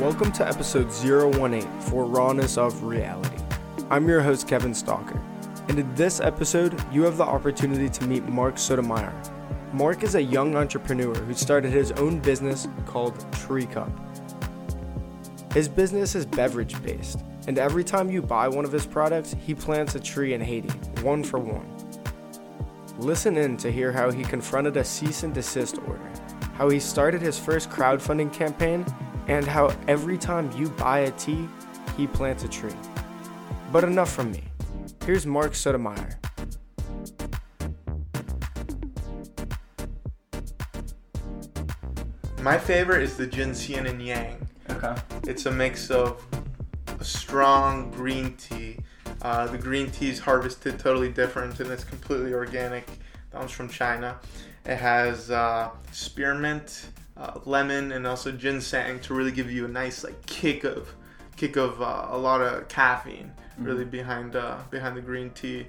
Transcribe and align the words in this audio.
Welcome 0.00 0.32
to 0.32 0.48
episode 0.48 0.90
018 0.90 1.60
for 1.82 2.06
Rawness 2.06 2.56
of 2.56 2.84
Reality. 2.84 3.36
I'm 3.90 4.08
your 4.08 4.22
host, 4.22 4.48
Kevin 4.48 4.72
Stalker, 4.72 5.20
and 5.68 5.78
in 5.78 5.94
this 5.94 6.20
episode, 6.20 6.82
you 6.90 7.02
have 7.02 7.18
the 7.18 7.24
opportunity 7.24 7.90
to 7.90 8.06
meet 8.06 8.24
Mark 8.24 8.56
Sotomayor. 8.56 9.12
Mark 9.74 10.02
is 10.02 10.14
a 10.14 10.22
young 10.22 10.56
entrepreneur 10.56 11.14
who 11.14 11.34
started 11.34 11.70
his 11.70 11.92
own 11.92 12.18
business 12.18 12.66
called 12.86 13.30
Tree 13.34 13.66
Cup. 13.66 13.92
His 15.52 15.68
business 15.68 16.14
is 16.14 16.24
beverage 16.24 16.82
based, 16.82 17.22
and 17.46 17.58
every 17.58 17.84
time 17.84 18.10
you 18.10 18.22
buy 18.22 18.48
one 18.48 18.64
of 18.64 18.72
his 18.72 18.86
products, 18.86 19.36
he 19.38 19.54
plants 19.54 19.96
a 19.96 20.00
tree 20.00 20.32
in 20.32 20.40
Haiti, 20.40 20.70
one 21.02 21.22
for 21.22 21.38
one. 21.38 21.68
Listen 22.96 23.36
in 23.36 23.58
to 23.58 23.70
hear 23.70 23.92
how 23.92 24.10
he 24.10 24.24
confronted 24.24 24.78
a 24.78 24.84
cease 24.84 25.24
and 25.24 25.34
desist 25.34 25.76
order, 25.86 26.10
how 26.54 26.70
he 26.70 26.80
started 26.80 27.20
his 27.20 27.38
first 27.38 27.68
crowdfunding 27.68 28.32
campaign, 28.32 28.86
and 29.30 29.46
how 29.46 29.72
every 29.86 30.18
time 30.18 30.50
you 30.58 30.68
buy 30.70 30.98
a 31.00 31.10
tea, 31.12 31.48
he 31.96 32.08
plants 32.08 32.42
a 32.42 32.48
tree. 32.48 32.74
But 33.70 33.84
enough 33.84 34.12
from 34.12 34.32
me. 34.32 34.42
Here's 35.06 35.24
Mark 35.24 35.54
Sotomayor. 35.54 36.18
My 42.42 42.58
favorite 42.58 43.02
is 43.02 43.16
the 43.16 43.26
Ginseng 43.26 43.86
and 43.86 44.02
Yang. 44.02 44.48
Okay. 44.68 44.96
It's 45.22 45.46
a 45.46 45.52
mix 45.52 45.92
of 45.92 46.26
a 46.98 47.04
strong 47.04 47.92
green 47.92 48.34
tea. 48.36 48.78
Uh, 49.22 49.46
the 49.46 49.58
green 49.58 49.92
tea 49.92 50.10
is 50.10 50.18
harvested 50.18 50.76
totally 50.80 51.12
different 51.12 51.60
and 51.60 51.70
it's 51.70 51.84
completely 51.84 52.34
organic. 52.34 52.86
That 53.30 53.38
one's 53.38 53.52
from 53.52 53.68
China. 53.68 54.18
It 54.64 54.76
has 54.76 55.30
uh, 55.30 55.70
spearmint, 55.92 56.86
uh, 57.20 57.38
lemon, 57.44 57.92
and 57.92 58.06
also 58.06 58.32
ginseng 58.32 58.98
to 59.00 59.14
really 59.14 59.32
give 59.32 59.50
you 59.50 59.64
a 59.66 59.68
nice 59.68 60.02
like 60.02 60.24
kick 60.26 60.64
of 60.64 60.94
kick 61.36 61.56
of 61.56 61.80
uh, 61.82 62.06
a 62.10 62.18
lot 62.18 62.40
of 62.40 62.66
caffeine 62.68 63.32
really 63.58 63.84
behind 63.84 64.34
uh, 64.36 64.56
behind 64.70 64.96
the 64.96 65.02
green 65.02 65.30
tea. 65.30 65.66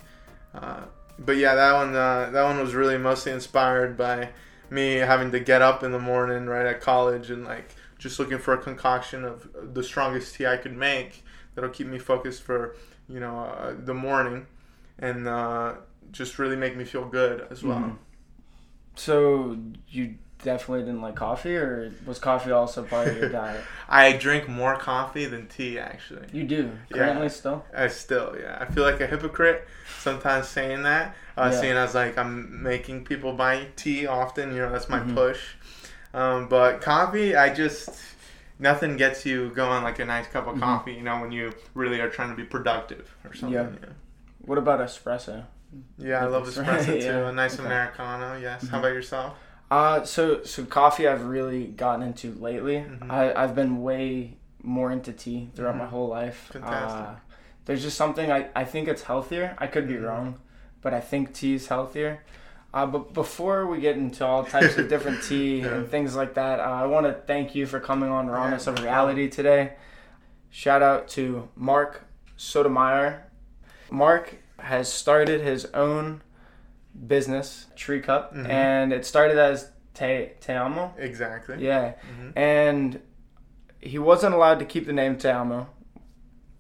Uh, 0.56 0.82
but 1.20 1.36
yeah, 1.36 1.56
that 1.56 1.74
one 1.74 1.94
uh, 1.96 2.30
that 2.32 2.44
one 2.44 2.58
was 2.60 2.74
really 2.74 2.98
mostly 2.98 3.32
inspired 3.34 3.98
by 3.98 4.30
me 4.70 4.96
having 4.96 5.32
to 5.32 5.40
get 5.40 5.62
up 5.62 5.84
in 5.84 5.92
the 5.92 6.00
morning 6.00 6.46
right 6.46 6.66
at 6.66 6.80
college 6.80 7.30
and 7.30 7.44
like 7.44 7.76
just 8.00 8.18
looking 8.18 8.40
for 8.40 8.54
a 8.54 8.58
concoction 8.58 9.26
of 9.26 9.48
the 9.74 9.84
strongest 9.84 10.36
tea 10.36 10.48
I 10.48 10.56
could 10.58 10.76
make 10.76 11.24
that'll 11.54 11.70
keep 11.70 11.88
me 11.88 12.00
focused 12.00 12.42
for 12.44 12.76
you 13.10 13.20
know 13.20 13.40
uh, 13.40 13.76
the 13.78 13.94
morning 13.94 14.48
and 15.00 15.28
uh, 15.28 15.74
just 16.12 16.40
really 16.40 16.56
make 16.56 16.78
me 16.78 16.86
feel 16.86 17.06
good 17.06 17.46
as 17.52 17.62
well. 17.64 17.80
Mhm. 17.80 17.98
So 18.96 19.58
you 19.90 20.16
definitely 20.44 20.86
didn't 20.86 21.02
like 21.02 21.16
coffee, 21.16 21.56
or 21.56 21.92
was 22.06 22.20
coffee 22.20 22.52
also 22.52 22.84
part 22.84 23.08
of 23.08 23.18
your 23.18 23.30
diet? 23.42 23.64
I 23.90 24.14
drink 24.14 24.48
more 24.48 24.76
coffee 24.76 25.26
than 25.26 25.48
tea 25.48 25.80
actually. 25.80 26.26
You 26.32 26.44
do 26.44 26.72
Yeah. 26.90 26.98
currently 26.98 27.30
still. 27.30 27.66
I 27.76 27.88
still, 27.88 28.36
yeah. 28.40 28.58
I 28.60 28.66
feel 28.72 28.84
like 28.84 29.00
a 29.02 29.08
hypocrite 29.08 29.68
sometimes 30.00 30.48
saying 30.48 30.84
that. 30.84 31.16
Uh, 31.38 31.50
Yeah. 31.52 31.60
Seeing 31.62 31.78
as 31.78 31.96
like 31.96 32.18
I'm 32.18 32.62
making 32.64 33.06
people 33.06 33.34
buy 33.34 33.68
tea 33.76 34.06
often, 34.08 34.54
you 34.54 34.62
know, 34.62 34.72
that's 34.72 34.90
my 34.90 35.00
Mhm. 35.00 35.14
push. 35.16 35.42
Um, 36.14 36.48
but 36.50 36.82
coffee, 36.82 37.36
I 37.36 37.54
just 37.54 37.90
nothing 38.60 38.96
gets 38.98 39.26
you 39.26 39.50
going 39.56 39.82
like 39.84 39.98
a 40.00 40.06
nice 40.06 40.28
cup 40.28 40.46
of 40.48 40.56
Mhm. 40.56 40.60
coffee. 40.60 40.94
You 40.94 41.04
know, 41.04 41.20
when 41.22 41.32
you 41.32 41.54
really 41.74 42.00
are 42.02 42.10
trying 42.10 42.30
to 42.30 42.36
be 42.36 42.44
productive 42.44 43.16
or 43.26 43.34
something. 43.34 43.54
Yeah. 43.54 43.70
Yeah, 43.82 43.90
What 44.40 44.58
about 44.58 44.80
espresso? 44.82 45.46
yeah, 45.98 46.22
I 46.24 46.26
love 46.26 46.48
espresso 46.48 46.86
too. 46.86 46.98
yeah. 47.06 47.30
A 47.30 47.32
nice 47.32 47.56
Okay. 47.56 47.64
americano. 47.66 48.38
Yes. 48.38 48.68
How 48.68 48.78
Mhm. 48.78 48.80
about 48.82 48.94
yourself? 48.94 49.38
Uh, 49.72 50.04
so 50.04 50.44
so 50.44 50.66
coffee 50.66 51.08
I've 51.08 51.24
really 51.26 51.66
gotten 51.66 52.04
into 52.04 52.34
lately. 52.36 52.86
Mhm. 52.88 53.10
I 53.10 53.34
I've 53.34 53.56
been 53.56 53.82
way 53.82 54.36
more 54.62 54.92
into 54.92 55.14
tea 55.14 55.50
throughout 55.56 55.78
my 55.78 55.86
Mhm. 55.86 55.90
whole 55.90 56.08
life. 56.10 56.50
Fantastic. 56.52 57.02
Uh, 57.02 57.14
there's 57.66 57.82
just 57.82 57.96
something 57.98 58.32
I 58.32 58.50
I 58.54 58.66
think 58.66 58.88
it's 58.90 59.04
healthier. 59.04 59.56
I 59.58 59.68
could 59.68 59.88
be 59.88 59.94
Mhm. 59.96 60.04
wrong, 60.08 60.40
but 60.82 60.94
I 60.94 61.00
think 61.00 61.34
tea 61.34 61.56
is 61.56 61.68
healthier. 61.70 62.20
Uh, 62.74 62.86
but 62.86 63.14
before 63.14 63.66
we 63.66 63.80
get 63.80 63.96
into 63.98 64.26
all 64.26 64.44
types 64.46 64.78
of 64.78 64.88
different 64.90 65.24
tea 65.30 65.62
Yeah. 65.62 65.68
and 65.76 65.90
things 65.90 66.16
like 66.18 66.34
that, 66.36 66.60
uh, 66.60 66.64
I 66.64 66.86
want 66.86 67.06
to 67.06 67.14
thank 67.14 67.56
you 67.56 67.66
for 67.66 67.80
coming 67.80 68.10
on 68.10 68.28
Rawness 68.30 68.68
no 68.68 68.74
of. 68.74 68.84
Reality 68.84 69.30
today. 69.30 69.74
Shout 70.50 70.82
out 70.82 71.08
to 71.10 71.48
Mark 71.56 72.02
Sotomayor. 72.36 73.24
Mark 73.90 74.36
has 74.60 74.92
started 74.92 75.42
his 75.42 75.66
own 75.74 76.22
business, 77.08 77.68
Tree 77.76 78.02
Cup, 78.02 78.34
Mhm. 78.36 78.50
and 78.50 78.94
it 78.94 79.06
started 79.06 79.38
as 79.38 79.72
Te, 79.94 80.30
Te 80.40 80.54
Amo. 80.54 80.94
Exactly. 80.98 81.58
Yeah, 81.66 81.94
hmm 82.18 82.30
and 82.36 83.02
he 83.80 83.98
wasn't 83.98 84.34
allowed 84.36 84.60
to 84.60 84.66
keep 84.66 84.86
the 84.86 84.94
name 84.94 85.18
Te 85.18 85.30
Amo. 85.30 85.68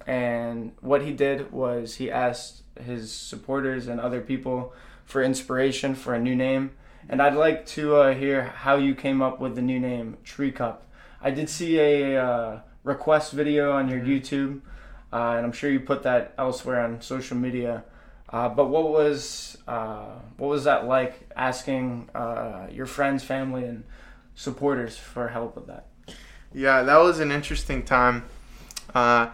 And 0.07 0.71
what 0.81 1.03
he 1.03 1.11
did 1.13 1.51
was 1.51 1.95
he 1.95 2.09
asked 2.09 2.63
his 2.83 3.11
supporters 3.11 3.87
and 3.87 3.99
other 3.99 4.21
people 4.21 4.73
for 5.05 5.21
inspiration 5.21 5.93
for 5.95 6.13
a 6.13 6.19
new 6.19 6.35
name. 6.35 6.71
And 7.09 7.21
I'd 7.21 7.35
like 7.35 7.65
to 7.67 7.95
uh, 7.97 8.13
hear 8.13 8.43
how 8.43 8.77
you 8.77 8.95
came 8.95 9.21
up 9.21 9.39
with 9.39 9.55
the 9.55 9.61
new 9.61 9.79
name 9.79 10.17
Tree 10.23 10.51
Cup. 10.51 10.85
I 11.21 11.29
did 11.31 11.49
see 11.49 11.77
a 11.79 12.17
uh, 12.23 12.59
request 12.83 13.33
video 13.33 13.71
on 13.73 13.89
your 13.89 13.99
Mhm. 13.99 14.07
YouTube, 14.07 14.61
uh, 15.13 15.35
and 15.35 15.45
I'm 15.45 15.51
sure 15.51 15.69
you 15.69 15.79
put 15.79 16.03
that 16.03 16.33
elsewhere 16.37 16.79
on 16.81 17.01
social 17.01 17.37
media. 17.37 17.83
Uh, 18.31 18.47
but 18.47 18.69
what 18.69 18.89
was 18.89 19.57
uh, 19.67 20.05
what 20.37 20.47
was 20.47 20.63
that 20.63 20.87
like 20.87 21.29
asking 21.35 22.09
uh, 22.15 22.67
your 22.71 22.85
friends, 22.85 23.23
family, 23.23 23.65
and 23.65 23.83
supporters 24.35 24.97
for 24.97 25.27
help 25.27 25.55
with 25.55 25.67
that? 25.67 25.87
Yeah, 26.53 26.83
that 26.83 26.97
was 26.97 27.19
an 27.19 27.31
interesting 27.31 27.83
time. 27.83 28.23
Uh, 28.95 29.31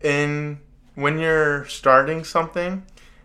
in 0.00 0.60
when 0.94 1.18
you're 1.18 1.66
starting 1.66 2.22
something, 2.22 2.84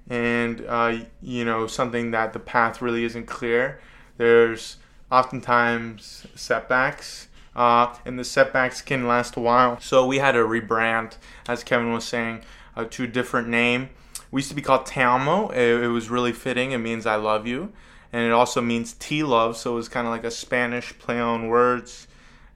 and 0.09 0.65
uh, 0.67 0.97
you 1.21 1.45
know 1.45 1.67
something 1.67 2.11
that 2.11 2.33
the 2.33 2.39
path 2.39 2.81
really 2.81 3.03
isn't 3.03 3.27
clear, 3.27 3.79
there's 4.17 4.77
oftentimes 5.11 6.25
setbacks, 6.33 7.27
and 7.55 8.17
the 8.17 8.23
setbacks 8.23 8.81
can 8.81 9.07
last 9.07 9.35
a 9.35 9.39
while. 9.39 9.79
So 9.79 10.07
we 10.07 10.17
had 10.17 10.31
to 10.31 10.39
rebrand, 10.39 11.17
as 11.47 11.63
Kevin 11.63 11.93
was 11.93 12.03
saying, 12.03 12.41
to 12.89 13.03
a 13.03 13.07
different 13.07 13.47
name. 13.47 13.89
We 14.31 14.39
used 14.39 14.49
to 14.49 14.55
be 14.55 14.61
called 14.61 14.85
Te 14.85 15.01
Amo. 15.01 15.49
It, 15.49 15.83
it 15.83 15.87
was 15.87 16.09
really 16.09 16.33
fitting. 16.33 16.71
It 16.71 16.79
means 16.79 17.05
I 17.05 17.15
love 17.15 17.47
you, 17.47 17.71
and 18.11 18.25
it 18.25 18.31
also 18.31 18.61
means 18.61 18.93
tea 18.93 19.23
love. 19.23 19.57
So 19.57 19.73
it 19.73 19.75
was 19.75 19.89
kind 19.89 20.07
of 20.07 20.11
like 20.11 20.23
a 20.23 20.31
Spanish 20.31 20.97
play 20.99 21.19
on 21.19 21.47
words. 21.47 22.07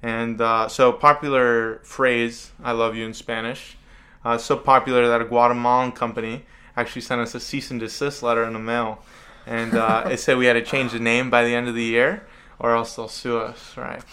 And 0.04 0.42
uh, 0.42 0.68
so 0.68 0.92
popular 0.92 1.80
phrase, 1.84 2.52
I 2.64 2.72
love 2.72 2.96
you 2.96 3.06
in 3.06 3.14
Spanish. 3.14 3.78
Uh, 4.24 4.38
so 4.38 4.58
popular 4.58 5.08
that 5.08 5.22
a 5.22 5.26
Guatemalan 5.26 5.94
company 5.94 6.46
actually 6.76 7.02
sent 7.02 7.22
us 7.22 7.36
a 7.36 7.40
cease 7.40 7.72
and 7.72 7.80
desist 7.80 8.24
letter 8.24 8.44
in 8.44 8.54
the 8.54 8.60
mail. 8.60 9.04
And 9.46 9.74
uh, 9.74 10.04
it 10.12 10.20
said 10.20 10.38
we 10.38 10.46
had 10.46 10.54
to 10.54 10.64
change 10.64 10.92
the 10.92 11.00
name 11.00 11.30
by 11.30 11.44
the 11.44 11.56
end 11.56 11.68
of 11.68 11.76
the 11.76 11.84
year 11.84 12.28
or 12.60 12.76
else 12.76 12.96
they'll 12.96 13.08
sue 13.08 13.38
us, 13.38 13.76
right? 13.76 14.04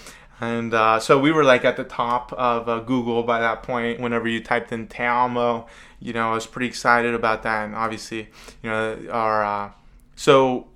And 0.41 0.73
uh, 0.73 1.01
so 1.01 1.19
we 1.19 1.33
were 1.33 1.45
like 1.45 1.65
at 1.65 1.77
the 1.77 1.85
top 1.85 2.33
of 2.33 2.69
uh, 2.69 2.81
Google 2.81 3.23
by 3.23 3.41
that 3.41 3.63
point. 3.63 4.01
Whenever 4.01 4.29
you 4.29 4.43
typed 4.43 4.73
in 4.73 4.87
Te 4.87 5.03
you 6.01 6.13
know, 6.13 6.31
I 6.31 6.35
was 6.35 6.47
pretty 6.47 6.69
excited 6.69 7.15
about 7.15 7.43
that. 7.43 7.65
And 7.65 7.75
obviously, 7.75 8.29
you 8.63 8.71
know, 8.71 8.99
our 9.11 9.45
uh, 9.45 9.71
so 10.15 10.69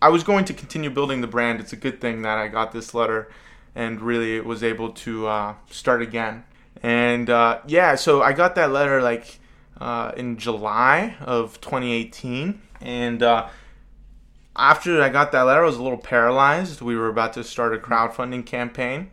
I 0.00 0.08
was 0.08 0.24
going 0.24 0.46
to 0.46 0.54
continue 0.54 0.88
building 0.88 1.20
the 1.20 1.26
brand. 1.26 1.60
It's 1.60 1.72
a 1.72 1.76
good 1.76 2.00
thing 2.00 2.22
that 2.22 2.38
I 2.38 2.48
got 2.48 2.72
this 2.72 2.94
letter 2.94 3.30
and 3.74 4.00
really 4.00 4.40
was 4.40 4.62
able 4.62 4.90
to 4.90 5.26
uh, 5.26 5.54
start 5.70 6.00
again. 6.00 6.44
And 6.82 7.28
uh, 7.28 7.60
yeah, 7.66 7.94
so 7.96 8.22
I 8.22 8.32
got 8.32 8.54
that 8.54 8.72
letter 8.72 9.02
like 9.02 9.38
uh, 9.78 10.12
in 10.16 10.38
July 10.38 11.16
of 11.20 11.60
2018. 11.60 12.62
And 12.80 13.22
after 14.56 15.00
I 15.02 15.08
got 15.08 15.32
that 15.32 15.42
letter, 15.42 15.62
I 15.62 15.66
was 15.66 15.76
a 15.76 15.82
little 15.82 15.98
paralyzed. 15.98 16.80
We 16.80 16.96
were 16.96 17.08
about 17.08 17.32
to 17.34 17.44
start 17.44 17.74
a 17.74 17.78
crowdfunding 17.78 18.46
campaign. 18.46 19.10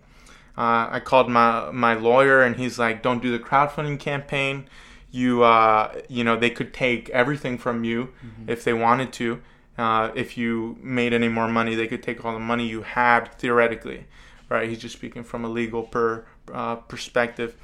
Uh, 0.57 0.87
I 0.91 0.99
called 0.99 1.29
my 1.29 1.69
my 1.71 1.93
lawyer, 1.93 2.41
and 2.41 2.55
he's 2.55 2.79
like, 2.79 3.03
"Don't 3.03 3.21
do 3.21 3.31
the 3.31 3.43
crowdfunding 3.43 3.99
campaign. 3.99 4.67
You, 5.11 5.43
uh, 5.43 5.93
you 6.09 6.23
know, 6.23 6.35
they 6.35 6.49
could 6.49 6.73
take 6.73 7.09
everything 7.09 7.57
from 7.57 7.83
you 7.83 8.13
if 8.47 8.63
they 8.63 8.73
wanted 8.73 9.13
to. 9.13 9.41
Uh, 9.77 10.11
if 10.15 10.37
you 10.37 10.77
made 10.81 11.13
any 11.13 11.27
more 11.27 11.47
money, 11.47 11.75
they 11.75 11.87
could 11.87 12.01
take 12.01 12.25
all 12.25 12.33
the 12.33 12.39
money 12.39 12.67
you 12.67 12.81
had 12.81 13.31
theoretically, 13.33 14.05
right? 14.49 14.67
He's 14.67 14.79
just 14.79 14.95
speaking 14.95 15.23
from 15.23 15.45
a 15.45 15.47
legal 15.47 15.83
per 15.83 16.25
uh, 16.51 16.75
perspective. 16.75 17.55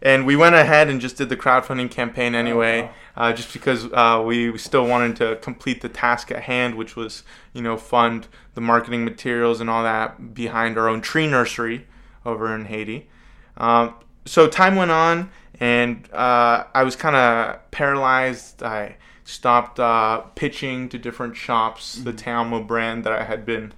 And 0.00 0.26
we 0.26 0.36
went 0.36 0.54
ahead 0.54 0.88
and 0.88 1.00
just 1.00 1.16
did 1.16 1.28
the 1.28 1.36
crowdfunding 1.36 1.90
campaign 1.90 2.34
anyway, 2.34 2.82
wow. 2.82 2.92
uh, 3.16 3.32
just 3.32 3.52
because 3.52 3.86
uh, 3.92 4.22
we 4.24 4.56
still 4.58 4.86
wanted 4.86 5.16
to 5.16 5.36
complete 5.36 5.80
the 5.80 5.88
task 5.88 6.30
at 6.30 6.42
hand, 6.42 6.76
which 6.76 6.94
was, 6.96 7.24
you 7.52 7.62
know, 7.62 7.76
fund 7.76 8.28
the 8.54 8.60
marketing 8.60 9.04
materials 9.04 9.60
and 9.60 9.68
all 9.68 9.82
that 9.82 10.34
behind 10.34 10.78
our 10.78 10.88
own 10.88 11.00
tree 11.00 11.26
nursery 11.26 11.86
over 12.24 12.54
in 12.54 12.66
Haiti. 12.66 13.08
Um, 13.56 13.94
so 14.24 14.46
time 14.46 14.76
went 14.76 14.90
on, 14.90 15.30
and 15.58 16.08
uh, 16.12 16.64
I 16.74 16.84
was 16.84 16.94
kind 16.94 17.16
of 17.16 17.70
paralyzed. 17.70 18.62
I 18.62 18.96
stopped 19.24 19.80
uh, 19.80 20.20
pitching 20.36 20.88
to 20.90 20.98
different 20.98 21.36
shops, 21.36 21.96
the 21.96 22.12
Te 22.12 22.30
Amo 22.30 22.62
brand 22.62 23.04
that 23.04 23.12
I 23.12 23.24
had 23.24 23.44
been 23.44 23.72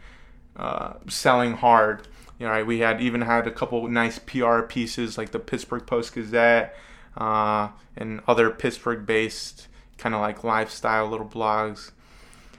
uh, 0.57 0.95
selling 1.09 1.55
hard 1.55 2.07
You 2.41 2.47
know, 2.47 2.53
right, 2.53 2.67
we 2.67 2.79
had 2.81 3.01
even 3.03 3.21
had 3.21 3.47
a 3.47 3.51
couple 3.51 3.87
nice 3.87 4.19
PR 4.19 4.63
pieces 4.63 5.19
like 5.19 5.31
the 5.31 5.39
Pittsburgh 5.39 5.87
Post 5.87 6.15
Gazette 6.15 6.75
uh, 7.17 7.69
and 7.97 8.23
other 8.27 8.51
Pittsburgh-based 8.51 9.69
kind 9.99 10.15
of 10.15 10.23
like 10.23 10.43
lifestyle 10.43 11.07
little 11.07 11.29
blogs. 11.29 11.91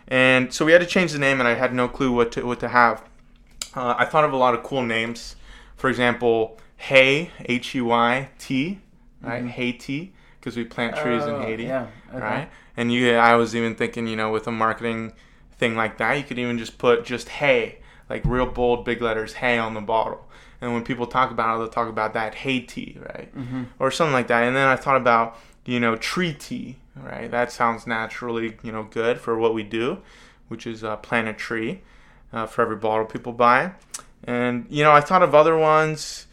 And 0.08 0.54
so 0.54 0.66
we 0.66 0.72
had 0.72 0.82
to 0.82 0.88
change 0.88 1.14
the 1.14 1.20
name, 1.20 1.40
and 1.40 1.48
I 1.48 1.56
had 1.56 1.74
no 1.74 1.88
clue 1.88 2.12
what 2.12 2.32
to 2.34 2.46
what 2.46 2.60
to 2.60 2.68
have. 2.70 3.04
Uh, 3.76 3.96
I 3.98 4.06
thought 4.06 4.24
of 4.24 4.34
a 4.34 4.38
lot 4.38 4.54
of 4.54 4.62
cool 4.64 4.84
names. 4.84 5.36
For 5.78 5.90
example, 5.90 6.60
Hay 6.78 7.32
H 7.46 7.74
U 7.76 7.86
Y 7.86 8.30
T, 8.38 8.80
right? 9.22 9.44
Haiti, 9.46 10.14
because 10.40 10.56
we 10.56 10.64
plant 10.64 10.96
trees 10.96 11.24
in 11.24 11.36
Oh, 11.36 11.42
Haiti, 11.42 11.64
Yeah. 11.64 11.88
Okay. 12.10 12.20
right? 12.20 12.50
And 12.78 12.92
you, 12.94 13.14
I 13.16 13.36
was 13.36 13.56
even 13.56 13.76
thinking, 13.76 14.06
you 14.06 14.16
know, 14.16 14.32
with 14.32 14.48
a 14.48 14.52
marketing 14.52 15.14
thing 15.58 15.76
like 15.76 15.98
that, 15.98 16.18
you 16.18 16.24
could 16.24 16.38
even 16.38 16.58
just 16.60 16.78
put 16.78 17.06
just 17.06 17.30
Hay, 17.30 17.80
like 18.12 18.26
real 18.26 18.46
bold 18.46 18.84
big 18.84 19.02
letters, 19.02 19.34
hey 19.34 19.58
on 19.58 19.74
the 19.74 19.82
bottle. 19.82 20.28
And 20.60 20.74
when 20.74 20.84
people 20.84 21.08
talk 21.08 21.32
about 21.32 21.56
it, 21.56 21.60
they'll 21.60 21.70
talk 21.70 21.88
about 21.88 22.14
that 22.14 22.36
hey 22.36 22.60
tea 22.60 23.00
right? 23.00 23.36
Mm-hmm. 23.36 23.64
or 23.80 23.90
something 23.90 24.14
like 24.14 24.28
that. 24.28 24.44
And 24.44 24.56
then 24.56 24.68
I 24.68 24.76
thought 24.76 24.98
about, 24.98 25.38
you 25.66 25.80
know, 25.80 25.96
tree 25.96 26.34
tea, 26.34 26.76
right? 26.96 27.32
That 27.32 27.52
sounds 27.52 27.88
naturally, 27.88 28.58
you 28.64 28.72
know, 28.72 28.84
good 28.84 29.20
for 29.20 29.38
what 29.38 29.54
we 29.54 29.64
do, 29.64 30.00
which 30.50 30.68
is 30.68 30.84
uh, 30.84 30.98
plant 30.98 31.30
a 31.30 31.34
tree 31.34 31.82
uh, 32.34 32.46
for 32.46 32.62
every 32.64 32.76
bottle 32.76 33.06
people 33.06 33.32
buy. 33.32 33.72
And, 34.26 34.68
you 34.70 34.84
know, 34.84 34.92
I 34.92 35.02
thought 35.02 35.24
of 35.24 35.34
other 35.34 35.58
ones. 35.58 36.28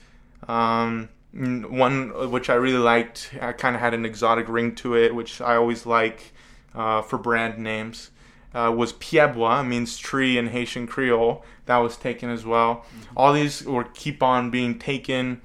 Um, 0.49 1.09
one 1.33 2.31
which 2.31 2.51
I 2.51 2.55
really 2.55 2.79
liked, 2.79 3.31
I 3.41 3.53
kind 3.53 3.77
of 3.77 3.81
had 3.81 3.95
an 3.95 4.05
exotic 4.05 4.49
ring 4.49 4.75
to 4.77 4.97
it, 4.97 5.15
which 5.15 5.41
I 5.41 5.57
always 5.57 5.87
like 5.87 6.33
uh, 6.75 7.03
for 7.03 7.19
brand 7.19 7.59
names. 7.59 8.11
Uh, 8.58 8.70
was 8.70 8.93
Piebwa, 8.94 9.66
means 9.66 9.96
tree 9.96 10.37
in 10.37 10.49
Haitian 10.49 10.87
Creole. 10.87 11.44
That 11.66 11.78
was 11.78 11.96
taken 11.96 12.31
as 12.31 12.44
well. 12.44 12.84
All 13.16 13.32
these 13.32 13.64
were 13.64 13.84
keep 13.84 14.22
on 14.22 14.50
being 14.50 14.78
taken 14.78 15.43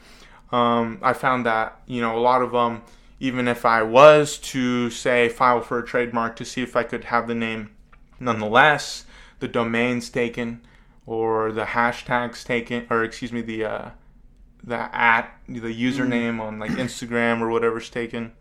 um, 0.54 1.00
I 1.02 1.14
found 1.14 1.48
that 1.48 1.82
you 1.88 2.00
know 2.00 2.16
a 2.16 2.22
lot 2.22 2.44
of 2.44 2.52
them, 2.52 2.84
even 3.20 3.48
if 3.48 3.66
I 3.66 3.82
was 3.82 4.38
to 4.38 4.92
say 4.92 5.28
file 5.28 5.62
for 5.62 5.80
a 5.80 5.86
trademark 5.86 6.36
to 6.38 6.46
see 6.46 6.62
if 6.62 6.76
I 6.76 6.84
could 6.84 7.06
have 7.06 7.28
the 7.28 7.34
name, 7.34 7.72
nonetheless, 8.20 9.06
the 9.40 9.48
domain's 9.48 10.12
taken, 10.12 10.62
or 11.08 11.52
the 11.52 11.66
hashtags 11.66 12.46
taken, 12.46 12.86
or 12.92 13.04
excuse 13.04 13.34
me, 13.34 13.42
the 13.42 13.66
uh, 13.66 13.90
the 14.64 14.96
at 14.96 15.36
the 15.50 15.60
username 15.60 16.40
on 16.40 16.60
like 16.60 16.72
Instagram 16.72 17.42
or 17.42 17.50
whatever's 17.50 17.90
taken. 17.90 18.34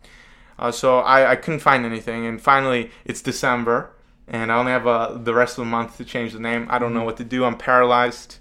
Uh, 0.59 0.71
so 0.71 0.99
I, 0.99 1.31
I 1.31 1.35
couldn't 1.35 1.61
find 1.61 1.83
anything, 1.83 2.27
and 2.27 2.39
finally 2.39 2.91
it's 3.05 3.23
December, 3.23 3.89
and 4.27 4.51
I 4.51 4.57
only 4.57 4.71
have 4.71 4.87
uh, 4.87 5.17
the 5.17 5.33
rest 5.33 5.57
of 5.57 5.65
the 5.65 5.71
month 5.71 5.97
to 5.97 6.05
change 6.05 6.33
the 6.33 6.39
name. 6.39 6.67
I 6.69 6.79
don't 6.79 6.93
know 6.93 7.03
what 7.03 7.17
to 7.17 7.23
do. 7.23 7.45
I'm 7.45 7.57
paralyzed, 7.57 8.37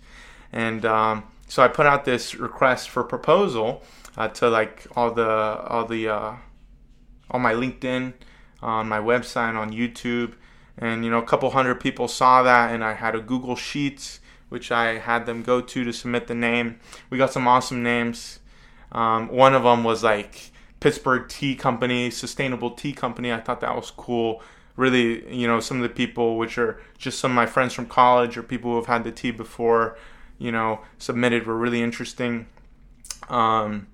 and 0.52 0.84
um, 0.84 1.24
so 1.48 1.62
I 1.62 1.68
put 1.68 1.86
out 1.86 2.04
this 2.04 2.34
request 2.34 2.88
for 2.88 3.04
proposal 3.04 3.82
uh, 4.16 4.28
to 4.28 4.48
like 4.48 4.86
all 4.96 5.12
the 5.12 5.28
all 5.28 5.84
the 5.84 6.08
uh, 6.08 6.32
on 7.30 7.42
my 7.42 7.54
LinkedIn, 7.54 8.14
on 8.62 8.88
my 8.88 8.98
website, 8.98 9.56
on 9.56 9.72
YouTube, 9.72 10.34
and 10.78 11.04
you 11.04 11.10
know 11.10 11.18
a 11.18 11.26
couple 11.26 11.50
hundred 11.50 11.80
people 11.80 12.08
saw 12.08 12.42
that, 12.42 12.72
and 12.72 12.84
I 12.84 12.94
had 12.94 13.14
a 13.14 13.20
Google 13.20 13.56
Sheets 13.56 14.20
which 14.52 14.70
I 14.70 14.98
had 14.98 15.24
them 15.24 15.42
go 15.42 15.62
to 15.62 15.82
to 15.82 15.92
submit 15.94 16.26
the 16.26 16.34
name. 16.34 16.78
We 17.08 17.16
got 17.16 17.32
some 17.32 17.48
awesome 17.48 17.82
names. 17.82 18.38
Um, 18.92 19.28
one 19.28 19.54
of 19.54 19.62
them 19.62 19.82
was 19.82 20.04
like 20.04 20.50
Pittsburgh 20.78 21.26
Tea 21.26 21.54
Company, 21.54 22.10
Sustainable 22.10 22.72
Tea 22.72 22.92
Company. 22.92 23.32
I 23.32 23.40
thought 23.40 23.62
that 23.62 23.74
was 23.74 23.90
cool. 23.90 24.42
Really, 24.82 25.08
you 25.32 25.46
know, 25.46 25.60
some 25.60 25.76
of 25.76 25.84
the 25.84 25.94
people, 26.02 26.36
which 26.42 26.58
are 26.58 26.72
just 26.98 27.16
some 27.20 27.32
of 27.32 27.36
my 27.36 27.46
friends 27.46 27.72
from 27.72 27.86
college 27.86 28.36
or 28.36 28.42
people 28.42 28.68
who 28.70 28.76
have 28.76 28.86
had 28.94 29.04
the 29.04 29.12
tea 29.12 29.30
before, 29.30 29.96
you 30.38 30.50
know, 30.56 30.80
submitted 30.98 31.46
were 31.46 31.56
really 31.56 31.82
interesting. 31.88 32.46
Um, 33.28 33.86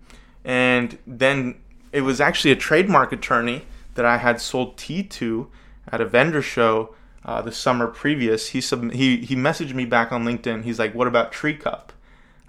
and 0.44 0.98
then 1.06 1.60
it 1.92 2.02
was 2.02 2.20
actually 2.20 2.52
a 2.52 2.56
trademark 2.56 3.12
attorney 3.12 3.66
that 3.94 4.04
I 4.04 4.16
had 4.16 4.40
sold 4.40 4.78
tea 4.78 5.02
to 5.18 5.50
at 5.92 6.00
a 6.00 6.06
vendor 6.06 6.42
show 6.42 6.94
uh, 7.24 7.42
the 7.42 7.52
summer 7.52 7.86
previous. 7.86 8.48
He 8.48 8.60
sub- 8.60 8.92
he 8.92 9.18
he 9.18 9.36
messaged 9.36 9.74
me 9.74 9.84
back 9.84 10.12
on 10.12 10.24
LinkedIn. 10.24 10.64
He's 10.64 10.78
like, 10.78 10.94
"What 10.94 11.08
about 11.08 11.32
Tree 11.32 11.56
Cup?" 11.56 11.92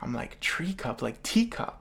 I'm 0.01 0.13
like, 0.13 0.39
"Tree 0.39 0.73
Cup, 0.73 1.01
like 1.01 1.21
teacup." 1.23 1.78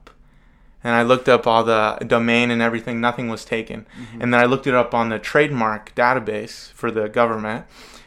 And 0.83 0.95
I 0.95 1.03
looked 1.03 1.27
up 1.27 1.45
all 1.45 1.63
the 1.63 1.97
domain 2.07 2.51
and 2.51 2.61
everything. 2.61 3.01
Nothing 3.01 3.27
was 3.27 3.43
taken. 3.43 3.85
And 4.19 4.33
then 4.33 4.39
I 4.39 4.45
looked 4.45 4.65
it 4.65 4.73
up 4.73 4.93
on 4.93 5.09
the 5.09 5.19
trademark 5.19 5.93
database 5.93 6.71
for 6.73 6.89
the 6.89 7.09
government, 7.09 7.65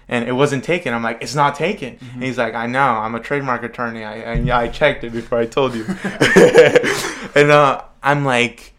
and 0.08 0.26
it 0.26 0.32
wasn't 0.32 0.64
taken. 0.64 0.94
I'm 0.94 1.02
like, 1.02 1.18
"It's 1.20 1.34
not 1.34 1.54
taken." 1.54 1.98
And 2.14 2.22
he's 2.22 2.38
like, 2.38 2.54
"I 2.54 2.66
know. 2.66 2.80
I'm 2.80 3.14
a 3.14 3.20
trademark 3.20 3.62
attorney. 3.62 4.04
I 4.04 4.34
I, 4.34 4.62
I 4.62 4.68
checked 4.68 5.04
it 5.04 5.12
before 5.12 5.38
I 5.38 5.46
told 5.46 5.74
you." 5.74 5.84
and 7.34 7.50
uh, 7.50 7.82
I'm 8.02 8.24
like, 8.24 8.72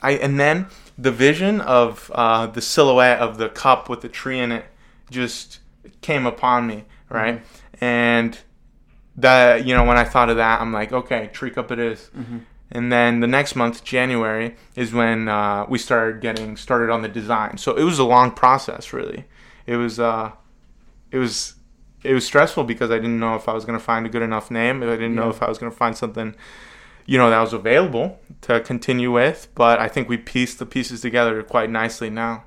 I 0.00 0.12
and 0.12 0.38
then 0.38 0.66
the 0.96 1.10
vision 1.12 1.60
of 1.60 2.10
uh, 2.14 2.46
the 2.46 2.60
silhouette 2.60 3.18
of 3.18 3.38
the 3.38 3.48
cup 3.48 3.88
with 3.88 4.02
the 4.02 4.08
tree 4.08 4.38
in 4.38 4.52
it 4.52 4.64
just 5.10 5.58
came 6.00 6.26
upon 6.26 6.66
me, 6.66 6.84
right? 7.08 7.42
And 7.80 8.38
that 9.16 9.66
you 9.66 9.74
know 9.74 9.84
when 9.84 9.98
I 9.98 10.04
thought 10.04 10.30
of 10.30 10.36
that, 10.36 10.60
I'm 10.60 10.72
like, 10.72 10.92
okay, 10.92 11.28
tree 11.32 11.50
cup 11.50 11.70
it 11.72 11.78
is. 11.78 12.10
And 12.74 12.90
then 12.90 13.20
the 13.20 13.26
next 13.26 13.54
month, 13.54 13.84
January, 13.84 14.56
is 14.74 14.92
when 14.94 15.28
uh, 15.28 15.66
we 15.68 15.78
started 15.78 16.22
getting 16.22 16.56
started 16.56 16.90
on 16.90 17.02
the 17.02 17.08
design. 17.08 17.58
So 17.58 17.74
it 17.76 17.84
was 17.84 17.98
a 17.98 18.04
long 18.04 18.30
process, 18.30 18.92
really. 18.94 19.26
It 19.66 19.76
was 19.76 20.00
uh, 20.00 20.32
it 21.10 21.18
was 21.18 21.54
it 22.02 22.14
was 22.14 22.24
stressful 22.26 22.64
because 22.64 22.90
I 22.90 22.96
didn't 22.96 23.20
know 23.20 23.34
if 23.36 23.46
I 23.48 23.52
was 23.52 23.64
going 23.66 23.78
to 23.78 23.84
find 23.84 24.06
a 24.06 24.08
good 24.08 24.22
enough 24.22 24.50
name. 24.50 24.82
I 24.82 24.86
didn't 24.86 25.14
know 25.14 25.28
if 25.28 25.42
I 25.42 25.48
was 25.48 25.58
going 25.58 25.70
to 25.70 25.76
find 25.76 25.96
something, 25.96 26.34
you 27.06 27.18
know, 27.18 27.28
that 27.30 27.40
was 27.40 27.52
available 27.52 28.18
to 28.40 28.58
continue 28.60 29.12
with. 29.12 29.48
But 29.54 29.78
I 29.78 29.86
think 29.88 30.08
we 30.08 30.16
pieced 30.16 30.58
the 30.58 30.66
pieces 30.66 31.00
together 31.02 31.42
quite 31.42 31.68
nicely 31.70 32.08
now. 32.10 32.44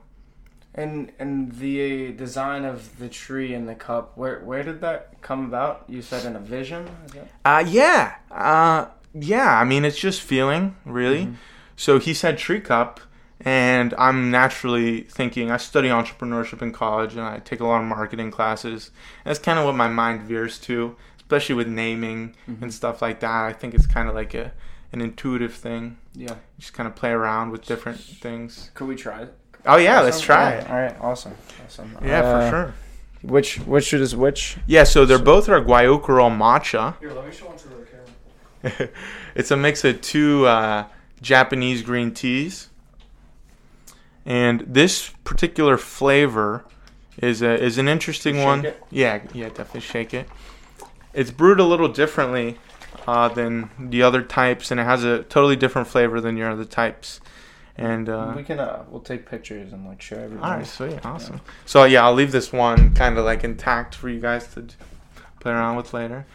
And 0.73 1.11
and 1.19 1.53
the 1.53 2.11
design 2.13 2.65
of 2.65 2.97
the 2.97 3.07
tree 3.07 3.53
and 3.53 3.69
the 3.69 3.75
cup, 3.75 4.17
where 4.17 4.39
where 4.39 4.63
did 4.63 4.81
that 4.81 5.21
come 5.21 5.45
about? 5.45 5.83
You 5.87 6.01
said 6.01 6.25
in 6.25 6.35
a 6.35 6.39
vision. 6.39 6.89
That- 7.13 7.27
Uh, 7.45 7.63
yeah. 7.65 8.15
Uh, 8.29 8.87
yeah. 9.17 9.59
I 9.59 9.63
mean, 9.63 9.85
it's 9.85 9.97
just 9.97 10.21
feeling, 10.21 10.75
really. 10.85 11.33
So 11.75 11.99
he 11.99 12.13
said 12.13 12.37
tree 12.37 12.59
cup, 12.61 12.99
and 13.41 13.93
I'm 13.97 14.31
naturally 14.31 15.01
thinking. 15.01 15.51
I 15.51 15.57
study 15.57 15.89
entrepreneurship 15.89 16.61
in 16.61 16.71
college, 16.71 17.13
and 17.13 17.21
I 17.21 17.39
take 17.39 17.59
a 17.59 17.65
lot 17.65 17.81
of 17.81 17.87
marketing 17.87 18.31
classes. 18.31 18.91
That's 19.23 19.39
kind 19.39 19.59
of 19.59 19.65
what 19.65 19.75
my 19.75 19.87
mind 19.87 20.21
veers 20.21 20.57
to, 20.59 20.95
especially 21.17 21.55
with 21.55 21.67
naming 21.67 22.35
and 22.61 22.73
stuff 22.73 23.01
like 23.01 23.19
that. 23.21 23.45
I 23.45 23.53
think 23.53 23.73
it's 23.73 23.87
kind 23.87 24.07
of 24.09 24.15
like 24.15 24.33
a 24.33 24.53
an 24.91 25.01
intuitive 25.01 25.53
thing. 25.53 25.97
Yeah. 26.13 26.31
You 26.31 26.37
just 26.59 26.73
kind 26.73 26.87
of 26.87 26.95
play 26.95 27.11
around 27.11 27.51
with 27.51 27.65
different 27.65 27.99
things. 27.99 28.71
Could 28.73 28.87
we 28.87 28.95
try 28.95 29.23
it? 29.23 29.33
Oh 29.65 29.77
yeah, 29.77 29.99
let's 30.01 30.21
try 30.21 30.35
All 30.45 30.51
right, 30.51 30.63
it. 30.63 30.69
All 30.69 30.77
right. 30.77 30.95
Awesome. 31.01 31.35
Awesome. 31.65 31.97
Yeah, 32.03 32.21
Uh, 32.21 32.41
for 32.41 32.49
sure. 32.55 32.73
Which 33.23 33.57
which 33.59 33.85
should 33.85 34.01
is 34.01 34.15
which? 34.15 34.57
Yeah, 34.67 34.83
so 34.83 35.05
they're 35.05 35.17
both 35.17 35.49
are 35.49 35.59
Guayucurol 35.59 36.31
matcha. 36.37 36.97
Here, 36.99 37.11
let 37.11 37.25
me 37.25 37.33
show 37.33 37.47
one 37.47 37.57
to 37.57 37.67
the 37.67 37.75
camera. 37.75 37.94
it's 39.35 39.51
a 39.51 39.57
mix 39.57 39.83
of 39.83 40.01
two 40.01 40.45
uh, 40.45 40.85
Japanese 41.21 41.81
green 41.81 42.13
teas, 42.13 42.69
and 44.25 44.61
this 44.61 45.09
particular 45.23 45.77
flavor 45.77 46.65
is 47.21 47.41
a, 47.41 47.61
is 47.61 47.77
an 47.77 47.87
interesting 47.87 48.35
Shake 48.35 48.45
one. 48.45 48.65
it? 48.65 48.83
Yeah, 48.91 49.21
yeah, 49.33 49.47
definitely 49.49 49.81
shake 49.81 50.13
it. 50.13 50.27
It's 51.13 51.31
brewed 51.31 51.59
a 51.59 51.63
little 51.63 51.87
differently 51.87 52.57
uh, 53.07 53.29
than 53.29 53.69
the 53.79 54.01
other 54.03 54.21
types, 54.21 54.71
and 54.71 54.79
it 54.79 54.83
has 54.83 55.03
a 55.03 55.23
totally 55.23 55.55
different 55.55 55.87
flavor 55.87 56.19
than 56.19 56.37
your 56.37 56.49
other 56.49 56.65
types. 56.65 57.21
And 57.77 58.07
uh, 58.07 58.33
we 58.35 58.43
can 58.43 58.59
uh 58.59 58.85
we'll 58.89 59.01
take 59.01 59.29
pictures 59.29 59.73
and 59.73 59.85
like 59.85 60.01
show 60.01 60.15
everybody. 60.15 60.49
all 60.49 60.57
right, 60.57 60.65
sweet, 60.65 61.05
awesome. 61.05 61.41
So 61.65 61.83
yeah, 61.83 62.05
I'll 62.05 62.13
leave 62.13 62.31
this 62.31 62.53
one 62.53 62.93
kind 62.93 63.17
of 63.17 63.25
like 63.25 63.43
intact 63.43 63.95
for 63.95 64.07
you 64.07 64.21
guys 64.21 64.47
to 64.53 64.65
play 65.41 65.51
around 65.51 65.75
with 65.75 65.93
later. 65.93 66.25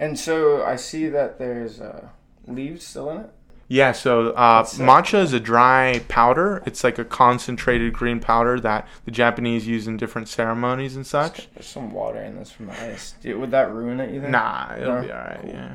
And 0.00 0.18
so 0.18 0.64
I 0.64 0.74
see 0.76 1.08
that 1.10 1.38
there's 1.38 1.80
uh 1.80 2.08
leaves 2.48 2.84
still 2.86 3.10
in 3.10 3.18
it. 3.18 3.30
Yeah, 3.68 3.92
so 3.92 4.30
uh, 4.30 4.64
matcha 4.64 5.22
is 5.22 5.32
a 5.32 5.38
dry 5.38 6.02
powder. 6.08 6.60
It's 6.66 6.82
like 6.82 6.98
a 6.98 7.04
concentrated 7.04 7.92
green 7.92 8.18
powder 8.18 8.58
that 8.58 8.88
the 9.04 9.12
Japanese 9.12 9.64
use 9.68 9.86
in 9.86 9.96
different 9.96 10.26
ceremonies 10.26 10.96
and 10.96 11.06
such. 11.06 11.48
There's 11.54 11.66
some 11.66 11.92
water 11.92 12.20
in 12.20 12.34
this 12.34 12.50
from 12.50 12.66
the 12.66 12.82
ice. 12.82 13.12
Dude, 13.22 13.38
would 13.38 13.52
that 13.52 13.70
ruin 13.70 14.00
it? 14.00 14.12
You 14.12 14.20
think? 14.22 14.32
Nah, 14.32 14.74
it'll 14.76 14.96
No? 14.96 15.02
be 15.02 15.12
alright. 15.12 15.40
Cool. 15.42 15.50
Yeah. 15.50 15.74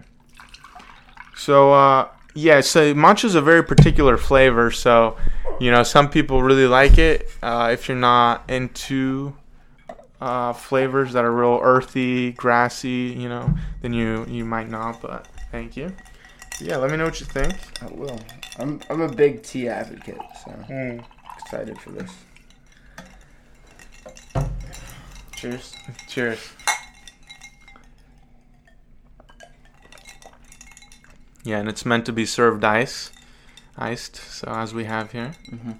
So 1.37 1.71
uh, 1.73 2.09
yeah, 2.33 2.59
so 2.59 2.93
matcha 2.93 3.25
is 3.25 3.35
a 3.35 3.41
very 3.41 3.63
particular 3.63 4.17
flavor. 4.17 4.71
So 4.71 5.15
you 5.61 5.71
know, 5.71 5.83
some 5.83 6.09
people 6.09 6.43
really 6.43 6.67
like 6.67 6.97
it. 6.97 7.29
Uh, 7.41 7.69
if 7.71 7.87
you're 7.87 7.95
not 7.97 8.43
into 8.49 9.35
uh, 10.21 10.53
flavors 10.53 11.13
that 11.13 11.23
are 11.23 11.31
real 11.31 11.59
earthy, 11.61 12.31
grassy, 12.31 13.15
you 13.17 13.29
know, 13.29 13.53
then 13.81 13.93
you 13.93 14.25
you 14.27 14.45
might 14.45 14.69
not. 14.69 15.01
But 15.01 15.27
thank 15.51 15.75
you. 15.75 15.93
Yeah, 16.61 16.77
let 16.77 16.91
me 16.91 16.97
know 16.97 17.05
what 17.05 17.19
you 17.19 17.25
think. 17.25 17.53
I 17.81 17.87
will. 17.87 18.19
I'm 18.59 18.81
I'm 18.89 19.01
a 19.01 19.11
big 19.11 19.43
tea 19.43 19.67
advocate, 19.67 20.21
so 20.43 20.99
excited 21.39 21.79
for 21.79 21.91
this. 21.91 22.11
Cheers. 25.35 25.73
Cheers. 26.07 26.49
Yeah, 31.43 31.59
and 31.59 31.69
it's 31.69 31.85
meant 31.85 32.05
to 32.07 32.11
be 32.11 32.25
served 32.25 32.63
ice, 32.63 33.11
iced. 33.77 34.15
So 34.15 34.47
as 34.47 34.73
we 34.73 34.85
have 34.85 35.11
here. 35.11 35.33
Mm-hmm. 35.51 35.71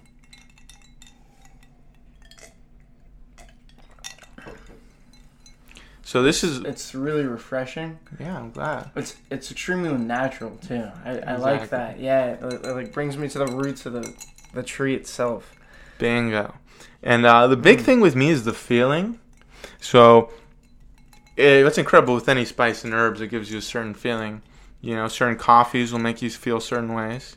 So 6.05 6.21
this 6.21 6.43
is 6.43 6.59
It's 6.59 6.93
really 6.93 7.25
refreshing. 7.25 7.97
yeah, 8.19 8.37
I'm 8.37 8.51
glad. 8.51 8.91
It's 8.95 9.15
it's 9.31 9.49
extremely 9.51 9.91
natural 9.97 10.55
too. 10.57 10.87
I, 11.03 11.17
I 11.17 11.35
like 11.37 11.69
that. 11.69 11.99
Yeah, 11.99 12.33
it, 12.33 12.43
it 12.43 12.63
like 12.75 12.93
brings 12.93 13.17
me 13.17 13.27
to 13.29 13.39
the 13.39 13.47
roots 13.47 13.87
of 13.87 13.93
the 13.93 14.13
the 14.53 14.61
tree 14.61 14.93
itself. 14.93 15.55
Bingo. 15.97 16.53
And 17.01 17.25
uh, 17.25 17.47
the 17.47 17.57
big 17.57 17.79
Mm. 17.79 17.81
thing 17.81 18.01
with 18.01 18.15
me 18.15 18.29
is 18.29 18.45
the 18.45 18.53
feeling. 18.53 19.19
So 19.81 20.29
eh, 21.39 21.63
what's 21.63 21.79
incredible 21.79 22.13
with 22.13 22.29
any 22.29 22.45
spice 22.45 22.83
and 22.83 22.93
herbs, 22.93 23.19
it 23.19 23.29
gives 23.29 23.51
you 23.51 23.57
a 23.57 23.61
certain 23.63 23.95
feeling. 23.95 24.43
You 24.81 24.95
know, 24.95 25.07
certain 25.07 25.37
coffees 25.37 25.91
will 25.91 25.99
make 25.99 26.21
you 26.21 26.29
feel 26.29 26.59
certain 26.59 26.93
ways. 26.93 27.35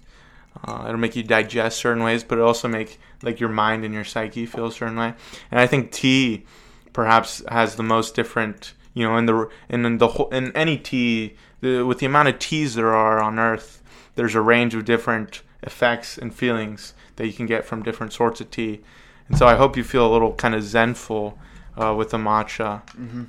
Uh, 0.63 0.85
it'll 0.87 0.99
make 0.99 1.17
you 1.17 1.23
digest 1.23 1.79
certain 1.79 2.03
ways, 2.03 2.23
but 2.23 2.37
it 2.37 2.43
also 2.43 2.69
make 2.69 3.01
like 3.23 3.41
your 3.41 3.49
mind 3.49 3.85
and 3.87 3.95
your 3.95 4.05
psyche 4.05 4.45
feel 4.45 4.67
a 4.67 4.73
certain 4.73 4.97
way. 4.99 5.15
And 5.51 5.59
I 5.59 5.67
think 5.67 5.91
tea 5.91 6.45
perhaps 6.93 7.43
has 7.49 7.77
the 7.77 7.83
most 7.83 8.15
different. 8.15 8.75
You 8.95 9.05
know, 9.05 9.17
in 9.17 9.27
the 9.27 9.49
in 9.69 9.99
the 9.99 10.09
whole 10.09 10.29
in 10.31 10.51
any 10.57 10.77
tea, 10.77 11.37
the, 11.61 11.83
with 11.83 11.99
the 11.99 12.07
amount 12.07 12.29
of 12.29 12.39
teas 12.39 12.75
there 12.75 12.95
are 12.95 13.21
on 13.21 13.39
Earth, 13.39 13.83
there's 14.17 14.35
a 14.35 14.41
range 14.41 14.75
of 14.75 14.85
different 14.85 15.43
effects 15.63 16.19
and 16.19 16.35
feelings 16.35 16.95
that 17.17 17.27
you 17.27 17.33
can 17.33 17.47
get 17.47 17.65
from 17.65 17.83
different 17.83 18.13
sorts 18.13 18.41
of 18.41 18.51
tea. 18.51 18.81
And 19.29 19.37
so 19.39 19.47
I 19.47 19.57
hope 19.57 19.77
you 19.77 19.85
feel 19.85 20.07
a 20.07 20.13
little 20.13 20.33
kind 20.35 20.55
of 20.55 20.63
zenful 20.63 21.39
uh, 21.77 21.95
with 21.95 22.11
the 22.11 22.19
matcha. 22.19 22.85
Mm-hmm. 22.89 23.25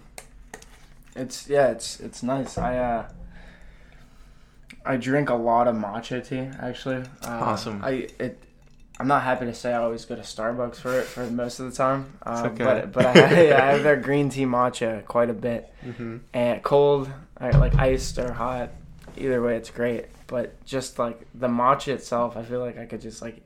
It's 1.16 1.50
yeah, 1.50 1.68
it's 1.68 2.00
it's 2.00 2.24
nice. 2.24 2.58
I 2.58 2.78
uh, 2.78 3.10
I 4.86 4.98
drink 4.98 5.30
a 5.30 5.36
lot 5.36 5.68
of 5.68 5.76
matcha 5.76 6.26
tea 6.28 6.50
actually. 6.60 7.04
Uh, 7.24 7.28
Awesome. 7.28 7.82
I 7.84 8.08
it. 8.20 8.42
I'm 9.00 9.08
not 9.08 9.24
happy 9.24 9.46
to 9.46 9.54
say 9.54 9.72
I 9.74 9.78
always 9.82 10.04
go 10.06 10.16
to 10.16 10.22
Starbucks 10.22 10.76
for 10.76 11.00
it 11.00 11.06
for 11.06 11.24
most 11.32 11.60
of 11.60 11.70
the 11.70 11.76
time. 11.76 12.14
Uh, 12.26 12.50
okay. 12.52 12.64
But 12.64 12.92
but 12.92 13.06
I, 13.06 13.44
yeah, 13.48 13.64
I 13.64 13.72
have 13.72 13.84
their 13.84 13.96
green 13.96 14.30
tea 14.30 14.44
matcha 14.46 15.06
quite 15.06 15.30
a 15.30 15.34
bit. 15.34 15.74
Mm-hmm. 15.86 16.18
and 16.34 16.62
cold, 16.64 17.10
like 17.40 17.76
iced 17.76 18.18
or 18.20 18.34
hot. 18.34 18.72
Either 19.18 19.42
way, 19.42 19.56
it's 19.56 19.70
great. 19.72 20.06
But 20.28 20.64
just 20.66 21.00
like 21.00 21.26
the 21.34 21.48
matcha 21.48 21.90
itself, 21.94 22.36
I 22.38 22.44
feel 22.44 22.60
like 22.60 22.78
I 22.78 22.86
could 22.86 23.02
just 23.02 23.22
like 23.22 23.42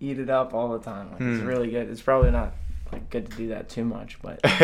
eat 0.00 0.18
it 0.18 0.30
up 0.30 0.54
all 0.54 0.70
the 0.70 0.78
time. 0.84 1.10
Like, 1.12 1.20
It's 1.22 1.40
Mm. 1.42 1.46
really 1.46 1.70
good. 1.70 1.88
It's 1.90 2.00
probably 2.02 2.30
not 2.30 2.52
like 2.92 3.10
good 3.10 3.28
to 3.30 3.36
do 3.36 3.48
that 3.48 3.68
too 3.68 3.84
much, 3.84 4.18
but 4.22 4.40
like 4.44 4.60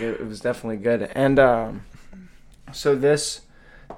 it, 0.00 0.20
it 0.20 0.26
was 0.26 0.40
definitely 0.40 0.78
good. 0.78 1.02
And 1.14 1.38
um, 1.38 1.82
so 2.72 2.94
this 2.94 3.42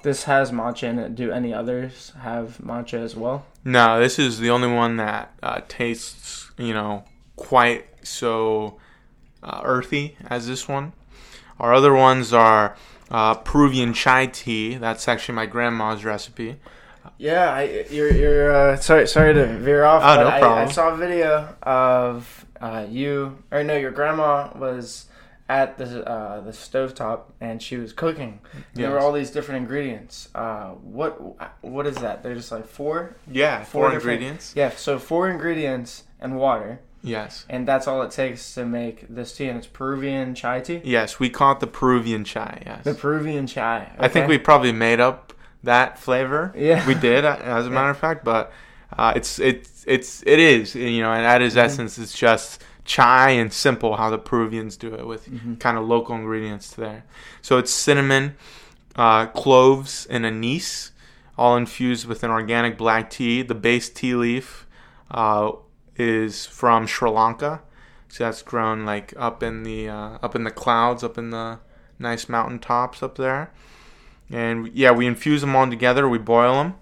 this 0.03 0.23
has 0.23 0.51
matcha 0.51 0.83
in 0.83 0.99
it. 0.99 1.15
Do 1.15 1.31
any 1.31 1.53
others 1.53 2.13
have 2.21 2.57
matcha 2.59 2.99
as 3.03 3.15
well? 3.15 3.45
no, 3.63 3.99
this 3.99 4.17
is 4.17 4.39
the 4.39 4.49
only 4.49 4.67
one 4.67 4.97
that 4.97 5.33
uh, 5.43 5.61
tastes, 5.67 6.51
you 6.57 6.73
know, 6.73 7.03
quite 7.35 7.85
so 8.03 8.79
uh, 9.43 9.61
earthy 9.63 10.17
as 10.27 10.47
this 10.47 10.67
one. 10.67 10.93
Our 11.59 11.73
other 11.73 11.93
ones 11.93 12.33
are 12.33 12.75
uh, 13.11 13.35
Peruvian 13.35 13.93
chai 13.93 14.25
tea. 14.27 14.75
That's 14.75 15.07
actually 15.07 15.35
my 15.35 15.45
grandma's 15.45 16.03
recipe. 16.03 16.57
Yeah, 17.17 17.51
I, 17.51 17.85
you're 17.91 18.11
you're 18.11 18.51
uh, 18.51 18.77
sorry 18.77 19.07
sorry 19.07 19.33
to 19.33 19.45
veer 19.59 19.83
off. 19.83 20.01
Oh, 20.03 20.23
no 20.23 20.27
I, 20.27 20.63
I 20.63 20.67
saw 20.67 20.93
a 20.93 20.97
video 20.97 21.55
of 21.61 22.45
uh, 22.59 22.85
you 22.89 23.37
or 23.51 23.63
no, 23.63 23.75
your 23.75 23.91
grandma 23.91 24.49
was 24.57 25.05
at 25.51 25.77
the 25.77 26.07
uh, 26.09 26.39
the 26.41 26.51
stovetop 26.51 27.23
and 27.41 27.61
she 27.61 27.75
was 27.75 27.91
cooking. 27.91 28.39
There 28.73 28.89
were 28.89 28.99
all 28.99 29.11
these 29.11 29.31
different 29.31 29.61
ingredients. 29.63 30.29
Uh, 30.33 30.69
what 30.99 31.11
what 31.61 31.85
is 31.85 31.97
that? 31.97 32.23
They're 32.23 32.35
just 32.35 32.51
like 32.51 32.65
four. 32.65 33.15
Yeah, 33.29 33.63
Four 33.65 33.89
four, 33.89 33.93
ingredients. 33.95 34.53
Yeah, 34.55 34.69
so 34.71 34.97
four 34.97 35.29
ingredients 35.29 36.03
and 36.21 36.37
water, 36.37 36.79
Yes. 37.03 37.45
and 37.49 37.67
that's 37.67 37.85
all 37.87 38.01
it 38.03 38.11
takes 38.11 38.53
to 38.55 38.65
make 38.65 39.07
this 39.09 39.35
tea. 39.35 39.49
And 39.49 39.57
it's 39.57 39.67
Peruvian 39.67 40.35
chai 40.35 40.61
tea. 40.61 40.81
Yes, 40.85 41.19
we 41.19 41.29
call 41.29 41.51
it 41.53 41.59
the 41.59 41.67
Peruvian 41.67 42.23
chai. 42.23 42.63
Yes. 42.65 42.83
The 42.85 42.93
Peruvian 42.93 43.45
chai. 43.45 43.91
I 43.99 44.07
think 44.07 44.27
we 44.29 44.37
probably 44.37 44.71
made 44.71 45.01
up 45.01 45.33
that 45.63 45.99
flavor. 45.99 46.53
Yeah. 46.55 46.87
we 46.87 46.93
did, 46.95 47.25
as 47.25 47.67
a 47.67 47.69
matter 47.77 47.89
of 47.89 47.97
fact. 47.97 48.23
But 48.23 48.53
uh, 48.97 49.11
it's 49.17 49.37
it's 49.39 49.83
it's 49.85 50.23
it 50.25 50.39
is 50.39 50.75
you 50.75 51.01
know, 51.03 51.11
and 51.11 51.25
at 51.25 51.41
its 51.41 51.55
Mhm. 51.55 51.63
essence, 51.65 51.97
it's 51.97 52.17
just 52.17 52.63
chai 52.85 53.29
and 53.31 53.51
simple 53.53 53.97
how 53.97 54.09
the 54.09 54.17
Peruvians 54.17 54.75
do 54.77 54.93
it 54.93 55.05
with 55.05 55.29
Mhm. 55.29 55.59
kind 55.59 55.77
of 55.77 55.85
local 55.87 56.15
ingredients 56.15 56.73
there. 56.73 57.03
So 57.41 57.57
it's 57.57 57.71
cinnamon, 57.71 58.35
uh, 58.95 59.27
cloves, 59.27 60.05
and 60.09 60.25
anise, 60.25 60.91
all 61.37 61.55
infused 61.57 62.07
with 62.07 62.23
an 62.23 62.31
organic 62.31 62.77
black 62.77 63.09
tea. 63.09 63.41
The 63.43 63.55
base 63.55 63.89
tea 63.89 64.15
leaf 64.15 64.65
uh, 65.11 65.51
is 65.97 66.45
from 66.45 66.87
Sri 66.87 67.09
Lanka, 67.09 67.61
so 68.07 68.23
that's 68.25 68.41
grown 68.41 68.85
like 68.85 69.13
up 69.17 69.43
in 69.43 69.63
the 69.63 69.89
uh, 69.89 70.17
up 70.23 70.35
in 70.35 70.43
the 70.43 70.51
clouds, 70.51 71.03
up 71.03 71.17
in 71.17 71.29
the 71.31 71.59
nice 71.99 72.27
mountain 72.29 72.59
tops 72.59 73.03
up 73.03 73.15
there. 73.17 73.51
And 74.31 74.69
yeah, 74.73 74.91
we 74.91 75.05
infuse 75.05 75.41
them 75.41 75.55
all 75.55 75.69
together. 75.69 76.07
We 76.07 76.17
boil 76.17 76.55
them, 76.55 76.73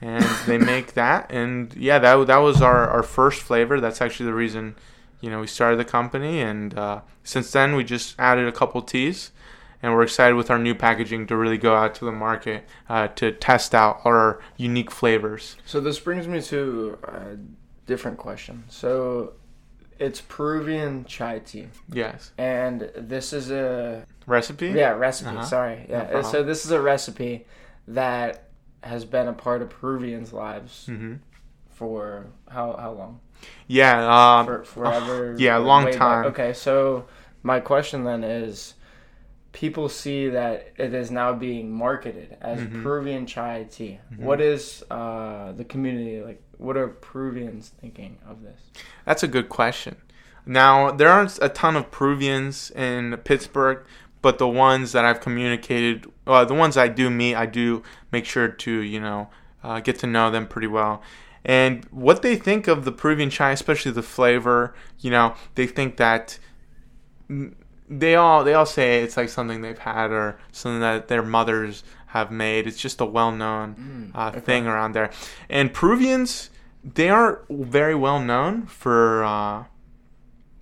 and 0.00 0.24
they 0.46 0.58
make 0.58 0.94
that. 0.94 1.30
And 1.30 1.72
yeah, 1.76 1.98
that 2.00 2.26
that 2.26 2.38
was 2.38 2.60
our 2.60 2.88
our 2.88 3.02
first 3.04 3.42
flavor. 3.42 3.80
That's 3.80 4.02
actually 4.02 4.26
the 4.26 4.34
reason, 4.34 4.74
you 5.20 5.30
know, 5.30 5.40
we 5.40 5.46
started 5.46 5.78
the 5.78 5.84
company. 5.84 6.40
And 6.40 6.76
uh, 6.78 7.00
since 7.24 7.50
then, 7.52 7.74
we 7.74 7.84
just 7.84 8.14
added 8.18 8.46
a 8.46 8.52
couple 8.52 8.82
teas, 8.82 9.30
and 9.82 9.92
we're 9.92 10.02
excited 10.02 10.34
with 10.34 10.50
our 10.50 10.58
new 10.58 10.74
packaging 10.74 11.26
to 11.28 11.36
really 11.36 11.58
go 11.58 11.74
out 11.74 11.94
to 11.96 12.04
the 12.04 12.12
market 12.12 12.64
uh, 12.88 13.08
to 13.08 13.32
test 13.32 13.74
out 13.74 14.00
our 14.04 14.40
unique 14.56 14.90
flavors. 14.90 15.56
So 15.64 15.80
this 15.80 15.98
brings 15.98 16.26
me 16.28 16.40
to 16.42 16.98
a 17.04 17.36
different 17.86 18.18
question. 18.18 18.64
So 18.68 19.34
it's 19.98 20.20
Peruvian 20.20 21.04
chai 21.06 21.38
tea, 21.40 21.68
Yes, 21.90 22.32
and 22.36 22.90
this 22.96 23.32
is 23.32 23.50
a 23.50 24.04
recipe. 24.26 24.68
yeah 24.68 24.90
recipe. 24.90 25.30
Uh-huh. 25.30 25.44
Sorry, 25.44 25.86
yeah. 25.88 26.04
problem. 26.04 26.24
so 26.32 26.42
this 26.42 26.64
is 26.66 26.70
a 26.70 26.80
recipe 26.80 27.46
that 27.88 28.42
has 28.82 29.04
been 29.04 29.26
a 29.28 29.32
part 29.32 29.62
of 29.62 29.70
Peruvians' 29.70 30.32
lives 30.32 30.86
hmm 30.86 31.14
for 31.70 32.26
how 32.48 32.76
how 32.76 32.92
long? 32.92 33.20
Yeah. 33.66 34.38
Um, 34.38 34.46
For 34.46 34.64
forever. 34.64 35.34
yeah, 35.38 35.58
a 35.58 35.60
long 35.60 35.84
way 35.84 35.90
back. 35.92 35.98
time. 36.00 36.24
Okay, 36.26 36.52
so 36.52 37.06
my 37.42 37.60
question 37.60 38.04
then 38.04 38.24
is. 38.24 38.74
People 39.52 39.88
see 39.88 40.28
that 40.28 40.68
it 40.76 40.92
is 40.92 41.10
now 41.10 41.32
being 41.32 41.72
marketed 41.72 42.36
as 42.42 42.60
Mhm. 42.60 42.82
Peruvian 42.82 43.24
chai 43.24 43.66
tea. 43.70 44.00
Mhm. 44.12 44.18
What 44.20 44.38
is 44.42 44.84
uh, 44.90 45.52
the 45.52 45.64
community 45.64 46.22
like? 46.22 46.42
What 46.58 46.76
are 46.76 46.88
Peruvians 46.88 47.70
thinking 47.80 48.18
of 48.28 48.42
this? 48.42 48.60
That's 49.06 49.22
a 49.22 49.28
good 49.28 49.48
question. 49.48 49.96
Now, 50.44 50.90
there 50.90 51.08
aren't 51.08 51.38
a 51.40 51.48
ton 51.48 51.74
of 51.74 51.90
Peruvians 51.90 52.70
in 52.72 53.16
Pittsburgh, 53.24 53.78
but 54.20 54.36
the 54.36 54.46
ones 54.46 54.92
that 54.92 55.06
I've 55.06 55.20
communicated, 55.22 56.04
well, 56.26 56.44
the 56.44 56.52
ones 56.54 56.76
I 56.76 56.88
do 56.88 57.08
meet, 57.08 57.34
I 57.34 57.46
do 57.46 57.82
make 58.12 58.26
sure 58.26 58.48
to, 58.48 58.70
you 58.70 59.00
know, 59.00 59.30
uh, 59.64 59.80
get 59.80 59.98
to 60.00 60.06
know 60.06 60.30
them 60.30 60.46
pretty 60.46 60.66
well. 60.68 61.00
And 61.46 61.84
what 61.86 62.22
they 62.22 62.34
think 62.34 62.66
of 62.66 62.84
the 62.84 62.90
Peruvian 62.90 63.30
chai, 63.30 63.52
especially 63.52 63.92
the 63.92 64.02
flavor, 64.02 64.74
you 64.98 65.12
know, 65.12 65.34
they 65.54 65.68
think 65.68 65.96
that 65.96 66.38
mm, 67.30 67.54
they 67.88 68.16
all 68.16 68.42
they 68.42 68.52
all 68.52 68.66
say 68.66 69.02
it's 69.02 69.16
like 69.16 69.28
something 69.28 69.62
they've 69.62 69.78
had 69.78 70.10
or 70.10 70.38
something 70.50 70.80
that 70.80 71.06
their 71.06 71.22
mothers 71.22 71.84
have 72.06 72.32
made. 72.32 72.66
It's 72.66 72.76
just 72.76 73.00
a 73.00 73.04
well-known 73.04 74.12
uh, 74.14 74.28
okay. 74.30 74.40
thing 74.40 74.66
around 74.66 74.92
there. 74.92 75.10
And 75.48 75.72
Peruvians, 75.72 76.50
they 76.82 77.08
aren't 77.08 77.38
very 77.48 77.94
well 77.94 78.20
known 78.20 78.66
for. 78.66 79.24
Uh, 79.24 79.64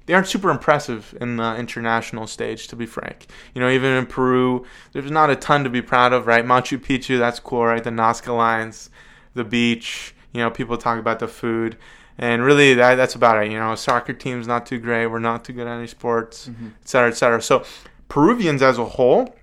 they 0.07 0.13
aren't 0.13 0.27
super 0.27 0.51
impressive 0.51 1.17
in 1.19 1.39
the 1.39 1.57
international 1.57 2.27
stage, 2.27 2.69
to 2.69 2.77
be 2.77 2.85
frank. 2.85 3.27
You 3.55 3.63
know, 3.63 3.71
even 3.71 3.93
in 3.93 4.05
Peru, 4.05 4.67
there's 4.93 5.11
not 5.11 5.31
a 5.31 5.37
ton 5.37 5.65
to 5.65 5.71
be 5.71 5.81
proud 5.81 6.13
of, 6.13 6.27
right? 6.27 6.45
Machu 6.45 6.79
Picchu, 6.79 7.19
that's 7.19 7.41
cool, 7.41 7.65
right? 7.65 7.83
The 7.83 7.89
Nazca 7.89 8.37
lines, 8.37 8.91
the 9.33 9.45
beach. 9.45 10.14
You 10.35 10.41
know, 10.41 10.51
people 10.51 10.77
talk 10.77 10.99
about 10.99 11.21
the 11.21 11.29
food, 11.29 11.77
and 12.19 12.43
really, 12.45 12.75
that 12.75 12.97
that's 12.97 13.15
about 13.15 13.43
it. 13.43 13.51
You 13.53 13.59
know, 13.59 13.75
soccer 13.77 14.13
team's 14.13 14.47
not 14.47 14.67
too 14.67 14.79
great. 14.79 15.07
We're 15.07 15.21
not 15.21 15.45
too 15.45 15.53
good 15.55 15.67
at 15.67 15.79
any 15.79 15.87
sports, 15.87 16.49
Mhm. 16.49 16.73
et 16.83 16.89
cetera, 16.89 17.09
et 17.09 17.17
cetera. 17.17 17.41
So, 17.41 17.63
Peruvians 18.09 18.61
as 18.61 18.79
a 18.79 18.85
whole, 18.85 19.35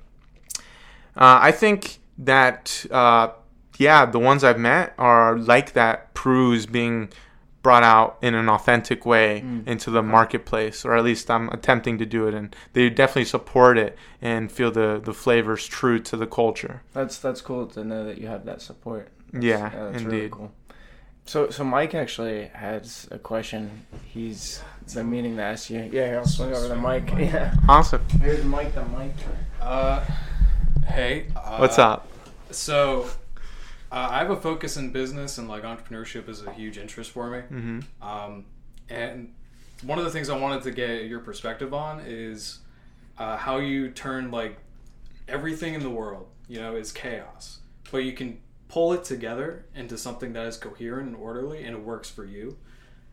uh, 1.16 1.40
I 1.42 1.52
think 1.52 2.00
that 2.18 2.86
uh, 2.92 3.30
yeah, 3.78 4.06
the 4.06 4.20
ones 4.20 4.44
I've 4.44 4.60
met 4.60 4.94
are 4.98 5.38
like 5.38 5.74
that. 5.74 6.14
Peru 6.14 6.52
is 6.52 6.66
being 6.68 7.10
brought 7.64 7.84
out 7.84 8.18
in 8.22 8.34
an 8.36 8.50
authentic 8.50 9.06
way 9.06 9.44
Mm. 9.46 9.68
into 9.68 9.92
the 9.92 10.02
marketplace, 10.04 10.84
or 10.84 10.96
at 10.96 11.04
least 11.04 11.30
I'm 11.32 11.48
attempting 11.50 11.98
to 12.00 12.06
do 12.06 12.28
it, 12.28 12.34
and 12.34 12.56
they 12.74 12.90
definitely 12.90 13.26
support 13.26 13.78
it 13.78 13.98
and 14.22 14.52
feel 14.52 14.72
the 14.72 15.00
the 15.04 15.14
flavors 15.14 15.66
true 15.68 16.00
to 16.00 16.18
the 16.18 16.28
culture. 16.28 16.82
That's 16.94 17.18
that's 17.18 17.42
cool 17.42 17.66
to 17.68 17.84
know 17.84 18.04
that 18.06 18.18
you 18.20 18.28
have 18.28 18.46
that 18.46 18.62
support. 18.62 19.08
That's- 19.32 19.44
Yeah, 19.44 19.70
that's 19.70 20.04
really 20.04 20.18
indeed. 20.18 20.32
cool. 20.32 20.52
So 21.26 21.50
so 21.50 21.64
Mike 21.64 21.96
actually 21.96 22.48
has 22.54 23.08
a 23.12 23.20
question. 23.20 23.86
He's 24.06 24.62
been 24.94 25.10
meaning 25.10 25.38
to 25.38 25.44
ask 25.44 25.70
you. 25.70 25.80
Yeah, 25.80 26.08
here 26.08 26.18
I'll 26.20 26.26
swing 26.26 26.54
over 26.54 26.68
the 26.68 26.76
mic. 26.76 27.10
Yeah. 27.12 27.54
Awesome. 27.70 28.04
Here's 28.22 28.44
Mike. 28.44 28.74
The 28.74 28.84
mic. 28.86 29.14
Uh, 29.62 30.04
hey. 30.88 31.28
Uh, 31.36 31.58
What's 31.58 31.80
up? 31.80 32.08
So, 32.52 33.08
Uh, 33.92 34.08
I 34.12 34.20
have 34.20 34.30
a 34.30 34.38
focus 34.38 34.78
in 34.78 34.92
business, 34.92 35.38
and 35.38 35.48
like 35.50 35.64
entrepreneurship 35.64 36.30
is 36.30 36.44
a 36.46 36.52
huge 36.54 36.78
interest 36.78 37.12
for 37.12 37.30
me. 37.30 37.40
Mm-hmm. 37.40 37.80
Um, 38.02 38.46
and 38.90 39.34
one 39.84 40.00
of 40.00 40.06
the 40.06 40.12
things 40.12 40.30
I 40.30 40.38
wanted 40.38 40.64
to 40.64 40.72
get 40.72 41.06
your 41.06 41.20
perspective 41.20 41.74
on 41.74 42.02
is 42.06 42.60
uh, 43.18 43.36
how 43.38 43.58
you 43.58 43.90
turn 43.92 44.32
like 44.32 44.58
everything 45.28 45.74
in 45.74 45.82
the 45.82 45.90
world, 45.90 46.28
you 46.48 46.60
know, 46.60 46.76
is 46.76 46.92
chaos, 46.94 47.60
but 47.92 48.00
you 48.00 48.14
can 48.14 48.40
pull 48.72 48.94
it 48.94 49.04
together 49.04 49.66
into 49.76 49.98
something 49.98 50.32
that 50.32 50.46
is 50.46 50.56
coherent 50.56 51.06
and 51.06 51.18
orderly, 51.18 51.66
and 51.66 51.76
it 51.76 51.84
works 51.84 52.10
for 52.10 52.24
you. 52.24 52.56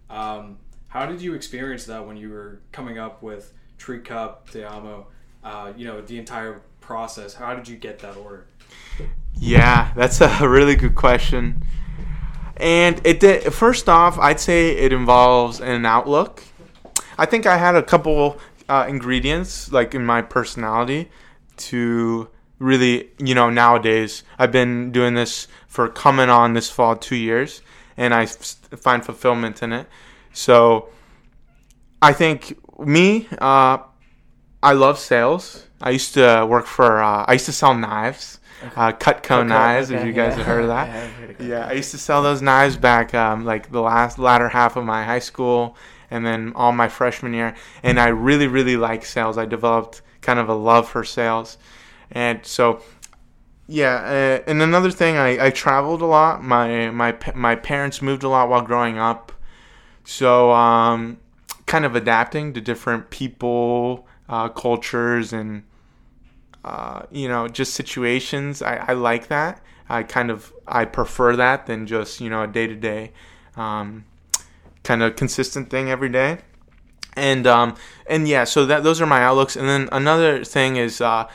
Um, 0.09 0.59
how 0.87 1.05
did 1.05 1.21
you 1.21 1.35
experience 1.35 1.85
that 1.87 2.07
when 2.07 2.17
you 2.17 2.31
were 2.31 2.61
coming 2.71 2.97
up 2.97 3.25
with 3.25 3.53
Tree 3.77 3.99
Cup, 3.99 4.49
Te 4.51 4.63
Amo, 4.63 5.09
uh, 5.43 5.73
you 5.77 5.85
know, 5.85 6.01
the 6.01 6.17
entire 6.17 6.63
process? 6.81 7.35
How 7.35 7.57
did 7.57 7.67
you 7.67 7.77
get 7.77 7.99
that 7.99 8.17
order? 8.17 8.47
Yeah, 9.35 9.93
that's 9.97 10.21
a 10.21 10.49
really 10.49 10.77
good 10.77 10.95
question. 10.95 11.65
And 12.57 13.01
it 13.05 13.19
did, 13.19 13.53
first 13.53 13.89
off, 13.89 14.17
I'd 14.17 14.39
say 14.39 14.77
it 14.77 14.93
involves 14.93 15.61
an 15.61 15.85
outlook. 15.85 16.45
I 17.19 17.27
think 17.27 17.47
I 17.47 17.57
had 17.57 17.75
a 17.75 17.83
couple 17.83 18.39
uh, 18.69 18.87
ingredients, 18.89 19.73
like 19.73 19.93
in 19.93 20.07
my 20.07 20.23
personality, 20.23 21.11
to 21.57 22.29
really, 22.59 23.11
you 23.19 23.35
know, 23.35 23.51
nowadays, 23.51 24.25
I've 24.39 24.53
been 24.53 24.93
doing 24.93 25.15
this 25.15 25.49
for 25.67 25.89
coming 25.89 26.29
on 26.29 26.55
this 26.55 26.71
fall 26.71 26.97
two 26.97 27.17
years, 27.17 27.63
and 27.97 28.15
I 28.15 28.27
find 28.27 29.05
fulfillment 29.05 29.63
in 29.63 29.73
it. 29.73 29.87
So 30.33 30.89
I 32.03 32.13
think 32.13 32.59
me, 32.79 33.29
uh, 33.41 33.79
I 34.63 34.73
love 34.73 34.99
sales. 34.99 35.67
I 35.81 35.91
used 35.91 36.15
to 36.15 36.47
work 36.49 36.67
for, 36.67 37.03
uh, 37.03 37.25
I 37.27 37.35
used 37.35 37.47
to 37.47 37.53
sell 37.53 37.75
knives, 37.75 38.41
uh, 38.77 38.93
Cutco 38.93 39.47
knives, 39.47 39.91
if 39.91 40.05
you 40.05 40.13
guys 40.13 40.35
have 40.35 40.47
heard 40.47 40.63
of 40.63 40.69
that. 40.69 40.89
Yeah, 40.89 41.07
heard 41.09 41.41
of 41.41 41.47
Yeah, 41.47 41.67
I 41.67 41.73
used 41.73 41.93
to 41.93 41.99
sell 41.99 42.23
those 42.23 42.43
knives 42.43 42.77
back 42.77 43.15
um, 43.15 43.45
like 43.45 43.71
the 43.71 43.81
last 43.81 44.19
latter 44.19 44.49
half 44.49 44.77
of 44.77 44.85
my 44.85 45.05
high 45.05 45.21
school 45.21 45.77
and 46.11 46.25
then 46.27 46.53
all 46.57 46.73
my 46.73 46.89
freshman 46.89 47.35
year. 47.35 47.55
And 47.83 48.01
I 48.01 48.09
really, 48.09 48.47
really 48.47 48.77
like 48.77 49.05
sales. 49.05 49.39
I 49.39 49.45
developed 49.45 50.03
kind 50.21 50.39
of 50.39 50.49
a 50.49 50.55
love 50.55 50.89
for 50.89 51.05
sales. 51.05 51.59
And 52.11 52.45
so, 52.45 52.83
yeah. 53.67 54.41
Uh, 54.45 54.51
and 54.51 54.63
another 54.63 54.91
thing, 54.91 55.17
I, 55.17 55.47
I 55.47 55.51
traveled 55.51 56.03
a 56.03 56.07
lot. 56.07 56.43
My 56.43 56.91
my 56.91 57.17
my 57.35 57.55
parents 57.55 58.03
moved 58.03 58.23
a 58.23 58.29
lot 58.29 58.49
while 58.49 58.63
growing 58.63 58.99
up, 58.99 59.33
so 60.05 60.53
um, 60.53 61.19
kind 61.67 61.85
of 61.85 61.95
adapting 61.95 62.53
to 62.55 62.61
different 62.61 63.11
people, 63.11 64.07
uh, 64.29 64.49
cultures, 64.49 65.33
and 65.33 65.65
uh, 66.65 67.03
you 67.11 67.29
know 67.29 67.49
just 67.49 67.75
situations. 67.75 68.63
I, 68.63 68.77
I 68.77 68.93
like 68.95 69.29
that. 69.29 69.63
I 69.89 70.03
kind 70.03 70.31
of 70.31 70.53
I 70.67 70.85
prefer 70.85 71.37
that 71.37 71.67
than 71.67 71.87
just 71.87 72.21
you 72.21 72.31
know 72.31 72.43
a 72.43 72.47
day 72.47 72.67
to 72.67 72.75
day 72.75 73.13
kind 74.89 75.03
of 75.03 75.17
consistent 75.17 75.69
thing 75.69 75.91
every 75.91 76.09
day. 76.09 76.39
And 77.15 77.47
um 77.47 77.77
and 78.07 78.27
yeah, 78.27 78.45
so 78.45 78.65
that 78.67 78.85
those 78.85 79.01
are 79.01 79.07
my 79.07 79.23
outlooks. 79.23 79.55
And 79.55 79.69
then 79.69 79.89
another 79.93 80.45
thing 80.45 80.77
is 80.77 81.01
uh 81.01 81.29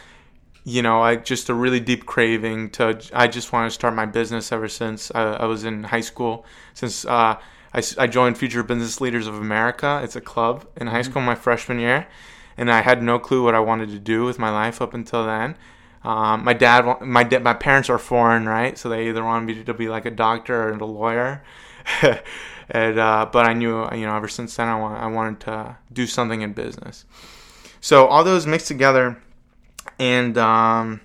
you 0.66 0.82
know, 0.82 1.02
I 1.02 1.18
just 1.18 1.50
a 1.50 1.54
really 1.54 1.80
deep 1.80 2.06
craving 2.06 2.70
to. 2.72 3.02
I 3.14 3.28
just 3.28 3.52
want 3.52 3.70
to 3.70 3.74
start 3.74 3.94
my 3.94 4.06
business 4.06 4.52
ever 4.52 4.70
since 4.70 5.12
I, 5.14 5.34
I 5.34 5.46
was 5.46 5.66
in 5.66 5.84
high 5.84 6.02
school. 6.02 6.46
Since 6.74 7.06
uh, 7.06 7.38
I, 7.74 7.84
I 7.98 8.08
joined 8.08 8.38
Future 8.38 8.64
Business 8.64 9.02
Leaders 9.02 9.28
of 9.28 9.36
America, 9.36 10.00
it's 10.04 10.16
a 10.16 10.22
club 10.22 10.66
in 10.78 10.88
high 10.88 11.02
school 11.02 11.22
my 11.22 11.36
freshman 11.36 11.80
year, 11.80 12.08
and 12.56 12.72
I 12.72 12.82
had 12.82 13.04
no 13.04 13.20
clue 13.20 13.44
what 13.44 13.56
I 13.56 13.60
wanted 13.60 13.90
to 13.90 14.00
do 14.00 14.24
with 14.24 14.40
my 14.40 14.50
life 14.50 14.82
up 14.82 14.94
until 14.94 15.26
then. 15.26 15.58
Um, 16.04 16.44
my 16.46 16.54
dad, 16.54 17.02
my 17.02 17.24
da- 17.24 17.40
my 17.40 17.54
parents 17.54 17.90
are 17.90 17.98
foreign, 17.98 18.46
right? 18.46 18.78
So 18.78 18.88
they 18.88 19.10
either 19.10 19.24
wanted 19.24 19.46
me 19.46 19.64
to 19.64 19.74
be 19.74 19.90
like 19.90 20.06
a 20.06 20.12
doctor 20.12 20.70
or 20.70 20.72
a 20.72 20.86
lawyer. 20.86 21.44
and 22.70 23.00
uh, 23.00 23.28
but 23.32 23.46
I 23.46 23.54
knew, 23.54 23.86
you 23.94 24.06
know, 24.06 24.16
ever 24.16 24.30
since 24.30 24.56
then 24.56 24.70
I 24.70 24.80
want 24.80 25.02
I 25.02 25.08
wanted 25.08 25.42
to 25.42 25.78
do 25.92 26.08
something 26.08 26.42
in 26.42 26.54
business. 26.54 27.04
So 27.82 28.08
all 28.08 28.24
those 28.24 28.48
mixed 28.48 28.68
together 28.70 29.22
and 30.00 30.38
um, 30.38 31.02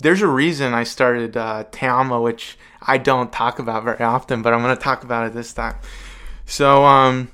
there's 0.00 0.22
a 0.22 0.26
reason 0.26 0.74
I 0.74 0.84
started 0.84 1.36
uh, 1.36 1.64
Te 1.70 1.86
Amo, 1.86 2.22
which 2.22 2.56
I 2.82 2.98
don't 2.98 3.32
talk 3.32 3.58
about 3.58 3.84
very 3.84 4.02
often, 4.02 4.42
but 4.42 4.52
I'm 4.52 4.62
going 4.62 4.76
to 4.76 4.82
talk 4.82 5.04
about 5.04 5.26
it 5.26 5.34
this 5.34 5.52
time. 5.52 5.76
So, 6.46 6.84
um, 6.84 7.30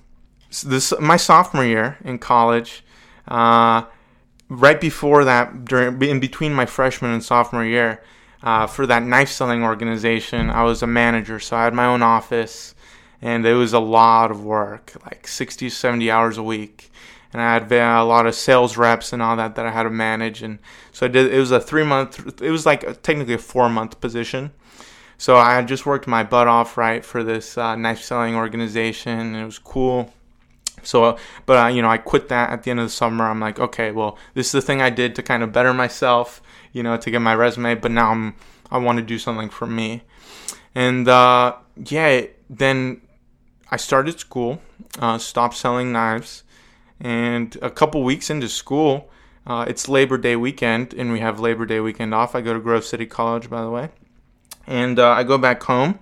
this 0.64 0.92
my 1.00 1.16
sophomore 1.16 1.64
year 1.64 1.98
in 2.04 2.18
college, 2.18 2.84
uh, 3.28 3.84
right 4.48 4.80
before 4.80 5.24
that, 5.24 5.64
during 5.64 6.00
in 6.02 6.20
between 6.20 6.54
my 6.54 6.66
freshman 6.66 7.10
and 7.10 7.22
sophomore 7.22 7.64
year, 7.64 8.02
uh, 8.42 8.66
for 8.66 8.86
that 8.86 9.02
knife 9.02 9.30
selling 9.30 9.62
organization, 9.62 10.50
I 10.50 10.62
was 10.62 10.82
a 10.82 10.86
manager, 10.86 11.40
so 11.40 11.56
I 11.56 11.64
had 11.64 11.74
my 11.74 11.86
own 11.86 12.02
office, 12.02 12.74
and 13.20 13.44
it 13.44 13.54
was 13.54 13.72
a 13.72 13.78
lot 13.80 14.30
of 14.30 14.44
work, 14.44 14.92
like 15.04 15.26
60, 15.26 15.70
70 15.70 16.10
hours 16.10 16.38
a 16.38 16.42
week 16.42 16.90
and 17.34 17.42
I 17.42 17.52
had 17.52 17.70
a 17.72 18.04
lot 18.04 18.26
of 18.26 18.34
sales 18.36 18.76
reps 18.76 19.12
and 19.12 19.20
all 19.20 19.34
that 19.36 19.56
that 19.56 19.66
I 19.66 19.72
had 19.72 19.82
to 19.82 19.90
manage. 19.90 20.40
And 20.40 20.60
so 20.92 21.06
I 21.06 21.08
did. 21.08 21.34
It 21.34 21.38
was 21.40 21.50
a 21.50 21.60
three 21.60 21.82
month. 21.82 22.40
It 22.40 22.50
was 22.52 22.64
like 22.64 22.84
a, 22.84 22.94
technically 22.94 23.34
a 23.34 23.38
four 23.38 23.68
month 23.68 24.00
position. 24.00 24.52
So 25.18 25.36
I 25.36 25.60
just 25.62 25.84
worked 25.84 26.06
my 26.06 26.22
butt 26.22 26.46
off 26.46 26.78
right 26.78 27.04
for 27.04 27.24
this 27.24 27.58
uh, 27.58 27.74
knife 27.74 28.00
selling 28.02 28.36
organization. 28.36 29.34
It 29.34 29.44
was 29.44 29.58
cool. 29.58 30.14
So, 30.84 31.18
but 31.44 31.64
uh, 31.64 31.66
you 31.66 31.82
know, 31.82 31.88
I 31.88 31.98
quit 31.98 32.28
that 32.28 32.50
at 32.50 32.62
the 32.62 32.70
end 32.70 32.78
of 32.78 32.86
the 32.86 32.90
summer. 32.90 33.24
I'm 33.24 33.40
like, 33.40 33.58
okay, 33.58 33.90
well, 33.90 34.16
this 34.34 34.46
is 34.46 34.52
the 34.52 34.62
thing 34.62 34.80
I 34.80 34.90
did 34.90 35.16
to 35.16 35.22
kind 35.22 35.42
of 35.42 35.50
better 35.50 35.74
myself, 35.74 36.40
you 36.72 36.84
know, 36.84 36.96
to 36.96 37.10
get 37.10 37.20
my 37.20 37.34
resume. 37.34 37.74
But 37.74 37.90
now 37.90 38.12
I'm, 38.12 38.36
I 38.70 38.78
want 38.78 38.98
to 38.98 39.04
do 39.04 39.18
something 39.18 39.50
for 39.50 39.66
me. 39.66 40.02
And 40.72 41.08
uh, 41.08 41.56
yeah, 41.84 42.26
then 42.48 43.00
I 43.72 43.76
started 43.76 44.20
school, 44.20 44.62
uh, 45.00 45.18
stopped 45.18 45.56
selling 45.56 45.90
knives 45.90 46.43
and 47.04 47.56
a 47.60 47.70
couple 47.70 48.02
weeks 48.02 48.30
into 48.30 48.48
school, 48.48 49.10
uh, 49.46 49.66
it's 49.68 49.90
Labor 49.90 50.16
Day 50.16 50.36
weekend, 50.36 50.94
and 50.94 51.12
we 51.12 51.20
have 51.20 51.38
Labor 51.38 51.66
Day 51.66 51.78
weekend 51.78 52.14
off. 52.14 52.34
I 52.34 52.40
go 52.40 52.54
to 52.54 52.58
Grove 52.58 52.84
City 52.84 53.04
College, 53.04 53.50
by 53.50 53.60
the 53.60 53.68
way, 53.70 53.90
and 54.66 54.98
uh, 54.98 55.10
I 55.10 55.22
go 55.22 55.36
back 55.36 55.62
home, 55.62 55.98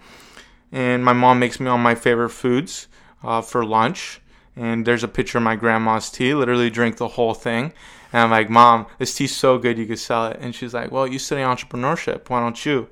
and 0.70 1.04
my 1.04 1.12
mom 1.12 1.40
makes 1.40 1.58
me 1.58 1.66
all 1.66 1.76
my 1.76 1.96
favorite 1.96 2.30
foods 2.30 2.86
uh, 3.24 3.42
for 3.42 3.64
lunch. 3.64 4.20
And 4.54 4.86
there's 4.86 5.02
a 5.02 5.08
picture 5.08 5.38
of 5.38 5.44
my 5.44 5.56
grandma's 5.56 6.10
tea. 6.10 6.34
Literally 6.34 6.70
drink 6.70 6.98
the 6.98 7.08
whole 7.08 7.32
thing. 7.34 7.72
And 8.12 8.20
I'm 8.20 8.30
like, 8.30 8.50
Mom, 8.50 8.86
this 8.98 9.14
tea's 9.14 9.34
so 9.34 9.56
good 9.56 9.78
you 9.78 9.86
could 9.86 9.98
sell 9.98 10.26
it. 10.26 10.36
And 10.40 10.54
she's 10.54 10.74
like, 10.74 10.92
Well, 10.92 11.06
you 11.06 11.18
study 11.18 11.40
entrepreneurship. 11.40 12.28
Why 12.28 12.40
don't 12.40 12.64
you? 12.66 12.88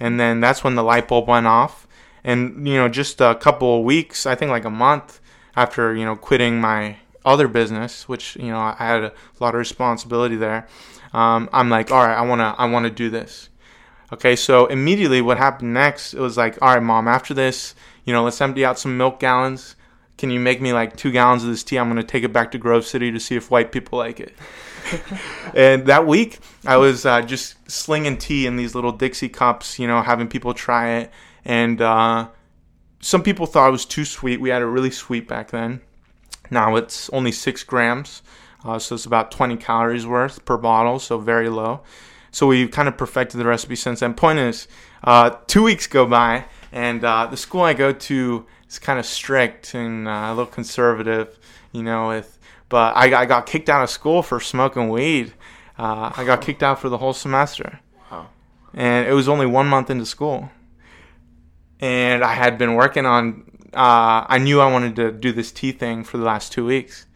And 0.00 0.18
then 0.18 0.40
that's 0.40 0.64
when 0.64 0.74
the 0.74 0.82
light 0.82 1.06
bulb 1.06 1.28
went 1.28 1.46
off. 1.46 1.86
And 2.24 2.66
you 2.66 2.74
know, 2.74 2.88
just 2.88 3.20
a 3.20 3.36
couple 3.36 3.78
of 3.78 3.84
weeks, 3.84 4.26
I 4.26 4.34
think 4.34 4.50
like 4.50 4.64
a 4.64 4.70
month 4.70 5.20
after 5.54 5.94
you 5.94 6.04
know 6.04 6.16
quitting 6.16 6.60
my 6.60 6.96
other 7.24 7.48
business, 7.48 8.08
which 8.08 8.36
you 8.36 8.48
know 8.48 8.58
I 8.58 8.76
had 8.78 9.04
a 9.04 9.12
lot 9.40 9.54
of 9.54 9.58
responsibility 9.58 10.36
there. 10.36 10.68
Um, 11.12 11.48
I'm 11.52 11.70
like, 11.70 11.90
all 11.90 12.04
right, 12.04 12.16
I 12.16 12.22
wanna 12.22 12.54
I 12.58 12.66
wanna 12.66 12.90
do 12.90 13.10
this. 13.10 13.48
Okay, 14.12 14.36
so 14.36 14.66
immediately 14.66 15.20
what 15.20 15.38
happened 15.38 15.74
next? 15.74 16.14
It 16.14 16.20
was 16.20 16.36
like, 16.36 16.58
all 16.60 16.74
right, 16.74 16.82
mom, 16.82 17.08
after 17.08 17.34
this, 17.34 17.74
you 18.04 18.12
know, 18.12 18.22
let's 18.22 18.40
empty 18.40 18.64
out 18.64 18.78
some 18.78 18.96
milk 18.96 19.18
gallons. 19.18 19.76
Can 20.16 20.30
you 20.30 20.38
make 20.38 20.60
me 20.60 20.72
like 20.72 20.96
two 20.96 21.10
gallons 21.10 21.42
of 21.42 21.50
this 21.50 21.64
tea? 21.64 21.78
I'm 21.78 21.88
gonna 21.88 22.02
take 22.02 22.24
it 22.24 22.32
back 22.32 22.52
to 22.52 22.58
Grove 22.58 22.86
City 22.86 23.10
to 23.10 23.18
see 23.18 23.36
if 23.36 23.50
white 23.50 23.72
people 23.72 23.98
like 23.98 24.20
it. 24.20 24.34
and 25.54 25.86
that 25.86 26.06
week, 26.06 26.38
I 26.66 26.76
was 26.76 27.06
uh, 27.06 27.22
just 27.22 27.70
slinging 27.70 28.18
tea 28.18 28.46
in 28.46 28.56
these 28.56 28.74
little 28.74 28.92
Dixie 28.92 29.28
cups, 29.28 29.78
you 29.78 29.86
know, 29.86 30.02
having 30.02 30.28
people 30.28 30.54
try 30.54 30.96
it. 30.96 31.10
And 31.44 31.80
uh, 31.80 32.28
some 33.00 33.22
people 33.22 33.46
thought 33.46 33.68
it 33.68 33.72
was 33.72 33.84
too 33.84 34.04
sweet. 34.04 34.40
We 34.40 34.50
had 34.50 34.62
it 34.62 34.66
really 34.66 34.90
sweet 34.90 35.28
back 35.28 35.50
then. 35.50 35.80
Now 36.50 36.76
it's 36.76 37.08
only 37.10 37.32
six 37.32 37.62
grams, 37.64 38.22
uh, 38.64 38.78
so 38.78 38.94
it's 38.94 39.06
about 39.06 39.30
20 39.30 39.56
calories 39.56 40.06
worth 40.06 40.44
per 40.44 40.56
bottle, 40.56 40.98
so 40.98 41.18
very 41.18 41.48
low. 41.48 41.80
So 42.30 42.46
we've 42.46 42.70
kind 42.70 42.88
of 42.88 42.96
perfected 42.96 43.40
the 43.40 43.44
recipe 43.46 43.76
since 43.76 44.00
then. 44.00 44.14
Point 44.14 44.38
is, 44.40 44.66
uh, 45.04 45.30
two 45.46 45.62
weeks 45.62 45.86
go 45.86 46.04
by, 46.06 46.46
and 46.72 47.04
uh, 47.04 47.26
the 47.26 47.36
school 47.36 47.62
I 47.62 47.74
go 47.74 47.92
to 47.92 48.46
is 48.68 48.78
kind 48.78 48.98
of 48.98 49.06
strict 49.06 49.74
and 49.74 50.08
uh, 50.08 50.10
a 50.10 50.30
little 50.30 50.46
conservative, 50.46 51.38
you 51.72 51.82
know. 51.82 52.08
With 52.08 52.38
but 52.68 52.96
I, 52.96 53.22
I 53.22 53.26
got 53.26 53.46
kicked 53.46 53.68
out 53.68 53.82
of 53.84 53.90
school 53.90 54.22
for 54.22 54.40
smoking 54.40 54.88
weed. 54.88 55.32
Uh, 55.78 56.12
I 56.16 56.24
got 56.24 56.40
kicked 56.42 56.62
out 56.62 56.80
for 56.80 56.88
the 56.88 56.98
whole 56.98 57.12
semester, 57.12 57.80
Wow. 58.10 58.28
and 58.72 59.06
it 59.06 59.12
was 59.12 59.28
only 59.28 59.46
one 59.46 59.66
month 59.68 59.90
into 59.90 60.06
school. 60.06 60.50
And 61.80 62.24
I 62.24 62.34
had 62.34 62.56
been 62.58 62.74
working 62.74 63.06
on 63.06 63.44
uh, 63.74 64.26
I 64.28 64.38
knew 64.38 64.60
I 64.60 64.70
wanted 64.70 64.96
to 64.96 65.12
do 65.12 65.32
this 65.32 65.52
tea 65.52 65.72
thing 65.72 66.04
for 66.04 66.16
the 66.18 66.24
last 66.24 66.52
two 66.52 66.64
weeks. 66.64 67.06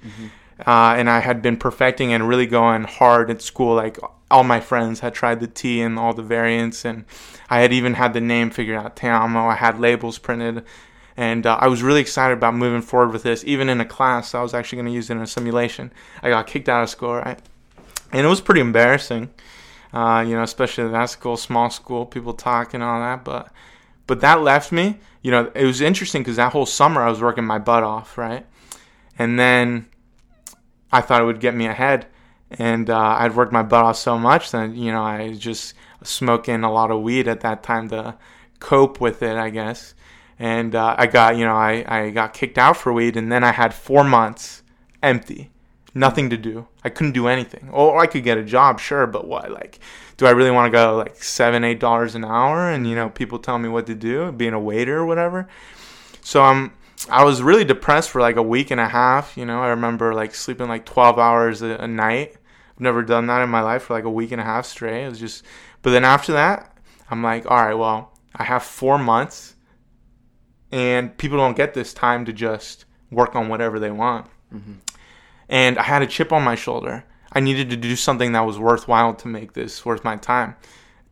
Uh, 0.67 0.97
and 0.99 1.09
I 1.09 1.21
had 1.21 1.41
been 1.41 1.57
perfecting 1.57 2.13
and 2.13 2.29
really 2.29 2.47
going 2.47 2.85
hard 2.85 3.31
at 3.31 3.41
school. 3.41 3.75
Like 3.75 3.99
all 4.31 4.45
my 4.45 4.61
friends 4.61 5.01
had 5.01 5.15
tried 5.15 5.41
the 5.41 5.47
tea 5.47 5.81
and 5.81 5.99
all 5.99 6.13
the 6.13 6.23
variants, 6.23 6.85
and 6.85 7.05
I 7.49 7.61
had 7.61 7.73
even 7.73 7.95
had 7.95 8.13
the 8.13 8.21
name 8.21 8.51
figured 8.51 8.77
out. 8.77 8.97
Te 8.97 9.09
Amo. 9.09 9.47
I 9.47 9.55
had 9.55 9.79
labels 9.79 10.19
printed, 10.19 10.65
and 11.17 11.47
uh, 11.47 11.59
I 11.61 11.69
was 11.69 11.83
really 11.83 12.01
excited 12.01 12.35
about 12.35 12.55
moving 12.55 12.83
forward 12.83 13.13
with 13.13 13.23
this. 13.23 13.45
Even 13.45 13.69
in 13.69 13.81
a 13.81 13.85
class, 13.85 14.35
I 14.35 14.43
was 14.43 14.53
actually 14.53 14.77
going 14.77 14.87
to 14.87 14.93
use 14.93 15.11
it 15.11 15.15
in 15.15 15.23
a 15.23 15.27
simulation. 15.27 15.93
I 16.23 16.31
got 16.31 16.47
kicked 16.47 16.69
out 16.69 16.83
of 16.83 16.91
school, 16.91 17.15
right? 17.15 17.41
And 18.13 18.27
it 18.27 18.29
was 18.29 18.41
pretty 18.41 18.61
embarrassing. 18.61 19.31
Uh, 19.93 20.25
you 20.27 20.35
know, 20.35 20.43
especially 20.43 20.85
at 20.85 20.93
that 20.93 21.09
school, 21.11 21.37
small 21.37 21.71
school, 21.71 22.05
people 22.05 22.35
talking 22.35 22.83
and 22.83 22.85
all 22.85 23.01
that. 23.01 23.25
But 23.25 23.53
but 24.07 24.21
that 24.21 24.43
left 24.43 24.73
me. 24.73 24.99
You 25.23 25.31
know, 25.31 25.51
it 25.55 25.65
was 25.65 25.81
interesting 25.81 26.23
because 26.23 26.37
that 26.37 26.53
whole 26.53 26.67
summer 26.67 27.03
I 27.03 27.11
was 27.11 27.21
working 27.21 27.45
my 27.45 27.59
butt 27.59 27.83
off, 27.83 28.17
right? 28.17 28.47
And 29.19 29.39
then 29.39 29.87
I 30.93 31.01
thought 31.01 31.21
it 31.21 31.25
would 31.25 31.41
get 31.41 31.55
me 31.55 31.67
ahead, 31.67 32.07
and 32.51 32.89
uh, 32.89 33.17
I'd 33.19 33.35
worked 33.35 33.53
my 33.53 33.63
butt 33.63 33.85
off 33.85 33.97
so 33.97 34.17
much 34.19 34.53
that 34.53 34.75
you 34.75 34.93
know 34.93 35.03
I 35.03 35.35
just 35.35 35.75
smoking 36.03 36.63
a 36.63 36.73
lot 36.73 36.91
of 36.91 37.03
weed 37.03 37.29
at 37.29 37.41
that 37.41 37.63
time 37.63 37.89
to 37.89 38.17
cope 38.61 39.01
with 39.01 39.23
it, 39.23 39.37
I 39.37 39.51
guess. 39.51 39.95
And 40.39 40.75
uh, 40.75 40.95
I 40.97 41.07
got 41.07 41.37
you 41.37 41.45
know 41.45 41.55
I 41.55 41.85
I 41.87 42.11
got 42.11 42.33
kicked 42.33 42.59
out 42.59 42.77
for 42.77 42.93
weed, 42.93 43.17
and 43.17 43.31
then 43.31 43.45
I 43.45 43.53
had 43.53 43.75
four 43.75 44.05
months 44.05 44.63
empty, 45.03 45.51
nothing 45.95 46.31
to 46.31 46.37
do. 46.37 46.67
I 46.85 46.89
couldn't 46.91 47.13
do 47.13 47.29
anything. 47.29 47.69
Or 47.73 47.99
I 48.01 48.07
could 48.07 48.25
get 48.25 48.39
a 48.39 48.45
job, 48.45 48.81
sure, 48.81 49.07
but 49.07 49.27
what 49.27 49.51
like. 49.51 49.79
Do 50.17 50.27
I 50.27 50.31
really 50.31 50.51
want 50.51 50.67
to 50.67 50.77
go 50.77 50.97
like 50.97 51.23
seven, 51.23 51.63
eight 51.63 51.79
dollars 51.79 52.15
an 52.15 52.25
hour, 52.25 52.71
and 52.71 52.89
you 52.89 52.95
know 52.95 53.09
people 53.09 53.39
tell 53.39 53.59
me 53.59 53.69
what 53.69 53.87
to 53.87 53.95
do, 53.95 54.33
being 54.33 54.53
a 54.53 54.61
waiter 54.61 54.99
or 54.99 55.07
whatever? 55.07 55.49
So 56.23 56.43
I'm 56.43 56.73
I 57.09 57.25
was 57.25 57.43
really 57.43 57.65
depressed 57.65 58.11
for 58.11 58.21
like 58.21 58.37
a 58.37 58.43
week 58.43 58.71
and 58.71 58.81
a 58.81 58.89
half. 58.89 59.37
You 59.37 59.45
know, 59.45 59.63
I 59.63 59.69
remember 59.69 60.15
like 60.15 60.35
sleeping 60.35 60.69
like 60.69 60.85
12 60.85 61.19
hours 61.19 61.63
a, 61.63 61.77
a, 61.77 61.87
night. 61.87 62.35
I've 62.75 62.81
never 62.81 63.03
done 63.03 63.27
that 63.29 63.43
in 63.43 63.51
my 63.51 63.61
life 63.61 63.85
for 63.85 63.95
like 63.95 64.05
a 64.05 64.11
week 64.11 64.33
and 64.33 64.41
a 64.41 64.45
half 64.45 64.67
straight. 64.67 65.05
It 65.05 65.09
was 65.09 65.21
just, 65.21 65.45
but 65.83 65.91
then 65.91 66.05
after 66.05 66.33
that, 66.33 66.77
I'm 67.11 67.23
like, 67.23 67.49
all 67.51 67.57
right, 67.57 67.75
well, 67.75 68.13
I 68.35 68.45
have 68.45 68.63
four 68.63 68.99
months 68.99 69.55
and 70.71 71.17
people 71.17 71.39
don't 71.39 71.57
get 71.57 71.75
this 71.75 71.95
time 71.95 72.25
to 72.27 72.33
just 72.33 72.85
work 73.11 73.35
on 73.35 73.49
whatever 73.49 73.79
they 73.79 73.91
want. 73.91 74.27
Mm-hmm. 74.53 74.73
And 75.49 75.79
I 75.79 75.83
had 75.83 76.03
a 76.03 76.07
chip 76.07 76.33
on 76.33 76.43
my 76.43 76.55
shoulder. 76.55 77.05
I 77.33 77.41
needed 77.41 77.71
to 77.71 77.77
do 77.77 77.97
something 77.97 78.33
that 78.33 78.47
was 78.47 78.59
worthwhile 78.59 79.15
to 79.15 79.29
make 79.29 79.53
this 79.53 79.85
worth 79.85 80.05
my 80.05 80.17
time, 80.17 80.57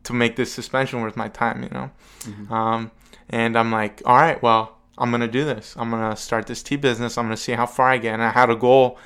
to 0.03 0.13
make 0.13 0.35
this 0.35 0.51
suspension 0.51 1.01
worth 1.01 1.15
my 1.15 1.29
time, 1.29 1.63
you 1.63 1.69
know? 1.69 1.91
Mm-hmm. 2.21 2.53
Um, 2.53 2.91
and 3.29 3.57
I'm 3.57 3.71
like, 3.71 4.01
all 4.05 4.15
right, 4.15 4.41
well, 4.41 4.77
I'm 4.97 5.11
gonna 5.11 5.27
do 5.27 5.45
this. 5.45 5.75
I'm 5.77 5.91
gonna 5.91 6.15
start 6.15 6.47
this 6.47 6.63
tea 6.63 6.75
business. 6.75 7.17
I'm 7.17 7.25
gonna 7.25 7.37
see 7.37 7.51
how 7.51 7.65
far 7.65 7.89
I 7.89 7.97
get. 7.97 8.13
And 8.13 8.23
I 8.23 8.31
had 8.31 8.49
a 8.49 8.55
goal 8.55 8.97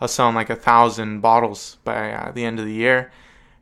of 0.00 0.10
selling 0.10 0.34
like 0.34 0.50
a 0.50 0.56
thousand 0.56 1.20
bottles 1.20 1.78
by 1.84 2.12
uh, 2.12 2.32
the 2.32 2.44
end 2.44 2.58
of 2.58 2.66
the 2.66 2.72
year. 2.72 3.12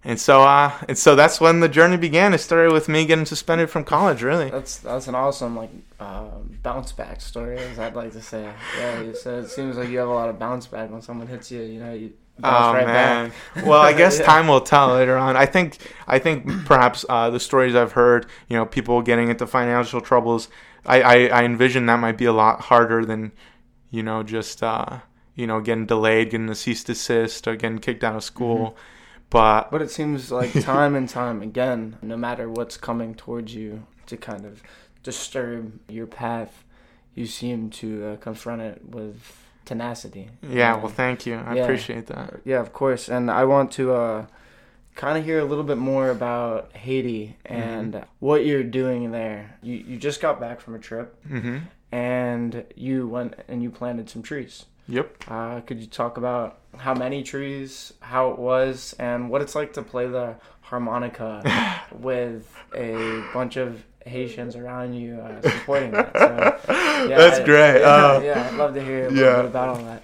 And 0.05 0.21
so, 0.21 0.43
uh, 0.43 0.73
and 0.89 0.99
so 0.99 1.17
that's 1.17 1.41
when 1.41 1.61
the 1.61 1.69
journey 1.69 1.97
began. 1.97 2.35
It 2.35 2.39
started 2.39 2.73
with 2.73 2.89
me 2.89 3.07
getting 3.07 3.25
suspended 3.25 3.71
from 3.71 3.85
college. 3.85 4.23
Really, 4.23 4.51
that's 4.51 4.79
that's 4.79 5.09
an 5.09 5.15
awesome 5.15 5.57
like 5.57 5.71
uh, 5.99 6.29
bounce 6.63 6.93
back 6.93 7.21
story, 7.21 7.59
as 7.59 7.79
I'd 7.79 7.97
like 7.97 8.13
to 8.13 8.23
say. 8.23 8.51
Yeah, 8.79 9.01
you 9.01 9.15
said 9.15 9.45
it 9.45 9.51
seems 9.51 9.77
like 9.77 9.89
you 9.89 9.99
have 9.99 10.09
a 10.09 10.15
lot 10.15 10.29
of 10.29 10.39
bounce 10.39 10.67
back 10.67 10.91
when 10.91 11.01
someone 11.01 11.27
hits 11.27 11.51
you. 11.51 11.63
You 11.63 11.81
know, 11.81 11.93
you 11.95 12.13
oh 12.43 12.73
right 12.75 12.87
man. 12.87 13.33
well, 13.65 13.81
I 13.81 13.95
guess 13.95 14.19
yeah. 14.21 14.27
time 14.27 14.49
will 14.49 14.61
tell 14.61 14.95
later 14.95 15.17
on. 15.17 15.37
I 15.37 15.47
think 15.47 15.79
I 16.07 16.19
think 16.19 16.67
perhaps 16.67 17.07
uh, 17.09 17.31
the 17.31 17.41
stories 17.41 17.75
I've 17.75 17.93
heard, 17.93 18.27
you 18.49 18.57
know, 18.57 18.67
people 18.67 19.01
getting 19.01 19.31
into 19.31 19.47
financial 19.47 20.03
troubles 20.03 20.49
I, 20.87 21.01
I, 21.01 21.15
I 21.27 21.45
envision 21.45 21.87
that 21.87 21.99
might 21.99 22.19
be 22.19 22.25
a 22.25 22.33
lot 22.33 22.63
harder 22.63 23.05
than, 23.05 23.33
you 23.91 24.03
know, 24.03 24.23
just 24.23 24.63
uh, 24.63 25.01
you 25.35 25.47
know, 25.47 25.61
getting 25.61 25.87
delayed, 25.87 26.31
getting 26.31 26.49
a 26.49 26.55
cease 26.55 26.85
desist, 26.85 27.49
or 27.49 27.57
getting 27.57 27.79
kicked 27.79 28.05
out 28.05 28.17
of 28.17 28.25
school. 28.25 28.71
Mm-hmm. 28.71 28.79
But 29.31 29.71
but 29.71 29.83
it 29.83 29.91
seems 29.91 30.31
like 30.31 30.53
time 30.63 30.95
and 30.95 31.09
time 31.09 31.43
again, 31.43 31.97
no 32.03 32.17
matter 32.17 32.49
what's 32.49 32.77
coming 32.77 33.15
towards 33.15 33.55
you 33.55 33.87
to 34.07 34.17
kind 34.17 34.45
of 34.45 34.63
disturb 35.03 35.81
your 35.89 36.07
path, 36.07 36.65
you 37.15 37.27
seem 37.27 37.71
to 37.71 38.07
uh, 38.07 38.17
confront 38.17 38.63
it 38.63 38.83
with 38.89 39.45
tenacity. 39.65 40.31
Yeah, 40.43 40.77
well, 40.77 40.89
thank 40.89 41.27
you. 41.27 41.37
I 41.37 41.55
yeah, 41.55 41.63
appreciate 41.63 42.07
that. 42.07 42.41
Yeah, 42.45 42.61
of 42.61 42.73
course. 42.73 43.09
And 43.09 43.31
I 43.31 43.45
want 43.45 43.73
to 43.73 43.95
uh, 43.95 44.27
kind 44.95 45.19
of 45.19 45.25
hear 45.25 45.39
a 45.39 45.45
little 45.45 45.65
bit 45.65 45.79
more 45.79 46.11
about 46.11 46.75
Haiti 46.77 47.37
and 47.45 47.95
mm-hmm. 47.95 48.05
what 48.21 48.45
you're 48.45 48.65
doing 48.65 49.13
there. 49.13 49.57
You 49.63 49.77
you 49.77 49.97
just 49.97 50.21
got 50.21 50.41
back 50.41 50.61
from 50.61 50.75
a 50.75 50.79
trip, 50.79 51.17
mm-hmm. 51.27 51.59
and 51.93 52.65
you 52.75 53.09
went 53.09 53.35
and 53.49 53.63
you 53.63 53.71
planted 53.71 54.11
some 54.11 54.23
trees. 54.23 54.67
Yep. 54.89 55.25
Uh, 55.29 55.61
could 55.61 55.81
you 55.81 55.87
talk 55.87 56.19
about 56.19 56.59
how 56.77 56.95
many 56.95 57.23
trees, 57.23 57.93
how 58.01 58.31
it 58.31 58.39
was, 58.39 58.95
and 58.99 59.31
what 59.31 59.41
it's 59.43 59.55
like 59.55 59.73
to 59.75 59.83
play 59.83 60.07
the 60.07 60.37
harmonica 60.63 61.83
with 61.93 62.55
a 62.75 63.25
bunch 63.33 63.57
of 63.57 63.85
Haitians 64.05 64.57
around 64.57 64.95
you 64.95 65.21
uh, 65.21 65.41
supporting 65.59 65.93
that? 65.93 66.13
So, 66.13 67.07
yeah, 67.09 67.17
That's 67.17 67.41
great. 67.45 67.81
Yeah, 67.81 67.87
uh, 67.87 68.21
yeah, 68.23 68.49
I'd 68.51 68.59
love 68.59 68.75
to 68.75 68.85
hear 68.85 69.07
a 69.07 69.11
little 69.11 69.25
yeah. 69.25 69.37
bit 69.37 69.45
about 69.47 69.69
all 69.71 69.85
that. 69.85 70.03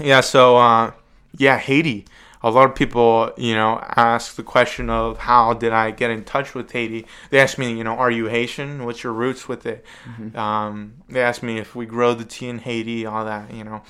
Yeah. 0.00 0.20
So, 0.20 0.56
uh, 0.56 0.92
yeah, 1.36 1.58
Haiti 1.58 2.06
a 2.46 2.50
lot 2.50 2.68
of 2.68 2.76
people, 2.76 3.32
you 3.36 3.56
know, 3.56 3.80
ask 3.96 4.36
the 4.36 4.42
question 4.44 4.88
of 4.88 5.18
how 5.18 5.52
did 5.52 5.72
I 5.72 5.90
get 5.90 6.12
in 6.12 6.22
touch 6.22 6.54
with 6.54 6.70
Haiti? 6.70 7.04
They 7.30 7.40
ask 7.40 7.58
me, 7.58 7.76
you 7.76 7.82
know, 7.82 7.94
are 7.94 8.10
you 8.10 8.26
Haitian? 8.26 8.84
What's 8.84 9.02
your 9.02 9.12
roots 9.12 9.48
with 9.48 9.66
it? 9.66 9.84
Mm-hmm. 10.04 10.38
Um, 10.38 10.94
they 11.08 11.22
ask 11.22 11.42
me 11.42 11.58
if 11.58 11.74
we 11.74 11.86
grow 11.86 12.14
the 12.14 12.24
tea 12.24 12.48
in 12.48 12.58
Haiti, 12.60 13.04
all 13.04 13.24
that, 13.24 13.52
you 13.52 13.64
know. 13.64 13.82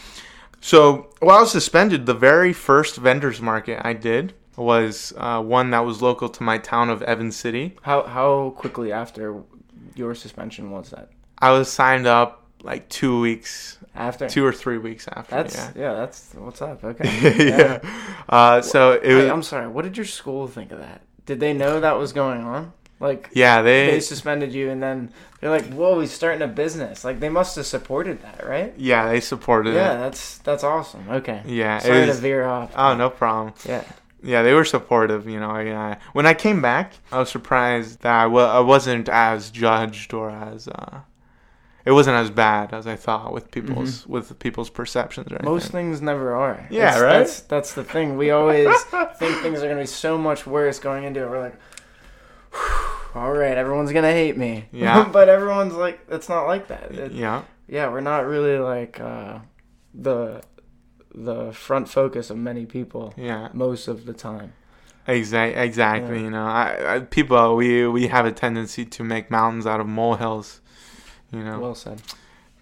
So 0.63 1.11
while 1.21 1.37
I 1.37 1.41
was 1.43 1.53
suspended, 1.53 2.07
the 2.07 2.15
very 2.15 2.55
first 2.55 2.97
vendors 2.97 3.43
market 3.43 3.83
I 3.85 3.93
did 3.93 4.33
was 4.57 5.13
uh, 5.19 5.43
one 5.43 5.69
that 5.73 5.85
was 5.85 6.01
local 6.01 6.31
to 6.31 6.43
my 6.43 6.57
town 6.57 6.89
of 6.89 7.03
Evans 7.03 7.37
City. 7.37 7.77
How 7.83 8.05
how 8.05 8.55
quickly 8.57 8.91
after 8.91 9.43
your 9.95 10.15
suspension 10.15 10.71
was 10.71 10.89
that? 10.91 11.11
I 11.39 11.51
was 11.51 11.71
signed 11.71 12.07
up 12.07 12.46
like 12.67 12.89
two 12.89 13.21
weeks 13.21 13.79
after 13.95 14.29
two 14.29 14.45
or 14.45 14.53
three 14.53 14.77
weeks 14.77 15.09
after. 15.09 15.37
That's 15.37 15.55
yeah, 15.55 15.73
yeah 15.77 15.95
that's 15.95 16.35
what's 16.35 16.61
up. 16.61 16.85
Okay. 16.85 17.49
yeah. 17.49 17.81
Uh, 18.29 18.61
so 18.61 18.93
it 18.93 19.15
was. 19.15 19.31
I'm 19.31 19.43
sorry. 19.43 19.69
What 19.69 19.83
did 19.83 19.97
your 19.97 20.07
school 20.07 20.47
think 20.49 20.73
of 20.73 20.81
that? 20.81 21.03
Did 21.25 21.41
they 21.41 21.55
know 21.55 21.81
that 21.81 21.97
was 21.97 22.13
going 22.13 22.43
on? 22.43 22.73
Like 22.99 23.31
yeah, 23.33 23.63
they 23.63 23.91
they 23.93 24.01
suspended 24.01 24.53
you, 24.53 24.71
and 24.71 24.83
then 24.83 25.11
they're 25.41 25.51
like, 25.51 25.67
"Whoa, 25.67 26.01
he's 26.01 26.13
starting 26.13 26.43
a 26.43 26.49
business." 26.49 27.05
Like 27.05 27.21
they 27.21 27.29
must 27.29 27.55
have 27.57 27.67
supported 27.67 28.23
that, 28.23 28.47
right? 28.47 28.75
Yeah, 28.77 29.09
they 29.09 29.21
supported 29.21 29.75
yeah, 29.75 29.93
it. 29.93 29.95
Yeah, 29.95 29.99
that's 29.99 30.39
that's 30.39 30.65
awesome. 30.65 31.09
Okay. 31.09 31.43
Yeah. 31.47 31.79
Sorry 31.79 32.07
was, 32.07 32.17
to 32.17 32.23
veer 32.23 32.45
off. 32.45 32.73
Oh, 32.75 32.97
no 32.97 33.11
problem. 33.11 33.55
Yeah. 33.67 33.85
Yeah, 34.23 34.43
they 34.43 34.55
were 34.55 34.65
supportive. 34.65 35.29
You 35.29 35.39
know, 35.39 35.51
I, 35.51 35.99
when 36.15 36.27
I 36.27 36.35
came 36.35 36.61
back, 36.61 36.95
I 37.13 37.19
was 37.19 37.31
surprised 37.31 38.01
that 38.01 38.15
I 38.15 38.25
w- 38.25 38.45
I 38.45 38.61
wasn't 38.61 39.09
as 39.09 39.51
judged 39.51 40.15
or 40.15 40.31
as 40.31 40.67
uh, 40.67 41.01
it 41.87 41.93
wasn't 41.93 42.17
as 42.17 42.31
bad 42.31 42.75
as 42.75 42.89
I 42.89 42.97
thought 42.97 43.33
with 43.33 43.53
people's 43.53 44.03
mm-hmm. 44.03 44.13
with 44.13 44.39
people's 44.41 44.71
perceptions. 44.71 45.33
Or 45.33 45.39
Most 45.45 45.71
things 45.71 46.03
never 46.03 46.35
are. 46.35 46.67
Yeah, 46.69 46.91
it's, 46.91 47.01
right. 47.01 47.13
That's 47.19 47.41
that's 47.43 47.75
the 47.75 47.85
thing. 47.85 48.17
We 48.17 48.33
always 48.33 48.67
think 49.15 49.41
things 49.41 49.63
are 49.63 49.69
gonna 49.69 49.83
be 49.83 49.87
so 49.87 50.19
much 50.19 50.49
worse 50.49 50.81
going 50.81 51.05
into 51.05 51.23
it. 51.23 51.31
We're 51.31 51.41
like, 51.41 51.55
all 53.15 53.33
right, 53.33 53.57
everyone's 53.57 53.93
gonna 53.93 54.13
hate 54.13 54.37
me. 54.37 54.67
Yeah. 54.73 55.09
but 55.13 55.29
everyone's 55.29 55.75
like, 55.75 56.01
it's 56.11 56.29
not 56.29 56.49
like 56.49 56.67
that. 56.69 56.91
It, 56.91 57.13
yeah. 57.13 57.45
Yeah, 57.69 57.89
we're 57.89 58.01
not 58.01 58.27
really 58.27 58.59
like 58.59 58.99
uh, 58.99 59.39
the 59.95 60.43
the 61.15 61.53
front 61.53 61.89
focus 61.89 62.31
of 62.31 62.37
many 62.37 62.67
people. 62.67 63.15
Yeah. 63.17 63.51
Most 63.53 63.87
of 63.87 64.07
the 64.07 64.13
time. 64.13 64.55
Exactly. 65.07 65.63
Exactly. 65.63 66.17
Yeah. 66.17 66.23
You 66.25 66.31
know, 66.31 66.47
I, 66.47 66.95
I, 66.97 66.99
people 66.99 67.55
we 67.55 67.87
we 67.87 68.09
have 68.09 68.27
a 68.27 68.33
tendency 68.33 68.85
to 68.85 69.05
make 69.05 69.31
mountains 69.31 69.69
out 69.69 69.79
of 69.79 69.87
molehills 69.87 70.63
you 71.33 71.43
know. 71.43 71.59
Well 71.59 71.75
said. 71.75 72.03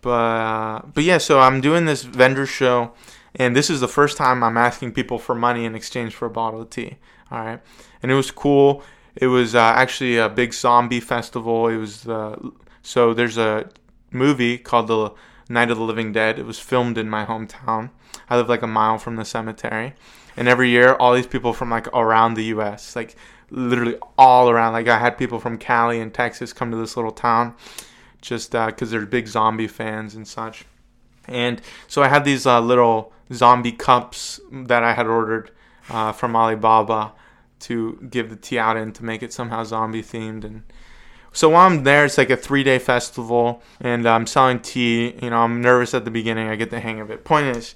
But 0.05 0.11
uh, 0.11 0.83
but 0.93 1.05
yeah, 1.05 1.19
so 1.19 1.41
I'm 1.41 1.61
doing 1.61 1.87
this 1.87 2.03
vendor 2.03 2.47
show, 2.47 2.93
and 3.35 3.57
this 3.57 3.71
is 3.71 3.81
the 3.81 3.89
first 3.89 4.17
time 4.17 4.45
I'm 4.45 4.59
asking 4.59 4.93
people 4.93 5.19
for 5.19 5.35
money 5.35 5.65
in 5.65 5.75
exchange 5.75 6.15
for 6.15 6.27
a 6.27 6.31
bottle 6.31 6.61
of 6.61 6.71
tea. 6.71 6.97
All 7.31 7.39
right, 7.43 7.61
and 8.03 8.13
it 8.13 8.15
was 8.15 8.31
cool. 8.31 8.83
It 9.17 9.29
was 9.29 9.55
uh, 9.55 9.61
actually 9.61 10.19
a 10.19 10.29
big 10.29 10.53
zombie 10.53 11.01
festival. 11.01 11.69
It 11.69 11.79
was 11.79 12.07
uh, 12.07 12.39
so 12.83 13.15
there's 13.15 13.39
a 13.39 13.71
movie 14.11 14.59
called 14.59 14.89
The 14.89 15.13
Night 15.49 15.71
of 15.71 15.79
the 15.79 15.85
Living 15.85 16.13
Dead. 16.13 16.39
It 16.39 16.45
was 16.45 16.59
filmed 16.59 16.99
in 16.99 17.09
my 17.09 17.25
hometown. 17.25 17.91
I 18.29 18.37
live 18.37 18.49
like 18.49 18.63
a 18.63 18.67
mile 18.67 18.99
from 18.99 19.17
the 19.17 19.25
cemetery, 19.25 19.95
and 20.37 20.49
every 20.49 20.69
year 20.69 20.95
all 20.95 21.15
these 21.15 21.27
people 21.27 21.55
from 21.55 21.71
like 21.71 21.87
around 21.89 22.35
the 22.35 22.45
U.S. 22.45 22.95
like 22.95 23.17
literally 23.51 23.97
all 24.19 24.51
around. 24.51 24.75
Like 24.75 24.89
I 24.89 24.99
had 24.99 25.17
people 25.17 25.39
from 25.39 25.57
Cali 25.57 25.99
and 25.99 26.13
Texas 26.13 26.53
come 26.53 26.71
to 26.71 26.77
this 26.77 26.95
little 26.95 27.11
town 27.11 27.55
just 28.25 28.53
because 28.53 28.89
uh, 28.89 28.91
they're 28.91 29.07
big 29.07 29.27
zombie 29.27 29.69
fans 29.69 30.15
and 30.15 30.27
such. 30.27 30.65
And 31.29 31.61
so 31.89 32.03
I 32.03 32.09
had 32.09 32.25
these 32.25 32.47
uh, 32.47 32.61
little 32.61 33.13
zombie 33.33 33.73
cups 33.73 34.41
that 34.51 34.83
I 34.83 34.93
had 34.93 35.07
ordered 35.07 35.51
uh, 35.89 36.13
from 36.13 36.37
Alibaba 36.37 37.13
to 37.61 37.99
give 38.11 38.31
the 38.31 38.37
tea 38.37 38.59
out 38.59 38.77
in 38.77 38.93
to 38.93 39.05
make 39.05 39.23
it 39.23 39.33
somehow 39.33 39.65
zombie 39.65 40.03
themed. 40.03 40.45
And 40.45 40.65
so 41.33 41.51
while 41.51 41.67
I'm 41.67 41.85
there, 41.85 42.05
it's 42.05 42.19
like 42.19 42.31
a 42.31 42.37
three 42.37 42.63
day 42.63 42.79
festival, 42.79 43.63
and 43.81 44.07
I'm 44.07 44.27
selling 44.27 44.61
tea. 44.61 45.15
You 45.23 45.31
know, 45.31 45.39
I'm 45.39 45.61
nervous 45.61 45.95
at 45.95 46.05
the 46.05 46.11
beginning. 46.11 46.49
I 46.49 46.57
get 46.57 46.71
the 46.71 46.81
hang 46.81 47.01
of 47.01 47.11
it. 47.11 47.25
Point 47.25 47.57
is, 47.57 47.75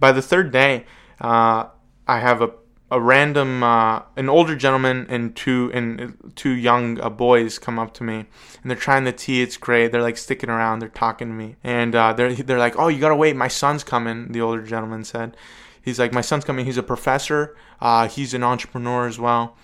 by 0.00 0.12
the 0.12 0.22
third 0.22 0.50
day, 0.50 0.86
uh, 1.20 1.66
I 2.06 2.18
have 2.20 2.42
a 2.42 2.52
a 2.90 3.00
random 3.00 3.62
uh, 3.62 4.02
an 4.16 4.28
older 4.28 4.56
gentleman 4.56 5.06
and 5.08 5.36
two 5.36 5.70
and 5.74 6.16
two 6.36 6.50
young 6.50 7.00
uh, 7.00 7.10
boys 7.10 7.58
come 7.58 7.78
up 7.78 7.92
to 7.94 8.02
me 8.02 8.24
and 8.62 8.70
they're 8.70 8.76
trying 8.76 9.04
the 9.04 9.12
tea 9.12 9.42
it's 9.42 9.56
great 9.56 9.92
they're 9.92 10.02
like 10.02 10.16
sticking 10.16 10.48
around 10.50 10.78
they're 10.78 10.88
talking 10.88 11.28
to 11.28 11.34
me 11.34 11.56
and 11.62 11.94
uh, 11.94 12.12
they're 12.12 12.34
they're 12.34 12.58
like 12.58 12.78
oh 12.78 12.88
you 12.88 12.98
gotta 12.98 13.16
wait 13.16 13.36
my 13.36 13.48
son's 13.48 13.84
coming 13.84 14.32
the 14.32 14.40
older 14.40 14.62
gentleman 14.62 15.04
said 15.04 15.36
he's 15.82 15.98
like 15.98 16.12
my 16.12 16.22
son's 16.22 16.44
coming 16.44 16.64
he's 16.64 16.78
a 16.78 16.82
professor 16.82 17.54
uh, 17.80 18.08
he's 18.08 18.32
an 18.34 18.42
entrepreneur 18.42 19.06
as 19.06 19.18
well 19.18 19.56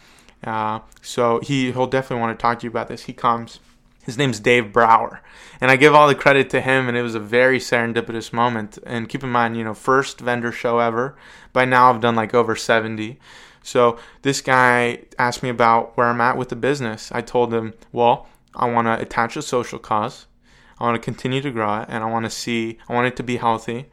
Uh, 0.44 0.80
so 1.00 1.40
he 1.40 1.72
he'll 1.72 1.86
definitely 1.86 2.20
want 2.20 2.38
to 2.38 2.42
talk 2.42 2.58
to 2.58 2.64
you 2.64 2.70
about 2.70 2.88
this. 2.88 3.04
He 3.04 3.12
comes. 3.14 3.60
His 4.04 4.18
name's 4.18 4.38
Dave 4.38 4.72
Brower, 4.72 5.20
and 5.60 5.70
I 5.70 5.76
give 5.76 5.94
all 5.94 6.06
the 6.08 6.14
credit 6.14 6.50
to 6.50 6.60
him. 6.60 6.88
And 6.88 6.96
it 6.96 7.02
was 7.02 7.14
a 7.14 7.20
very 7.20 7.58
serendipitous 7.58 8.32
moment. 8.32 8.78
And 8.84 9.08
keep 9.08 9.24
in 9.24 9.30
mind, 9.30 9.56
you 9.56 9.64
know, 9.64 9.74
first 9.74 10.20
vendor 10.20 10.52
show 10.52 10.78
ever. 10.78 11.16
By 11.52 11.64
now, 11.64 11.90
I've 11.90 12.00
done 12.00 12.14
like 12.14 12.34
over 12.34 12.54
seventy. 12.54 13.18
So 13.62 13.98
this 14.22 14.40
guy 14.42 15.04
asked 15.18 15.42
me 15.42 15.48
about 15.48 15.96
where 15.96 16.08
I'm 16.08 16.20
at 16.20 16.36
with 16.36 16.50
the 16.50 16.56
business. 16.56 17.10
I 17.12 17.22
told 17.22 17.54
him, 17.54 17.72
well, 17.92 18.28
I 18.54 18.70
want 18.70 18.86
to 18.86 19.00
attach 19.00 19.36
a 19.36 19.42
social 19.42 19.78
cause. 19.78 20.26
I 20.78 20.84
want 20.84 21.00
to 21.00 21.04
continue 21.04 21.40
to 21.40 21.50
grow 21.50 21.80
it, 21.80 21.86
and 21.88 22.04
I 22.04 22.10
want 22.10 22.26
to 22.26 22.30
see. 22.30 22.78
I 22.88 22.92
want 22.92 23.06
it 23.06 23.16
to 23.16 23.22
be 23.22 23.38
healthy. 23.38 23.86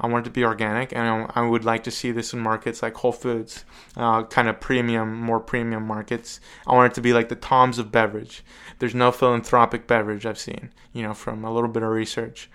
I 0.00 0.06
want 0.06 0.24
it 0.24 0.30
to 0.30 0.32
be 0.32 0.44
organic, 0.44 0.94
and 0.94 1.30
I 1.34 1.46
would 1.46 1.64
like 1.64 1.84
to 1.84 1.90
see 1.90 2.10
this 2.10 2.32
in 2.32 2.40
markets 2.40 2.82
like 2.82 2.94
Whole 2.94 3.12
Foods, 3.12 3.64
uh, 3.96 4.24
kind 4.24 4.48
of 4.48 4.58
premium, 4.58 5.20
more 5.20 5.40
premium 5.40 5.86
markets. 5.86 6.40
I 6.66 6.74
want 6.74 6.92
it 6.92 6.94
to 6.94 7.02
be 7.02 7.12
like 7.12 7.28
the 7.28 7.36
Toms 7.36 7.78
of 7.78 7.92
beverage. 7.92 8.42
There's 8.78 8.94
no 8.94 9.12
philanthropic 9.12 9.86
beverage 9.86 10.24
I've 10.24 10.38
seen, 10.38 10.72
you 10.94 11.02
know, 11.02 11.12
from 11.12 11.44
a 11.44 11.52
little 11.52 11.68
bit 11.68 11.82
of 11.82 11.90
research. 11.90 12.50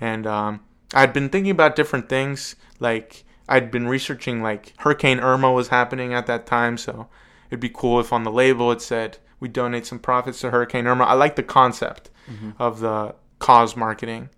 And 0.00 0.26
um, 0.26 0.60
I'd 0.94 1.12
been 1.12 1.28
thinking 1.28 1.50
about 1.50 1.76
different 1.76 2.08
things, 2.08 2.56
like 2.80 3.24
I'd 3.48 3.70
been 3.70 3.88
researching, 3.88 4.42
like 4.42 4.72
Hurricane 4.78 5.20
Irma 5.20 5.52
was 5.52 5.68
happening 5.68 6.14
at 6.14 6.26
that 6.26 6.46
time, 6.46 6.78
so 6.78 7.08
it'd 7.50 7.60
be 7.60 7.68
cool 7.68 8.00
if 8.00 8.12
on 8.12 8.24
the 8.24 8.32
label 8.32 8.72
it 8.72 8.80
said 8.80 9.18
we 9.38 9.48
donate 9.48 9.84
some 9.84 9.98
profits 9.98 10.40
to 10.40 10.50
Hurricane 10.50 10.86
Irma. 10.86 11.04
I 11.04 11.12
like 11.12 11.36
the 11.36 11.42
concept 11.42 12.10
mm-hmm. 12.26 12.50
of 12.58 12.80
the 12.80 13.14
cause 13.38 13.76
marketing 13.76 14.30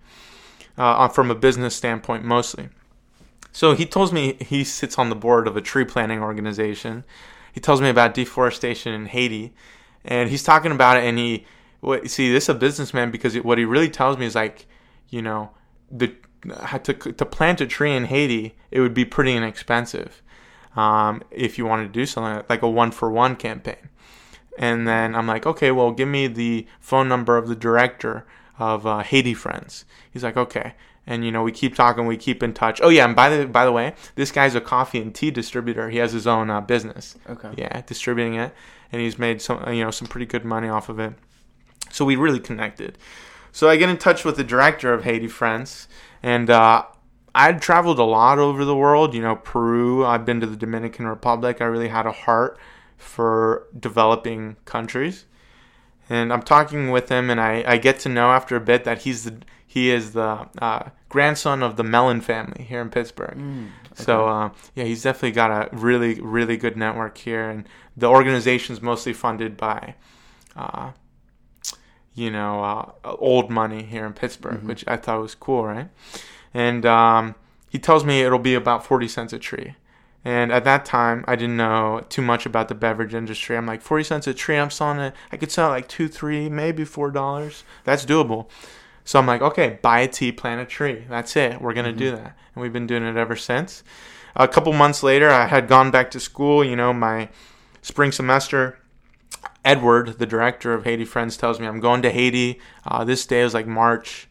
uh, 0.78 1.08
from 1.08 1.30
a 1.30 1.34
business 1.34 1.74
standpoint 1.74 2.24
mostly. 2.24 2.68
So 3.52 3.74
he 3.74 3.84
tells 3.84 4.12
me 4.12 4.34
he 4.40 4.64
sits 4.64 4.98
on 4.98 5.10
the 5.10 5.16
board 5.16 5.48
of 5.48 5.56
a 5.56 5.60
tree 5.60 5.84
planting 5.84 6.22
organization. 6.22 7.04
He 7.52 7.60
tells 7.60 7.80
me 7.80 7.88
about 7.88 8.14
deforestation 8.14 8.94
in 8.94 9.06
Haiti, 9.06 9.52
and 10.04 10.30
he's 10.30 10.44
talking 10.44 10.70
about 10.70 10.96
it. 10.96 11.04
And 11.04 11.18
he, 11.18 11.44
what, 11.80 12.08
see, 12.08 12.32
this 12.32 12.44
is 12.44 12.50
a 12.50 12.54
businessman 12.54 13.10
because 13.10 13.36
what 13.40 13.58
he 13.58 13.64
really 13.64 13.90
tells 13.90 14.16
me 14.16 14.26
is 14.26 14.34
like, 14.34 14.66
you 15.08 15.22
know, 15.22 15.50
the 15.90 16.14
to 16.84 16.94
to 16.94 17.26
plant 17.26 17.60
a 17.60 17.66
tree 17.66 17.94
in 17.94 18.04
Haiti, 18.04 18.54
it 18.70 18.80
would 18.80 18.94
be 18.94 19.04
pretty 19.04 19.34
inexpensive 19.34 20.22
um, 20.76 21.22
if 21.32 21.58
you 21.58 21.66
wanted 21.66 21.84
to 21.84 21.92
do 21.92 22.06
something 22.06 22.44
like 22.48 22.62
a 22.62 22.68
one 22.68 22.92
for 22.92 23.10
one 23.10 23.34
campaign. 23.34 23.88
And 24.56 24.86
then 24.86 25.14
I'm 25.14 25.26
like, 25.26 25.46
okay, 25.46 25.70
well, 25.70 25.90
give 25.92 26.08
me 26.08 26.26
the 26.26 26.66
phone 26.80 27.08
number 27.08 27.36
of 27.36 27.48
the 27.48 27.56
director 27.56 28.26
of 28.58 28.86
uh, 28.86 29.02
Haiti 29.02 29.34
Friends. 29.34 29.84
He's 30.12 30.24
like, 30.24 30.36
okay. 30.36 30.74
And 31.06 31.24
you 31.24 31.32
know, 31.32 31.42
we 31.42 31.52
keep 31.52 31.74
talking, 31.74 32.06
we 32.06 32.18
keep 32.18 32.42
in 32.42 32.52
touch. 32.52 32.80
Oh 32.82 32.90
yeah, 32.90 33.06
and 33.06 33.16
by 33.16 33.30
the 33.30 33.46
by 33.46 33.64
the 33.64 33.72
way, 33.72 33.94
this 34.14 34.30
guy's 34.30 34.54
a 34.54 34.60
coffee 34.60 35.00
and 35.00 35.14
tea 35.14 35.30
distributor. 35.30 35.88
He 35.88 35.96
has 35.98 36.12
his 36.12 36.26
own 36.26 36.50
uh, 36.50 36.60
business. 36.60 37.16
Okay. 37.28 37.50
Yeah, 37.56 37.80
distributing 37.80 38.34
it, 38.34 38.52
and 38.92 39.00
he's 39.00 39.18
made 39.18 39.40
some 39.40 39.72
you 39.72 39.82
know 39.82 39.90
some 39.90 40.06
pretty 40.06 40.26
good 40.26 40.44
money 40.44 40.68
off 40.68 40.90
of 40.90 40.98
it. 40.98 41.14
So 41.90 42.04
we 42.04 42.16
really 42.16 42.40
connected. 42.40 42.98
So 43.52 43.70
I 43.70 43.76
get 43.76 43.88
in 43.88 43.96
touch 43.96 44.24
with 44.24 44.36
the 44.36 44.44
director 44.44 44.92
of 44.92 45.04
Haiti 45.04 45.28
Friends, 45.28 45.88
and 46.22 46.50
uh, 46.50 46.84
I'd 47.34 47.62
traveled 47.62 47.98
a 47.98 48.04
lot 48.04 48.38
over 48.38 48.66
the 48.66 48.76
world. 48.76 49.14
You 49.14 49.22
know, 49.22 49.36
Peru. 49.36 50.04
I've 50.04 50.26
been 50.26 50.42
to 50.42 50.46
the 50.46 50.56
Dominican 50.56 51.06
Republic. 51.06 51.62
I 51.62 51.64
really 51.64 51.88
had 51.88 52.04
a 52.04 52.12
heart 52.12 52.58
for 52.98 53.66
developing 53.78 54.56
countries 54.66 55.24
and 56.08 56.32
I'm 56.32 56.42
talking 56.42 56.90
with 56.90 57.08
him, 57.08 57.30
and 57.30 57.40
I, 57.40 57.64
I 57.66 57.78
get 57.78 57.98
to 58.00 58.08
know 58.08 58.30
after 58.30 58.56
a 58.56 58.60
bit 58.60 58.84
that 58.84 59.02
he's 59.02 59.24
the 59.24 59.38
he 59.66 59.90
is 59.90 60.12
the 60.12 60.48
uh, 60.58 60.88
grandson 61.08 61.62
of 61.62 61.76
the 61.76 61.84
Mellon 61.84 62.22
family 62.22 62.64
here 62.64 62.80
in 62.80 62.88
Pittsburgh. 62.88 63.36
Mm, 63.36 63.68
okay. 63.92 64.04
So 64.04 64.26
uh, 64.26 64.50
yeah, 64.74 64.84
he's 64.84 65.02
definitely 65.02 65.32
got 65.32 65.50
a 65.50 65.76
really 65.76 66.20
really 66.20 66.56
good 66.56 66.76
network 66.76 67.18
here, 67.18 67.48
and 67.48 67.68
the 67.96 68.06
organization's 68.06 68.80
mostly 68.80 69.12
funded 69.12 69.56
by. 69.56 69.94
Uh, 70.56 70.92
you 72.14 72.32
know, 72.32 72.64
uh, 72.64 73.14
old 73.20 73.48
money 73.48 73.84
here 73.84 74.04
in 74.04 74.12
Pittsburgh, 74.12 74.58
mm-hmm. 74.58 74.66
which 74.66 74.84
I 74.88 74.96
thought 74.96 75.20
was 75.20 75.36
cool, 75.36 75.64
right? 75.64 75.88
And 76.52 76.84
um, 76.84 77.36
he 77.68 77.78
tells 77.78 78.04
me 78.04 78.22
it'll 78.22 78.40
be 78.40 78.54
about 78.54 78.84
40 78.84 79.06
cents 79.06 79.32
a 79.32 79.38
tree. 79.38 79.76
And 80.28 80.52
at 80.52 80.64
that 80.64 80.84
time, 80.84 81.24
I 81.26 81.36
didn't 81.36 81.56
know 81.56 82.04
too 82.10 82.20
much 82.20 82.44
about 82.44 82.68
the 82.68 82.74
beverage 82.74 83.14
industry. 83.14 83.56
I'm 83.56 83.64
like, 83.64 83.80
40 83.80 84.04
cents 84.04 84.26
a 84.26 84.34
tree, 84.34 84.58
I'm 84.58 84.70
selling 84.70 84.98
it. 84.98 85.14
I 85.32 85.38
could 85.38 85.50
sell 85.50 85.68
it 85.68 85.70
like 85.70 85.88
two, 85.88 86.06
three, 86.06 86.50
maybe 86.50 86.84
four 86.84 87.10
dollars. 87.10 87.64
That's 87.84 88.04
doable. 88.04 88.50
So 89.06 89.18
I'm 89.18 89.26
like, 89.26 89.40
okay, 89.40 89.78
buy 89.80 90.00
a 90.00 90.06
tea, 90.06 90.32
plant 90.32 90.60
a 90.60 90.66
tree. 90.66 91.06
That's 91.08 91.34
it. 91.34 91.62
We're 91.62 91.72
gonna 91.72 91.88
mm-hmm. 91.88 91.98
do 91.98 92.10
that. 92.10 92.36
And 92.54 92.62
we've 92.62 92.74
been 92.74 92.86
doing 92.86 93.04
it 93.04 93.16
ever 93.16 93.36
since. 93.36 93.82
A 94.36 94.46
couple 94.46 94.70
months 94.74 95.02
later, 95.02 95.30
I 95.30 95.46
had 95.46 95.66
gone 95.66 95.90
back 95.90 96.10
to 96.10 96.20
school. 96.20 96.62
You 96.62 96.76
know, 96.76 96.92
my 96.92 97.30
spring 97.80 98.12
semester. 98.12 98.78
Edward, 99.64 100.18
the 100.18 100.26
director 100.26 100.74
of 100.74 100.84
Haiti 100.84 101.06
Friends, 101.06 101.38
tells 101.38 101.58
me 101.58 101.66
I'm 101.66 101.80
going 101.80 102.02
to 102.02 102.10
Haiti. 102.10 102.60
Uh, 102.86 103.02
this 103.02 103.24
day 103.24 103.40
is 103.40 103.54
like 103.54 103.66
March. 103.66 104.28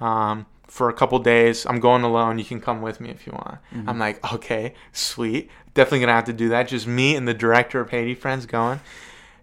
Um, 0.00 0.46
for 0.76 0.90
a 0.90 0.92
couple 0.92 1.18
days. 1.18 1.64
I'm 1.64 1.80
going 1.80 2.02
alone. 2.02 2.38
You 2.38 2.44
can 2.44 2.60
come 2.60 2.82
with 2.82 3.00
me 3.00 3.08
if 3.08 3.26
you 3.26 3.32
want. 3.32 3.58
Mm-hmm. 3.74 3.88
I'm 3.88 3.98
like, 3.98 4.32
okay, 4.34 4.74
sweet. 4.92 5.50
Definitely 5.72 6.00
gonna 6.00 6.12
have 6.12 6.24
to 6.24 6.32
do 6.32 6.50
that. 6.50 6.68
Just 6.68 6.86
me 6.86 7.16
and 7.16 7.26
the 7.26 7.34
director 7.34 7.80
of 7.80 7.90
Haiti 7.90 8.14
Friends 8.14 8.44
going, 8.44 8.80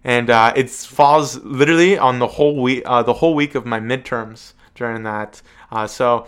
and 0.04 0.30
uh, 0.30 0.52
it 0.54 0.70
falls 0.70 1.36
literally 1.42 1.98
on 1.98 2.20
the 2.20 2.28
whole 2.28 2.62
week, 2.62 2.82
uh, 2.86 3.02
the 3.02 3.14
whole 3.14 3.34
week 3.34 3.54
of 3.54 3.66
my 3.66 3.80
midterms 3.80 4.52
during 4.74 5.02
that. 5.02 5.42
Uh, 5.70 5.86
so. 5.86 6.26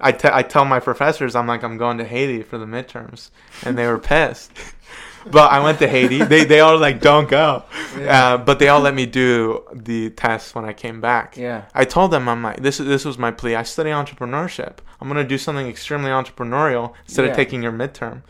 I, 0.00 0.12
te- 0.12 0.30
I 0.32 0.44
tell 0.44 0.64
my 0.64 0.78
professors 0.78 1.34
I'm 1.34 1.48
like 1.48 1.64
I'm 1.64 1.76
going 1.76 1.98
to 1.98 2.04
Haiti 2.04 2.44
for 2.44 2.56
the 2.56 2.66
midterms, 2.66 3.30
and 3.64 3.76
they 3.76 3.84
were 3.84 3.98
pissed. 3.98 4.52
but 5.26 5.50
I 5.50 5.60
went 5.60 5.78
to 5.80 5.88
Haiti. 5.88 6.22
They 6.24 6.44
they 6.44 6.60
all 6.60 6.78
like 6.78 7.00
don't 7.00 7.28
go, 7.28 7.64
yeah. 7.98 8.34
uh, 8.34 8.36
but 8.38 8.58
they 8.58 8.68
all 8.68 8.80
let 8.80 8.94
me 8.94 9.06
do 9.06 9.64
the 9.72 10.10
test 10.10 10.54
when 10.54 10.64
I 10.64 10.72
came 10.72 11.00
back. 11.00 11.36
Yeah. 11.36 11.64
I 11.74 11.84
told 11.84 12.10
them 12.10 12.28
I'm 12.28 12.42
like 12.42 12.62
this 12.62 12.78
this 12.78 13.04
was 13.04 13.18
my 13.18 13.30
plea. 13.30 13.54
I 13.54 13.62
study 13.62 13.90
entrepreneurship. 13.90 14.78
I'm 15.00 15.08
gonna 15.08 15.24
do 15.24 15.38
something 15.38 15.66
extremely 15.66 16.10
entrepreneurial 16.10 16.94
instead 17.04 17.24
yeah. 17.24 17.30
of 17.30 17.36
taking 17.36 17.62
your 17.62 17.72
midterm. 17.72 18.22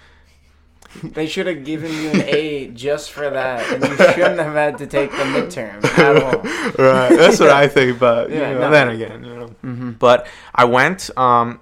They 1.02 1.26
should 1.26 1.46
have 1.46 1.64
given 1.64 1.92
you 1.92 2.10
an 2.10 2.22
A 2.22 2.68
just 2.68 3.10
for 3.10 3.28
that, 3.28 3.70
and 3.72 3.84
you 3.84 3.96
shouldn't 3.96 4.40
have 4.40 4.54
had 4.54 4.78
to 4.78 4.86
take 4.86 5.10
the 5.10 5.18
midterm 5.18 5.84
at 5.98 6.22
all. 6.22 6.42
Right, 6.78 7.16
that's 7.16 7.38
what 7.40 7.50
I 7.50 7.68
think. 7.68 7.98
But 7.98 8.30
yeah, 8.30 8.48
you 8.48 8.54
know, 8.54 8.60
no. 8.60 8.70
then 8.70 8.88
again, 8.88 9.24
you 9.24 9.34
know. 9.34 9.46
Mm-hmm. 9.64 9.90
But 9.92 10.26
I 10.54 10.64
went. 10.64 11.10
Um, 11.16 11.60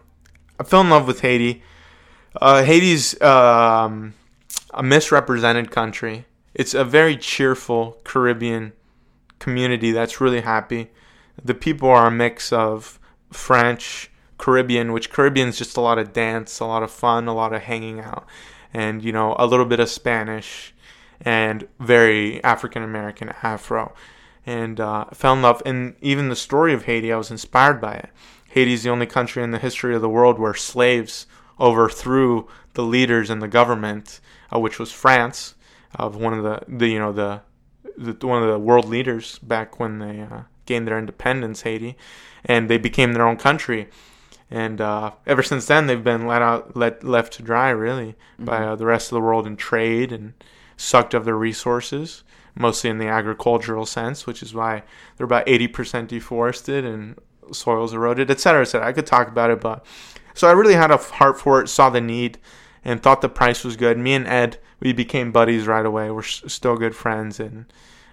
I 0.59 0.65
fell 0.65 0.81
in 0.81 0.91
love 0.91 1.07
with 1.07 1.21
Haiti. 1.21 1.63
Uh, 2.41 2.63
Haiti's 2.63 3.21
um, 3.21 4.15
a 4.73 4.83
misrepresented 4.83 5.71
country. 5.71 6.27
It's 6.55 6.75
a 6.75 6.85
very 6.85 7.17
cheerful 7.17 7.99
Caribbean 8.05 8.73
community 9.39 9.93
that's 9.93 10.21
really 10.21 10.41
happy. 10.41 10.91
The 11.43 11.55
people 11.55 11.91
are 11.91 12.07
a 12.07 12.11
mix 12.11 12.53
of 12.53 12.99
French, 13.31 14.11
Caribbean, 14.39 14.93
which 14.93 15.11
Caribbean 15.11 15.49
is 15.49 15.59
just 15.59 15.77
a 15.77 15.81
lot 15.81 15.99
of 15.99 16.13
dance, 16.13 16.61
a 16.61 16.67
lot 16.67 16.83
of 16.83 16.91
fun, 16.91 17.29
a 17.29 17.35
lot 17.35 17.53
of 17.53 17.63
hanging 17.63 18.01
out, 18.01 18.27
and 18.73 19.03
you 19.03 19.13
know 19.13 19.35
a 19.39 19.47
little 19.47 19.67
bit 19.67 19.81
of 19.81 19.89
Spanish, 19.89 20.75
and 21.21 21.67
very 21.79 22.43
African 22.45 22.83
American 22.83 23.33
Afro, 23.43 23.95
and 24.45 24.81
uh, 24.81 25.07
fell 25.13 25.35
in 25.35 25.43
love. 25.43 25.63
And 25.65 25.97
even 26.01 26.29
the 26.29 26.37
story 26.37 26.73
of 26.73 26.85
Haiti, 26.85 27.13
I 27.13 27.17
was 27.17 27.31
inspired 27.31 27.81
by 27.81 27.95
it. 27.95 28.11
Haiti 28.51 28.73
is 28.73 28.83
the 28.83 28.91
only 28.91 29.07
country 29.07 29.43
in 29.43 29.51
the 29.51 29.59
history 29.59 29.95
of 29.95 30.03
the 30.03 30.09
world 30.09 30.39
where 30.39 30.55
slaves 30.55 31.27
overthrew 31.59 32.47
the 32.75 32.83
leaders 32.83 33.31
and 33.31 33.43
the 33.43 33.49
government 33.49 34.21
uh, 34.53 34.59
which 34.59 34.79
was 34.79 34.93
France, 34.93 35.55
of 35.95 36.17
one 36.17 36.35
of 36.35 36.43
the, 36.45 36.63
the 36.69 36.89
you 36.89 36.99
know 36.99 37.13
the, 37.13 37.41
the, 37.97 38.27
one 38.27 38.43
of 38.43 38.49
the 38.49 38.59
world 38.59 38.87
leaders 38.87 39.39
back 39.39 39.81
when 39.81 39.99
they 39.99 40.21
uh, 40.21 40.43
gained 40.67 40.87
their 40.87 40.99
independence, 40.99 41.63
Haiti, 41.63 41.97
and 42.45 42.69
they 42.69 42.79
became 42.79 43.13
their 43.13 43.27
own 43.27 43.37
country. 43.37 43.89
And 44.51 44.81
uh, 44.81 45.13
ever 45.27 45.43
since 45.43 45.67
then, 45.67 45.87
they've 45.87 46.05
been 46.05 46.27
let 46.27 46.43
out, 46.43 46.77
let 46.77 47.03
left 47.03 47.33
to 47.35 47.43
dry, 47.43 47.71
really, 47.71 48.15
mm-hmm. 48.35 48.45
by 48.45 48.65
uh, 48.65 48.77
the 48.77 48.87
rest 48.87 49.11
of 49.11 49.17
the 49.17 49.21
world 49.21 49.47
in 49.47 49.57
trade 49.57 50.13
and 50.13 50.35
sucked 50.77 51.15
of 51.15 51.25
their 51.25 51.37
resources, 51.37 52.23
mostly 52.55 52.91
in 52.91 52.99
the 52.99 53.09
agricultural 53.09 53.87
sense, 53.87 54.27
which 54.27 54.43
is 54.43 54.55
why 54.55 54.83
they're 55.17 55.25
about 55.25 55.49
eighty 55.49 55.67
percent 55.67 56.11
deforested 56.11 56.85
and 56.85 57.19
soils 57.53 57.93
eroded, 57.93 58.31
et 58.31 58.41
cetera, 58.41 58.63
et 58.63 58.67
cetera. 58.67 58.87
I 58.87 58.93
could 58.93 59.07
talk 59.07 59.29
about 59.29 59.51
it, 59.51 59.61
but 59.61 59.85
so 60.35 60.47
I 60.47 60.53
really 60.53 60.75
had 60.75 60.91
a 60.91 60.97
heart 60.97 61.41
for 61.41 61.61
it, 61.61 61.69
saw 61.69 61.91
the 61.91 62.01
need, 62.01 62.39
and 62.87 63.03
thought 63.03 63.21
the 63.21 63.29
price 63.29 63.65
was 63.65 63.77
good. 63.77 63.99
Me 63.99 64.15
and 64.15 64.27
Ed, 64.29 64.59
we 64.79 64.93
became 64.93 65.33
buddies 65.33 65.67
right 65.67 65.85
away. 65.85 66.09
We're 66.11 66.23
still 66.23 66.77
good 66.77 66.95
friends, 66.95 67.41
and 67.41 67.67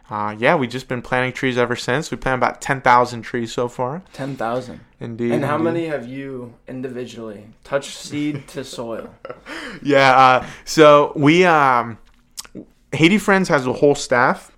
uh, 0.10 0.36
yeah, 0.38 0.56
we've 0.56 0.70
just 0.70 0.88
been 0.88 1.04
planting 1.04 1.32
trees 1.32 1.60
ever 1.60 1.76
since. 1.76 2.10
We 2.10 2.18
planted 2.18 2.40
about 2.40 2.60
ten 2.60 2.82
thousand 2.82 3.22
trees 3.22 3.54
so 3.54 3.70
far. 3.70 4.02
Ten 4.14 4.36
thousand, 4.36 4.80
indeed. 5.00 5.32
And 5.32 5.46
how 5.46 5.56
indeed. 5.56 5.64
many 5.64 5.86
have 5.86 6.08
you 6.08 6.56
individually 6.68 7.46
touched 7.64 7.96
seed 7.96 8.48
to 8.50 8.66
soil? 8.66 9.14
Yeah, 9.82 10.16
uh, 10.16 10.48
so 10.66 11.14
we 11.16 11.46
um, 11.46 11.98
Haiti 12.92 13.18
Friends 13.18 13.50
has 13.50 13.66
a 13.66 13.74
whole 13.74 13.96
staff 13.96 14.56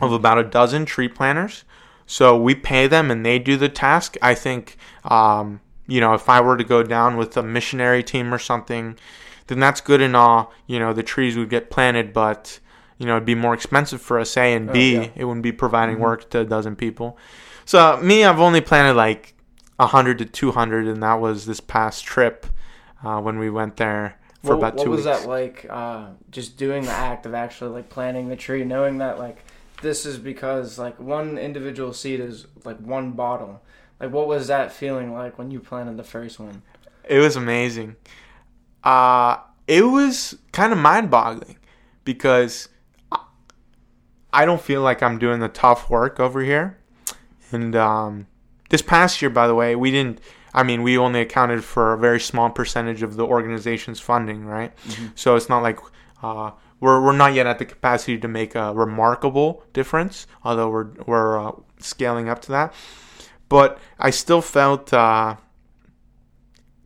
of 0.00 0.12
about 0.12 0.38
a 0.38 0.42
dozen 0.42 0.84
tree 0.84 1.08
planters. 1.08 1.64
So 2.04 2.36
we 2.36 2.54
pay 2.54 2.86
them 2.88 3.10
and 3.10 3.24
they 3.24 3.38
do 3.38 3.56
the 3.56 3.68
task. 3.68 4.16
I 4.20 4.34
think, 4.34 4.76
um, 5.04 5.60
you 5.86 6.00
know, 6.00 6.14
if 6.14 6.28
I 6.28 6.40
were 6.40 6.56
to 6.56 6.64
go 6.64 6.82
down 6.82 7.16
with 7.16 7.36
a 7.36 7.42
missionary 7.42 8.02
team 8.02 8.34
or 8.34 8.38
something, 8.38 8.98
then 9.46 9.60
that's 9.60 9.80
good 9.80 10.00
and 10.00 10.16
all. 10.16 10.52
You 10.66 10.78
know, 10.78 10.92
the 10.92 11.02
trees 11.02 11.36
would 11.36 11.50
get 11.50 11.70
planted, 11.70 12.12
but 12.12 12.58
you 12.98 13.06
know, 13.06 13.16
it'd 13.16 13.26
be 13.26 13.34
more 13.34 13.52
expensive 13.54 14.00
for 14.00 14.18
us, 14.18 14.36
A, 14.36 14.54
and 14.54 14.70
Oh, 14.70 14.72
B, 14.72 14.94
yeah. 14.94 15.08
it 15.14 15.24
wouldn't 15.26 15.42
be 15.42 15.52
providing 15.52 15.96
Mhm. 15.96 16.00
work 16.00 16.30
to 16.30 16.40
a 16.40 16.44
dozen 16.44 16.76
people. 16.76 17.18
So, 17.66 17.98
me, 17.98 18.24
I've 18.24 18.40
only 18.40 18.60
planted 18.62 18.94
like 18.94 19.34
100 19.78 20.18
to 20.18 20.24
200, 20.24 20.86
and 20.86 21.02
that 21.02 21.20
was 21.20 21.44
this 21.44 21.60
past 21.60 22.04
trip 22.06 22.46
uh, 23.04 23.20
when 23.20 23.38
we 23.38 23.50
went 23.50 23.76
there 23.76 24.16
for 24.42 24.50
what, 24.56 24.58
about 24.58 24.74
what 24.76 24.84
two 24.84 24.90
was 24.90 25.04
weeks. 25.04 25.20
that 25.20 25.28
like? 25.28 25.66
Uh, 25.68 26.06
just 26.30 26.56
doing 26.56 26.84
the 26.84 26.90
act 26.90 27.26
of 27.26 27.34
actually 27.34 27.70
like 27.70 27.90
planting 27.90 28.28
the 28.28 28.36
tree, 28.36 28.64
knowing 28.64 28.98
that 28.98 29.18
like 29.18 29.44
this 29.82 30.06
is 30.06 30.16
because 30.16 30.78
like 30.78 30.98
one 30.98 31.36
individual 31.36 31.92
seed 31.92 32.20
is 32.20 32.46
like 32.64 32.78
one 32.78 33.10
bottle. 33.12 33.60
Like, 34.00 34.10
what 34.10 34.26
was 34.26 34.46
that 34.46 34.72
feeling 34.72 35.12
like 35.12 35.36
when 35.38 35.50
you 35.50 35.60
planted 35.60 35.98
the 35.98 36.04
first 36.04 36.38
one? 36.40 36.62
It 37.04 37.18
was 37.18 37.36
amazing. 37.36 37.96
Uh, 38.86 39.38
it 39.66 39.82
was 39.82 40.36
kind 40.52 40.72
of 40.72 40.78
mind 40.78 41.10
boggling 41.10 41.58
because 42.04 42.68
I- 44.32 44.44
don't 44.44 44.60
feel 44.60 44.80
like 44.82 45.02
I'm 45.02 45.18
doing 45.18 45.40
the 45.40 45.48
tough 45.48 45.90
work 45.90 46.20
over 46.20 46.40
here. 46.40 46.78
And 47.50 47.74
um, 47.74 48.26
this 48.70 48.82
past 48.82 49.20
year, 49.20 49.30
by 49.30 49.46
the 49.48 49.54
way, 49.54 49.74
we 49.74 49.90
didn't, 49.90 50.20
I 50.54 50.62
mean, 50.62 50.82
we 50.82 50.96
only 50.96 51.20
accounted 51.20 51.64
for 51.64 51.92
a 51.94 51.98
very 51.98 52.20
small 52.20 52.48
percentage 52.50 53.02
of 53.02 53.16
the 53.16 53.26
organization's 53.26 53.98
funding, 53.98 54.44
right? 54.44 54.72
So 55.16 55.34
it's 55.36 55.48
not 55.48 55.62
like 55.62 55.80
uh, 56.22 56.52
we're, 56.80 57.02
we're 57.02 57.16
not 57.16 57.34
yet 57.34 57.46
at 57.46 57.58
the 57.58 57.64
capacity 57.64 58.18
to 58.18 58.28
make 58.28 58.54
a 58.54 58.72
remarkable 58.72 59.64
difference, 59.72 60.26
although 60.44 60.68
we're, 60.68 60.90
we're 61.06 61.38
uh, 61.48 61.52
scaling 61.80 62.28
up 62.28 62.40
to 62.42 62.52
that. 62.52 62.72
But 63.48 63.78
I 63.98 64.10
still 64.10 64.42
felt. 64.42 64.92
Uh, 64.92 65.36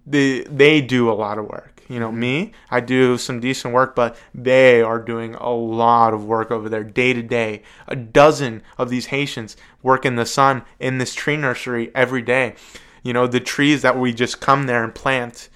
they 0.07 0.43
they 0.45 0.81
do 0.81 1.11
a 1.11 1.15
lot 1.15 1.39
of 1.39 1.47
work. 1.47 1.80
You 1.91 1.99
know, 1.99 2.13
me, 2.13 2.53
I 2.71 2.79
do 2.79 3.19
some 3.19 3.41
decent 3.41 3.75
work, 3.75 3.97
but 3.97 4.17
they 4.33 4.81
are 4.81 5.01
doing 5.01 5.35
a 5.35 5.51
lot 5.51 6.15
of 6.15 6.25
work 6.25 6.53
over 6.53 6.69
there 6.69 6.85
day 6.85 7.13
to 7.13 7.21
day. 7.21 7.65
A 7.89 7.97
dozen 7.97 8.63
of 8.79 8.91
these 8.91 9.07
Haitians 9.07 9.57
work 9.83 10.07
in 10.07 10.15
the 10.15 10.25
sun 10.25 10.63
in 10.79 10.99
this 10.99 11.15
tree 11.15 11.37
nursery 11.37 11.91
every 11.93 12.23
day. 12.23 12.55
You 13.03 13.13
know, 13.13 13.27
the 13.27 13.41
trees 13.41 13.83
that 13.83 13.99
we 13.99 14.13
just 14.13 14.41
come 14.41 14.67
there 14.67 14.85
and 14.85 14.95
plant, 14.95 15.49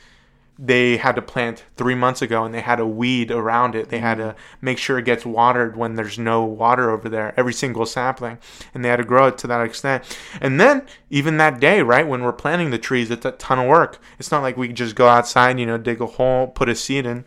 they 0.58 0.96
had 0.96 1.16
to 1.16 1.22
plant 1.22 1.64
three 1.76 1.96
months 1.96 2.22
ago 2.22 2.44
and 2.44 2.54
they 2.54 2.60
had 2.60 2.76
to 2.76 2.86
weed 2.86 3.30
around 3.30 3.74
it. 3.74 3.88
They 3.88 3.98
had 3.98 4.18
to 4.18 4.36
make 4.60 4.78
sure 4.78 4.98
it 4.98 5.04
gets 5.04 5.26
watered 5.26 5.76
when 5.76 5.94
there's 5.94 6.18
no 6.18 6.44
water 6.44 6.90
over 6.90 7.08
there, 7.08 7.34
every 7.36 7.52
single 7.52 7.86
sapling. 7.86 8.38
And 8.72 8.84
they 8.84 8.88
had 8.88 8.96
to 8.96 9.04
grow 9.04 9.26
it 9.26 9.38
to 9.38 9.46
that 9.48 9.64
extent. 9.64 10.04
And 10.40 10.60
then, 10.60 10.86
even 11.10 11.38
that 11.38 11.58
day, 11.58 11.82
right, 11.82 12.06
when 12.06 12.22
we're 12.22 12.32
planting 12.32 12.70
the 12.70 12.78
trees, 12.78 13.10
it's 13.10 13.26
a 13.26 13.32
ton 13.32 13.58
of 13.58 13.66
work. 13.66 13.98
It's 14.18 14.30
not 14.30 14.42
like 14.42 14.56
we 14.56 14.72
just 14.72 14.94
go 14.94 15.08
outside, 15.08 15.58
you 15.58 15.66
know, 15.66 15.78
dig 15.78 16.00
a 16.00 16.06
hole, 16.06 16.46
put 16.46 16.68
a 16.68 16.74
seed 16.76 17.04
in. 17.04 17.24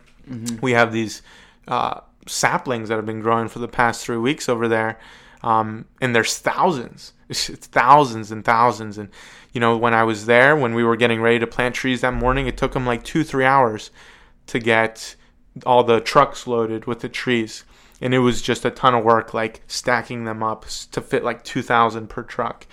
We 0.62 0.72
have 0.72 0.92
these 0.92 1.20
uh, 1.66 2.00
saplings 2.26 2.88
that 2.88 2.96
have 2.96 3.06
been 3.06 3.20
growing 3.20 3.48
for 3.48 3.58
the 3.58 3.68
past 3.68 4.04
three 4.04 4.16
weeks 4.16 4.48
over 4.48 4.68
there. 4.68 4.98
Um, 5.42 5.86
and 6.00 6.14
there's 6.14 6.38
thousands. 6.38 7.12
It's, 7.28 7.48
thousands 7.48 8.30
and 8.30 8.44
thousands. 8.44 8.98
And, 8.98 9.08
you 9.52 9.60
know, 9.60 9.76
when 9.76 9.94
I 9.94 10.04
was 10.04 10.26
there, 10.26 10.56
when 10.56 10.74
we 10.74 10.84
were 10.84 10.96
getting 10.96 11.20
ready 11.20 11.38
to 11.38 11.46
plant 11.46 11.74
trees 11.74 12.00
that 12.00 12.14
morning, 12.14 12.46
it 12.46 12.56
took 12.56 12.72
them 12.72 12.86
like 12.86 13.04
two, 13.04 13.24
three 13.24 13.44
hours 13.44 13.90
to 14.46 14.58
get 14.58 15.16
all 15.66 15.84
the 15.84 16.00
trucks 16.00 16.46
loaded 16.46 16.86
with 16.86 17.00
the 17.00 17.08
trees. 17.08 17.64
And 18.00 18.14
it 18.14 18.20
was 18.20 18.42
just 18.42 18.64
a 18.64 18.70
ton 18.70 18.94
of 18.94 19.04
work, 19.04 19.34
like 19.34 19.62
stacking 19.66 20.24
them 20.24 20.40
up 20.40 20.66
to 20.92 21.00
fit 21.00 21.24
like 21.24 21.42
2,000 21.42 22.08
per 22.08 22.22
truck. 22.22 22.64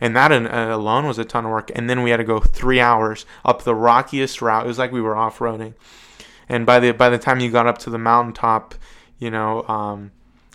And 0.00 0.16
that 0.16 0.32
in, 0.32 0.48
uh, 0.48 0.76
alone 0.76 1.06
was 1.06 1.18
a 1.18 1.24
ton 1.24 1.44
of 1.44 1.52
work. 1.52 1.70
And 1.74 1.88
then 1.88 2.02
we 2.02 2.10
had 2.10 2.16
to 2.16 2.24
go 2.24 2.40
three 2.40 2.80
hours 2.80 3.24
up 3.44 3.62
the 3.62 3.74
rockiest 3.74 4.42
route. 4.42 4.64
It 4.64 4.68
was 4.68 4.78
like 4.78 4.90
we 4.90 5.00
were 5.00 5.14
off 5.16 5.38
roading. 5.38 5.74
And 6.48 6.66
by 6.66 6.80
the 6.80 6.92
by 6.92 7.08
the 7.08 7.18
time 7.18 7.40
you 7.40 7.50
got 7.50 7.66
up 7.66 7.78
to 7.78 7.90
the 7.90 7.98
mountaintop, 7.98 8.74
you 9.18 9.30
know, 9.30 9.66
um, 9.68 10.10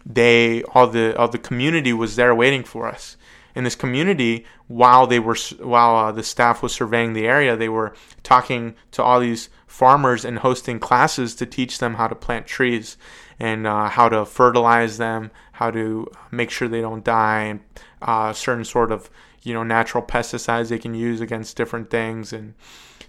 they 0.05 0.63
all 0.73 0.88
the 0.88 1.17
all 1.17 1.27
the 1.27 1.38
community 1.38 1.93
was 1.93 2.15
there 2.15 2.33
waiting 2.33 2.63
for 2.63 2.88
us. 2.88 3.17
In 3.55 3.63
this 3.63 3.75
community, 3.75 4.45
while 4.67 5.07
they 5.07 5.19
were 5.19 5.35
while 5.59 5.95
uh, 5.95 6.12
the 6.12 6.23
staff 6.23 6.62
was 6.62 6.73
surveying 6.73 7.13
the 7.13 7.27
area, 7.27 7.55
they 7.55 7.69
were 7.69 7.93
talking 8.23 8.75
to 8.91 9.03
all 9.03 9.19
these 9.19 9.49
farmers 9.67 10.23
and 10.23 10.39
hosting 10.39 10.79
classes 10.79 11.35
to 11.35 11.45
teach 11.45 11.79
them 11.79 11.95
how 11.95 12.07
to 12.07 12.15
plant 12.15 12.47
trees 12.47 12.97
and 13.39 13.65
uh, 13.65 13.89
how 13.89 14.09
to 14.09 14.25
fertilize 14.25 14.97
them, 14.97 15.31
how 15.53 15.71
to 15.71 16.07
make 16.31 16.49
sure 16.49 16.67
they 16.67 16.81
don't 16.81 17.03
die, 17.03 17.43
and 17.43 17.59
uh, 18.01 18.31
certain 18.33 18.65
sort 18.65 18.91
of 18.91 19.09
you 19.41 19.53
know 19.53 19.63
natural 19.63 20.03
pesticides 20.03 20.69
they 20.69 20.79
can 20.79 20.93
use 20.93 21.21
against 21.21 21.55
different 21.57 21.89
things 21.89 22.33
and 22.33 22.53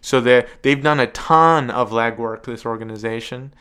so 0.00 0.20
they 0.20 0.46
they've 0.62 0.82
done 0.82 1.00
a 1.00 1.06
ton 1.08 1.70
of 1.70 1.90
legwork. 1.90 2.44
This 2.44 2.64
organization, 2.64 3.52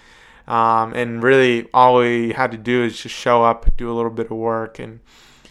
um, 0.50 0.94
and 0.94 1.24
really 1.24 1.70
all 1.74 1.98
we 1.98 2.34
had 2.34 2.52
to 2.52 2.58
do 2.58 2.84
is 2.84 3.00
just 3.00 3.16
show 3.16 3.44
up, 3.44 3.78
do 3.78 3.90
a 3.90 3.94
little 3.94 4.12
bit 4.12 4.26
of 4.26 4.38
work, 4.38 4.80
and 4.80 5.00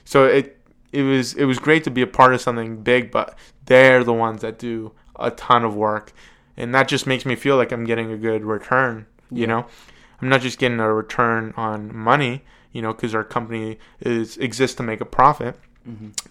so 0.04 0.24
it 0.26 0.58
it 0.92 1.02
was 1.02 1.34
it 1.34 1.44
was 1.44 1.58
great 1.58 1.84
to 1.84 1.90
be 1.90 2.02
a 2.02 2.06
part 2.06 2.34
of 2.34 2.40
something 2.40 2.82
big. 2.82 3.10
But 3.10 3.38
they're 3.64 4.04
the 4.04 4.12
ones 4.12 4.42
that 4.42 4.58
do 4.58 4.92
a 5.16 5.30
ton 5.30 5.64
of 5.64 5.74
work, 5.74 6.12
and 6.56 6.74
that 6.74 6.88
just 6.88 7.06
makes 7.06 7.24
me 7.24 7.36
feel 7.36 7.56
like 7.56 7.72
I'm 7.72 7.84
getting 7.84 8.12
a 8.12 8.16
good 8.16 8.44
return. 8.44 9.06
You 9.30 9.46
know, 9.46 9.66
I'm 10.20 10.28
not 10.28 10.40
just 10.42 10.58
getting 10.58 10.80
a 10.80 10.92
return 10.92 11.54
on 11.56 11.96
money. 11.96 12.44
You 12.72 12.82
know, 12.82 12.92
because 12.92 13.14
our 13.14 13.24
company 13.24 13.78
is 14.00 14.36
exists 14.36 14.76
to 14.76 14.82
make 14.82 15.00
a 15.00 15.06
profit 15.06 15.56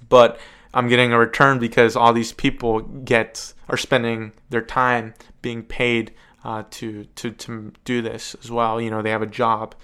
but 0.10 0.40
I'm 0.74 0.88
getting 0.88 1.12
a 1.14 1.18
return 1.18 1.60
because 1.60 1.96
all 1.96 2.14
these 2.14 2.32
people 2.32 2.82
get 2.82 3.54
are 3.70 3.78
spending 3.78 4.34
their 4.50 4.62
time 4.62 5.14
being 5.42 5.64
paid 5.64 6.14
uh, 6.48 6.64
to 6.72 7.04
to 7.16 7.32
to 7.32 7.74
do 7.84 8.02
this 8.02 8.34
as 8.42 8.50
well. 8.50 8.80
You 8.80 8.90
know, 8.90 9.02
they 9.02 9.12
have 9.12 9.22
a 9.22 9.28
job 9.28 9.76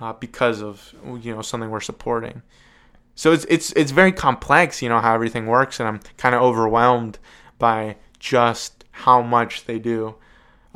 uh, 0.00 0.14
because 0.14 0.62
of 0.62 0.94
you 1.20 1.34
know 1.34 1.42
something 1.42 1.70
we're 1.70 1.80
supporting. 1.80 2.40
So 3.14 3.32
it's 3.32 3.44
it's 3.50 3.70
it's 3.72 3.90
very 3.90 4.12
complex, 4.12 4.80
you 4.80 4.88
know, 4.88 4.98
how 4.98 5.14
everything 5.14 5.46
works, 5.46 5.78
and 5.78 5.86
I'm 5.86 6.00
kind 6.16 6.34
of 6.34 6.40
overwhelmed 6.40 7.18
by 7.58 7.96
just 8.18 8.84
how 8.92 9.20
much 9.20 9.66
they 9.66 9.78
do. 9.78 10.14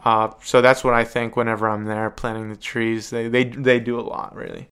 Uh, 0.04 0.30
so 0.42 0.60
that's 0.60 0.84
what 0.84 0.92
I 0.92 1.04
think 1.04 1.36
whenever 1.36 1.70
I'm 1.70 1.86
there 1.86 2.10
planting 2.10 2.50
the 2.50 2.56
trees. 2.56 3.08
They 3.08 3.28
they 3.28 3.44
they 3.44 3.80
do 3.80 3.98
a 3.98 4.02
lot, 4.02 4.36
really. 4.36 4.68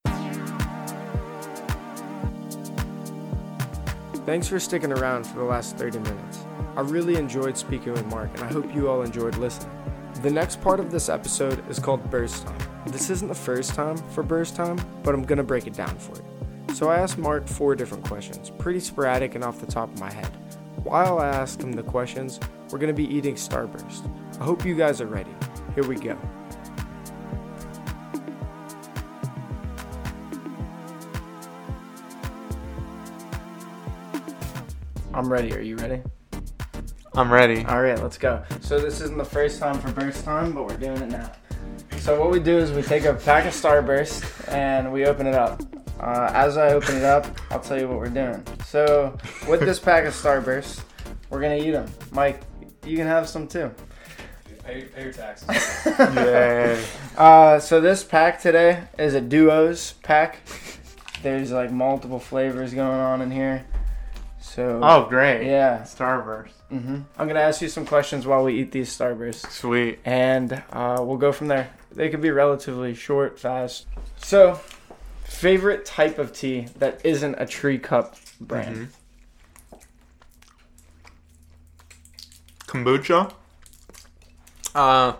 Thanks 4.26 4.46
for 4.46 4.60
sticking 4.60 4.92
around 4.92 5.26
for 5.26 5.38
the 5.38 5.44
last 5.44 5.78
30 5.78 6.00
minutes. 6.00 6.44
I 6.76 6.82
really 6.82 7.16
enjoyed 7.16 7.56
speaking 7.56 7.94
with 7.94 8.04
Mark, 8.08 8.28
and 8.34 8.42
I 8.42 8.52
hope 8.52 8.74
you 8.74 8.90
all 8.90 9.00
enjoyed 9.00 9.34
listening. 9.38 9.87
The 10.20 10.30
next 10.30 10.60
part 10.60 10.80
of 10.80 10.90
this 10.90 11.08
episode 11.08 11.62
is 11.70 11.78
called 11.78 12.10
Burst 12.10 12.44
Time. 12.44 12.58
This 12.86 13.08
isn't 13.08 13.28
the 13.28 13.34
first 13.34 13.76
time 13.76 13.96
for 13.96 14.24
Burst 14.24 14.56
Time, 14.56 14.76
but 15.04 15.14
I'm 15.14 15.22
gonna 15.22 15.44
break 15.44 15.68
it 15.68 15.74
down 15.74 15.96
for 15.96 16.16
you. 16.16 16.74
So 16.74 16.90
I 16.90 16.98
asked 16.98 17.18
Mark 17.18 17.46
four 17.46 17.76
different 17.76 18.04
questions, 18.04 18.50
pretty 18.50 18.80
sporadic 18.80 19.36
and 19.36 19.44
off 19.44 19.60
the 19.60 19.66
top 19.66 19.92
of 19.92 20.00
my 20.00 20.10
head. 20.10 20.26
While 20.82 21.20
I 21.20 21.28
ask 21.28 21.62
him 21.62 21.70
the 21.70 21.84
questions, 21.84 22.40
we're 22.70 22.80
gonna 22.80 22.92
be 22.92 23.06
eating 23.06 23.36
Starburst. 23.36 24.10
I 24.40 24.44
hope 24.44 24.64
you 24.64 24.74
guys 24.74 25.00
are 25.00 25.06
ready. 25.06 25.30
Here 25.76 25.86
we 25.86 25.94
go. 25.94 26.18
I'm 35.14 35.32
ready. 35.32 35.54
Are 35.54 35.60
you 35.60 35.76
ready? 35.76 36.02
I'm 37.18 37.32
ready. 37.32 37.64
All 37.64 37.82
right, 37.82 38.00
let's 38.00 38.16
go. 38.16 38.44
So 38.60 38.78
this 38.78 39.00
isn't 39.00 39.18
the 39.18 39.24
first 39.24 39.58
time 39.58 39.80
for 39.80 39.90
burst 39.90 40.24
time, 40.24 40.52
but 40.52 40.64
we're 40.64 40.76
doing 40.76 41.02
it 41.02 41.10
now. 41.10 41.32
So 41.96 42.16
what 42.16 42.30
we 42.30 42.38
do 42.38 42.56
is 42.56 42.70
we 42.70 42.80
take 42.80 43.06
a 43.06 43.14
pack 43.14 43.44
of 43.44 43.54
Starburst 43.54 44.52
and 44.52 44.92
we 44.92 45.04
open 45.04 45.26
it 45.26 45.34
up. 45.34 45.60
Uh, 45.98 46.30
as 46.32 46.56
I 46.56 46.74
open 46.74 46.94
it 46.94 47.02
up, 47.02 47.26
I'll 47.50 47.58
tell 47.58 47.76
you 47.76 47.88
what 47.88 47.98
we're 47.98 48.08
doing. 48.08 48.40
So 48.64 49.18
with 49.48 49.58
this 49.58 49.80
pack 49.80 50.04
of 50.04 50.14
Starburst, 50.14 50.84
we're 51.28 51.40
gonna 51.40 51.56
eat 51.56 51.72
them. 51.72 51.90
Mike, 52.12 52.40
you 52.86 52.96
can 52.96 53.08
have 53.08 53.28
some 53.28 53.48
too. 53.48 53.72
Pay, 54.64 54.82
pay 54.82 55.02
your 55.02 55.12
taxes. 55.12 55.48
Yeah. 55.98 56.80
Uh, 57.16 57.58
so 57.58 57.80
this 57.80 58.04
pack 58.04 58.40
today 58.40 58.84
is 58.96 59.14
a 59.14 59.20
duos 59.20 59.94
pack. 60.04 60.38
There's 61.24 61.50
like 61.50 61.72
multiple 61.72 62.20
flavors 62.20 62.72
going 62.72 63.00
on 63.00 63.22
in 63.22 63.32
here. 63.32 63.66
So 64.58 64.80
Oh, 64.82 65.06
great. 65.08 65.46
yeah. 65.46 65.82
Starburst. 65.82 66.50
hmm 66.68 67.02
I'm 67.16 67.28
gonna 67.28 67.38
ask 67.38 67.62
you 67.62 67.68
some 67.68 67.86
questions 67.86 68.26
while 68.26 68.42
we 68.42 68.54
eat 68.54 68.72
these 68.72 68.90
Starbursts. 68.90 69.48
Sweet. 69.52 70.00
and 70.04 70.52
uh, 70.72 70.96
we'll 71.00 71.16
go 71.16 71.30
from 71.30 71.46
there. 71.46 71.70
They 71.92 72.08
could 72.08 72.20
be 72.20 72.32
relatively 72.32 72.92
short, 72.96 73.38
fast. 73.38 73.86
So, 74.16 74.58
favorite 75.22 75.84
type 75.86 76.18
of 76.18 76.32
tea 76.32 76.66
that 76.80 77.00
isn't 77.04 77.36
a 77.38 77.46
tree 77.46 77.78
cup 77.78 78.16
brand? 78.40 78.88
Mhm. 79.72 79.78
Kombucha. 82.66 83.32
Uh, 84.74 85.12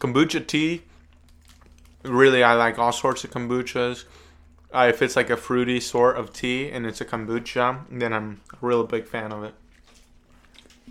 kombucha 0.00 0.44
tea. 0.44 0.82
Really, 2.02 2.42
I 2.42 2.54
like 2.54 2.80
all 2.80 2.90
sorts 2.92 3.22
of 3.22 3.30
kombuchas. 3.30 4.04
Uh, 4.72 4.86
if 4.88 5.02
it's 5.02 5.16
like 5.16 5.28
a 5.30 5.36
fruity 5.36 5.80
sort 5.80 6.16
of 6.16 6.32
tea 6.32 6.70
and 6.70 6.86
it's 6.86 7.00
a 7.00 7.04
kombucha, 7.04 7.80
then 7.90 8.12
I'm 8.12 8.40
a 8.52 8.56
real 8.66 8.84
big 8.84 9.06
fan 9.06 9.30
of 9.32 9.44
it. 9.44 9.54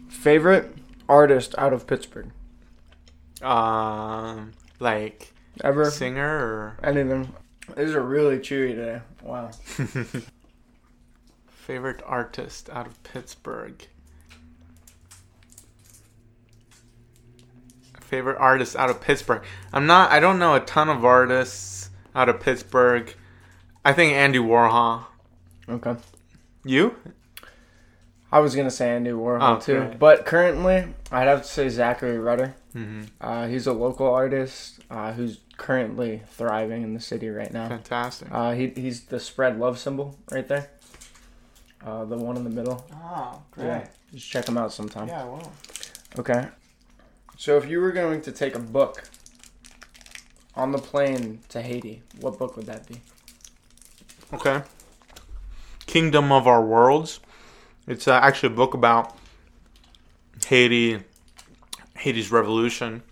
Favorite 0.09 0.75
artist 1.09 1.55
out 1.57 1.73
of 1.73 1.87
Pittsburgh? 1.87 2.31
Um, 3.41 4.51
like 4.79 5.33
Ever? 5.63 5.89
singer 5.89 6.27
or 6.27 6.77
Anything? 6.83 7.33
These 7.75 7.95
are 7.95 8.01
really 8.01 8.37
chewy 8.37 8.75
today. 8.75 9.01
Wow. 9.23 9.49
Favorite 11.47 12.01
artist 12.05 12.69
out 12.69 12.85
of 12.85 13.01
Pittsburgh. 13.03 13.87
Favorite 18.01 18.37
artist 18.39 18.75
out 18.75 18.89
of 18.89 18.99
Pittsburgh. 18.99 19.43
I'm 19.71 19.85
not. 19.87 20.11
I 20.11 20.19
don't 20.19 20.37
know 20.37 20.53
a 20.53 20.59
ton 20.59 20.89
of 20.89 21.05
artists 21.05 21.89
out 22.13 22.27
of 22.27 22.41
Pittsburgh. 22.41 23.13
I 23.83 23.93
think 23.93 24.13
Andy 24.13 24.39
Warhol. 24.39 25.05
Okay. 25.67 25.95
You? 26.63 26.95
I 28.31 28.39
was 28.39 28.55
gonna 28.55 28.71
say 28.71 28.89
Andy 28.95 29.11
Warhol 29.11 29.57
Oh, 29.57 29.59
too, 29.59 29.77
okay. 29.77 29.97
but 29.99 30.25
currently 30.25 30.85
I'd 31.11 31.27
have 31.27 31.41
to 31.41 31.47
say 31.47 31.67
Zachary 31.69 32.17
Rudder. 32.17 32.55
Mm-hmm. 32.75 33.01
Uh, 33.19 33.47
he's 33.47 33.67
a 33.67 33.73
local 33.73 34.07
artist 34.07 34.79
uh, 34.89 35.11
who's 35.11 35.39
currently 35.57 36.21
thriving 36.29 36.83
in 36.83 36.93
the 36.93 36.99
city 37.01 37.29
right 37.29 37.51
now. 37.51 37.67
Fantastic. 37.67 38.29
Uh, 38.31 38.51
he, 38.53 38.67
he's 38.75 39.01
the 39.05 39.19
spread 39.19 39.59
love 39.59 39.77
symbol 39.77 40.17
right 40.31 40.47
there. 40.47 40.69
Uh, 41.85 42.05
the 42.05 42.15
one 42.17 42.37
in 42.37 42.43
the 42.43 42.49
middle. 42.49 42.85
Oh, 42.93 43.41
Yeah. 43.57 43.87
Just 44.13 44.29
check 44.29 44.47
him 44.47 44.57
out 44.57 44.71
sometime. 44.71 45.07
Yeah, 45.07 45.21
I 45.23 45.25
will. 45.25 45.51
Okay. 46.19 46.47
So 47.37 47.57
if 47.57 47.67
you 47.67 47.79
were 47.81 47.91
going 47.91 48.21
to 48.21 48.31
take 48.31 48.55
a 48.55 48.59
book 48.59 49.03
on 50.55 50.71
the 50.71 50.77
plane 50.77 51.39
to 51.49 51.61
Haiti, 51.61 52.01
what 52.19 52.37
book 52.37 52.55
would 52.55 52.65
that 52.67 52.87
be? 52.87 53.01
Okay. 54.33 54.61
Kingdom 55.85 56.31
of 56.31 56.47
Our 56.47 56.63
Worlds. 56.63 57.19
It's 57.87 58.07
uh, 58.07 58.13
actually 58.13 58.53
a 58.53 58.55
book 58.55 58.73
about 58.73 59.17
Haiti, 60.47 60.99
Haiti's 61.97 62.31
revolution, 62.31 63.03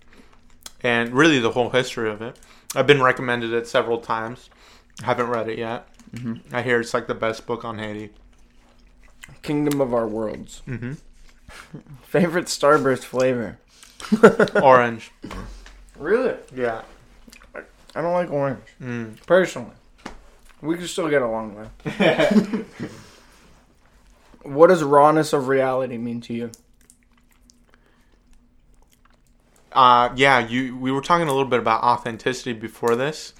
and 0.82 1.12
really 1.12 1.38
the 1.38 1.50
whole 1.50 1.70
history 1.70 2.10
of 2.10 2.22
it. 2.22 2.38
I've 2.74 2.86
been 2.86 3.02
recommended 3.02 3.52
it 3.52 3.66
several 3.66 3.98
times. 3.98 4.48
Haven't 5.02 5.28
read 5.28 5.48
it 5.48 5.58
yet. 5.58 5.88
Mm-hmm. 6.14 6.54
I 6.54 6.62
hear 6.62 6.80
it's 6.80 6.94
like 6.94 7.06
the 7.06 7.14
best 7.14 7.46
book 7.46 7.64
on 7.64 7.78
Haiti. 7.78 8.10
Kingdom 9.42 9.80
of 9.80 9.92
Our 9.92 10.06
Worlds. 10.06 10.62
Mm-hmm. 10.66 10.92
Favorite 12.02 12.46
Starburst 12.46 13.04
flavor? 13.04 13.58
Orange. 14.62 15.10
Really? 15.98 16.36
Yeah. 16.54 16.82
I 17.94 18.02
don't 18.02 18.12
like 18.12 18.30
orange. 18.30 18.62
Mm. 18.80 19.24
Personally. 19.26 19.74
We 20.62 20.76
can 20.76 20.86
still 20.86 21.08
get 21.08 21.22
along 21.22 21.70
though. 21.84 22.64
what 24.42 24.68
does 24.68 24.82
rawness 24.82 25.32
of 25.32 25.48
reality 25.48 25.98
mean 25.98 26.20
to 26.22 26.34
you? 26.34 26.50
Uh, 29.72 30.10
yeah, 30.16 30.38
you. 30.38 30.76
We 30.76 30.90
were 30.90 31.00
talking 31.00 31.28
a 31.28 31.30
little 31.30 31.48
bit 31.48 31.60
about 31.60 31.82
authenticity 31.82 32.52
before 32.52 32.96
this, 32.96 33.34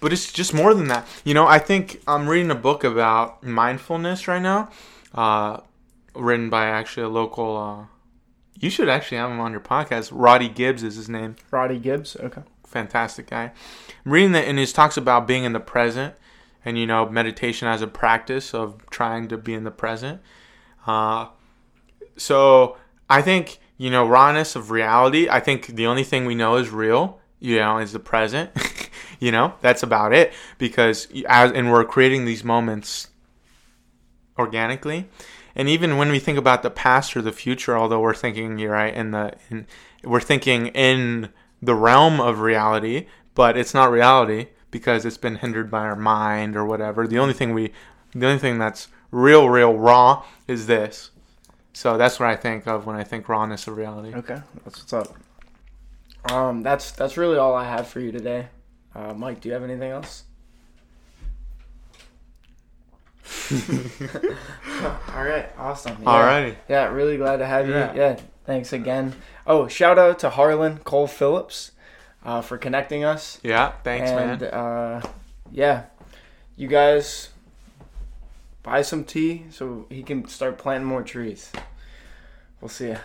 but 0.00 0.12
it's 0.12 0.30
just 0.30 0.52
more 0.52 0.74
than 0.74 0.88
that. 0.88 1.06
You 1.24 1.32
know, 1.34 1.46
I 1.46 1.58
think 1.58 2.02
I'm 2.06 2.28
reading 2.28 2.50
a 2.50 2.56
book 2.56 2.84
about 2.84 3.42
mindfulness 3.42 4.28
right 4.28 4.42
now, 4.42 4.70
uh, 5.14 5.60
written 6.14 6.50
by 6.50 6.66
actually 6.66 7.04
a 7.04 7.08
local. 7.08 7.56
Uh, 7.56 7.86
you 8.58 8.68
should 8.68 8.90
actually 8.90 9.16
have 9.16 9.30
him 9.30 9.40
on 9.40 9.52
your 9.52 9.62
podcast. 9.62 10.10
Roddy 10.12 10.50
Gibbs 10.50 10.82
is 10.82 10.96
his 10.96 11.08
name. 11.08 11.36
Roddy 11.50 11.78
Gibbs? 11.78 12.16
Okay. 12.16 12.42
Fantastic 12.70 13.28
guy. 13.28 13.50
I'm 14.06 14.12
reading 14.12 14.30
that, 14.32 14.44
and 14.44 14.56
he 14.56 14.64
talks 14.66 14.96
about 14.96 15.26
being 15.26 15.42
in 15.42 15.52
the 15.52 15.60
present, 15.60 16.14
and 16.64 16.78
you 16.78 16.86
know, 16.86 17.08
meditation 17.08 17.66
as 17.66 17.82
a 17.82 17.88
practice 17.88 18.54
of 18.54 18.88
trying 18.90 19.26
to 19.26 19.36
be 19.36 19.54
in 19.54 19.64
the 19.64 19.72
present. 19.72 20.20
Uh, 20.86 21.26
so 22.16 22.76
I 23.08 23.22
think 23.22 23.58
you 23.76 23.90
know 23.90 24.06
rawness 24.06 24.54
of 24.54 24.70
reality. 24.70 25.28
I 25.28 25.40
think 25.40 25.66
the 25.66 25.88
only 25.88 26.04
thing 26.04 26.26
we 26.26 26.36
know 26.36 26.56
is 26.56 26.70
real. 26.70 27.18
You 27.40 27.58
know, 27.58 27.78
is 27.78 27.92
the 27.92 27.98
present. 27.98 28.50
you 29.18 29.32
know, 29.32 29.54
that's 29.60 29.82
about 29.82 30.12
it. 30.12 30.32
Because 30.56 31.08
as 31.28 31.50
and 31.50 31.72
we're 31.72 31.84
creating 31.84 32.24
these 32.24 32.44
moments 32.44 33.08
organically, 34.38 35.08
and 35.56 35.68
even 35.68 35.96
when 35.96 36.12
we 36.12 36.20
think 36.20 36.38
about 36.38 36.62
the 36.62 36.70
past 36.70 37.16
or 37.16 37.22
the 37.22 37.32
future, 37.32 37.76
although 37.76 38.00
we're 38.00 38.14
thinking 38.14 38.58
you're 38.58 38.70
right 38.70 38.94
in 38.94 39.10
the 39.10 39.34
in, 39.50 39.66
we're 40.04 40.20
thinking 40.20 40.68
in 40.68 41.30
the 41.62 41.74
realm 41.74 42.20
of 42.20 42.40
reality, 42.40 43.06
but 43.34 43.56
it's 43.56 43.74
not 43.74 43.90
reality 43.90 44.48
because 44.70 45.04
it's 45.04 45.18
been 45.18 45.36
hindered 45.36 45.70
by 45.70 45.80
our 45.80 45.96
mind 45.96 46.56
or 46.56 46.64
whatever. 46.64 47.06
The 47.06 47.18
only 47.18 47.34
thing 47.34 47.54
we, 47.54 47.72
the 48.12 48.26
only 48.26 48.38
thing 48.38 48.58
that's 48.58 48.88
real, 49.10 49.48
real 49.48 49.74
raw 49.74 50.24
is 50.46 50.66
this. 50.66 51.10
So 51.72 51.96
that's 51.96 52.18
what 52.20 52.28
I 52.28 52.36
think 52.36 52.66
of 52.66 52.86
when 52.86 52.96
I 52.96 53.04
think 53.04 53.28
rawness 53.28 53.66
of 53.66 53.76
reality. 53.76 54.14
Okay. 54.14 54.40
That's 54.64 54.78
what's 54.80 54.92
up. 54.92 55.16
Um, 56.30 56.62
that's 56.62 56.90
that's 56.92 57.16
really 57.16 57.38
all 57.38 57.54
I 57.54 57.64
have 57.64 57.88
for 57.88 58.00
you 58.00 58.12
today. 58.12 58.48
Uh, 58.94 59.14
Mike, 59.14 59.40
do 59.40 59.48
you 59.48 59.54
have 59.54 59.62
anything 59.62 59.90
else? 59.90 60.24
all 65.14 65.24
right, 65.24 65.48
awesome. 65.56 65.96
Yeah. 66.00 66.08
Alrighty. 66.08 66.56
Yeah, 66.68 66.88
really 66.88 67.16
glad 67.16 67.38
to 67.38 67.46
have 67.46 67.66
you. 67.68 67.74
Yeah. 67.74 67.94
Yeah, 67.94 68.20
thanks 68.44 68.72
again. 68.72 69.14
Oh, 69.46 69.68
shout 69.68 69.98
out 69.98 70.18
to 70.20 70.30
Harlan 70.30 70.78
Cole 70.78 71.06
Phillips 71.06 71.72
uh, 72.24 72.40
for 72.40 72.58
connecting 72.58 73.04
us. 73.04 73.38
Yeah. 73.42 73.72
Thanks, 73.84 74.10
and, 74.10 74.40
man. 74.40 74.50
uh, 74.50 75.02
yeah, 75.52 75.84
you 76.56 76.68
guys 76.68 77.30
buy 78.62 78.82
some 78.82 79.04
tea 79.04 79.44
so 79.50 79.86
he 79.90 80.02
can 80.02 80.26
start 80.28 80.58
planting 80.58 80.86
more 80.86 81.02
trees. 81.02 81.50
We'll 82.60 82.68
see 82.68 82.88
ya. 82.88 82.98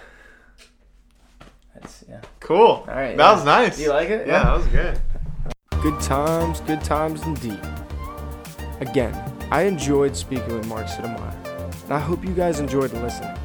That's 1.73 2.03
yeah. 2.09 2.21
Cool. 2.39 2.57
All 2.57 2.85
right. 2.87 3.15
That 3.15 3.23
yeah. 3.23 3.33
was 3.33 3.45
nice. 3.45 3.79
You 3.79 3.89
like 3.89 4.09
it? 4.09 4.27
Yeah, 4.27 4.43
that 4.43 4.57
was 4.57 4.67
good. 4.67 4.99
Good 5.81 6.01
times, 6.01 6.61
good 6.61 6.83
times 6.83 7.21
indeed. 7.23 7.59
Again, 8.79 9.13
I 9.51 9.61
enjoyed 9.63 10.15
speaking 10.15 10.57
with 10.57 10.67
Mark 10.67 10.89
Sotomayor, 10.89 11.35
and 11.83 11.93
I 11.93 11.99
hope 11.99 12.25
you 12.25 12.33
guys 12.33 12.59
enjoyed 12.59 12.91
listening. 12.93 13.37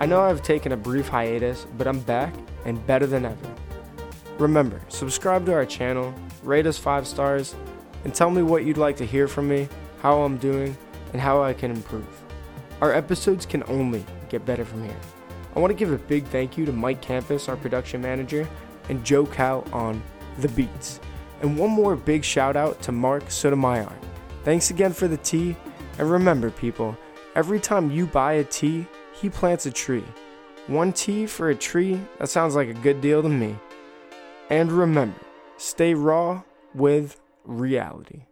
I 0.00 0.06
know 0.06 0.20
I've 0.20 0.42
taken 0.42 0.72
a 0.72 0.76
brief 0.76 1.06
hiatus, 1.06 1.66
but 1.78 1.86
I'm 1.86 2.00
back 2.00 2.34
and 2.64 2.84
better 2.84 3.06
than 3.06 3.24
ever. 3.24 3.54
Remember, 4.38 4.80
subscribe 4.88 5.46
to 5.46 5.52
our 5.52 5.64
channel, 5.64 6.12
rate 6.42 6.66
us 6.66 6.78
five 6.78 7.06
stars, 7.06 7.54
and 8.02 8.12
tell 8.12 8.28
me 8.28 8.42
what 8.42 8.64
you'd 8.64 8.76
like 8.76 8.96
to 8.96 9.06
hear 9.06 9.28
from 9.28 9.48
me, 9.48 9.68
how 10.02 10.22
I'm 10.22 10.36
doing, 10.36 10.76
and 11.12 11.22
how 11.22 11.42
I 11.42 11.52
can 11.52 11.70
improve. 11.70 12.08
Our 12.80 12.92
episodes 12.92 13.46
can 13.46 13.62
only 13.68 14.04
get 14.30 14.44
better 14.44 14.64
from 14.64 14.82
here. 14.82 14.98
I 15.54 15.60
want 15.60 15.70
to 15.70 15.76
give 15.76 15.92
a 15.92 15.98
big 15.98 16.24
thank 16.26 16.58
you 16.58 16.66
to 16.66 16.72
Mike 16.72 17.00
Campus, 17.00 17.48
our 17.48 17.56
production 17.56 18.02
manager, 18.02 18.48
and 18.88 19.04
Joe 19.04 19.26
Cal 19.26 19.64
on 19.72 20.02
The 20.38 20.48
Beats. 20.48 20.98
And 21.40 21.56
one 21.56 21.70
more 21.70 21.94
big 21.94 22.24
shout 22.24 22.56
out 22.56 22.82
to 22.82 22.92
Mark 22.92 23.30
Sotomayor. 23.30 23.92
Thanks 24.44 24.70
again 24.70 24.92
for 24.92 25.08
the 25.08 25.16
tea. 25.18 25.56
And 25.98 26.10
remember, 26.10 26.50
people, 26.50 26.96
every 27.34 27.60
time 27.60 27.90
you 27.90 28.06
buy 28.06 28.34
a 28.34 28.44
tea, 28.44 28.86
he 29.12 29.28
plants 29.28 29.66
a 29.66 29.70
tree. 29.70 30.04
One 30.66 30.92
tea 30.92 31.26
for 31.26 31.50
a 31.50 31.54
tree, 31.54 32.00
that 32.18 32.28
sounds 32.28 32.54
like 32.54 32.68
a 32.68 32.74
good 32.74 33.00
deal 33.00 33.22
to 33.22 33.28
me. 33.28 33.56
And 34.48 34.72
remember, 34.72 35.20
stay 35.56 35.94
raw 35.94 36.42
with 36.74 37.20
reality. 37.44 38.22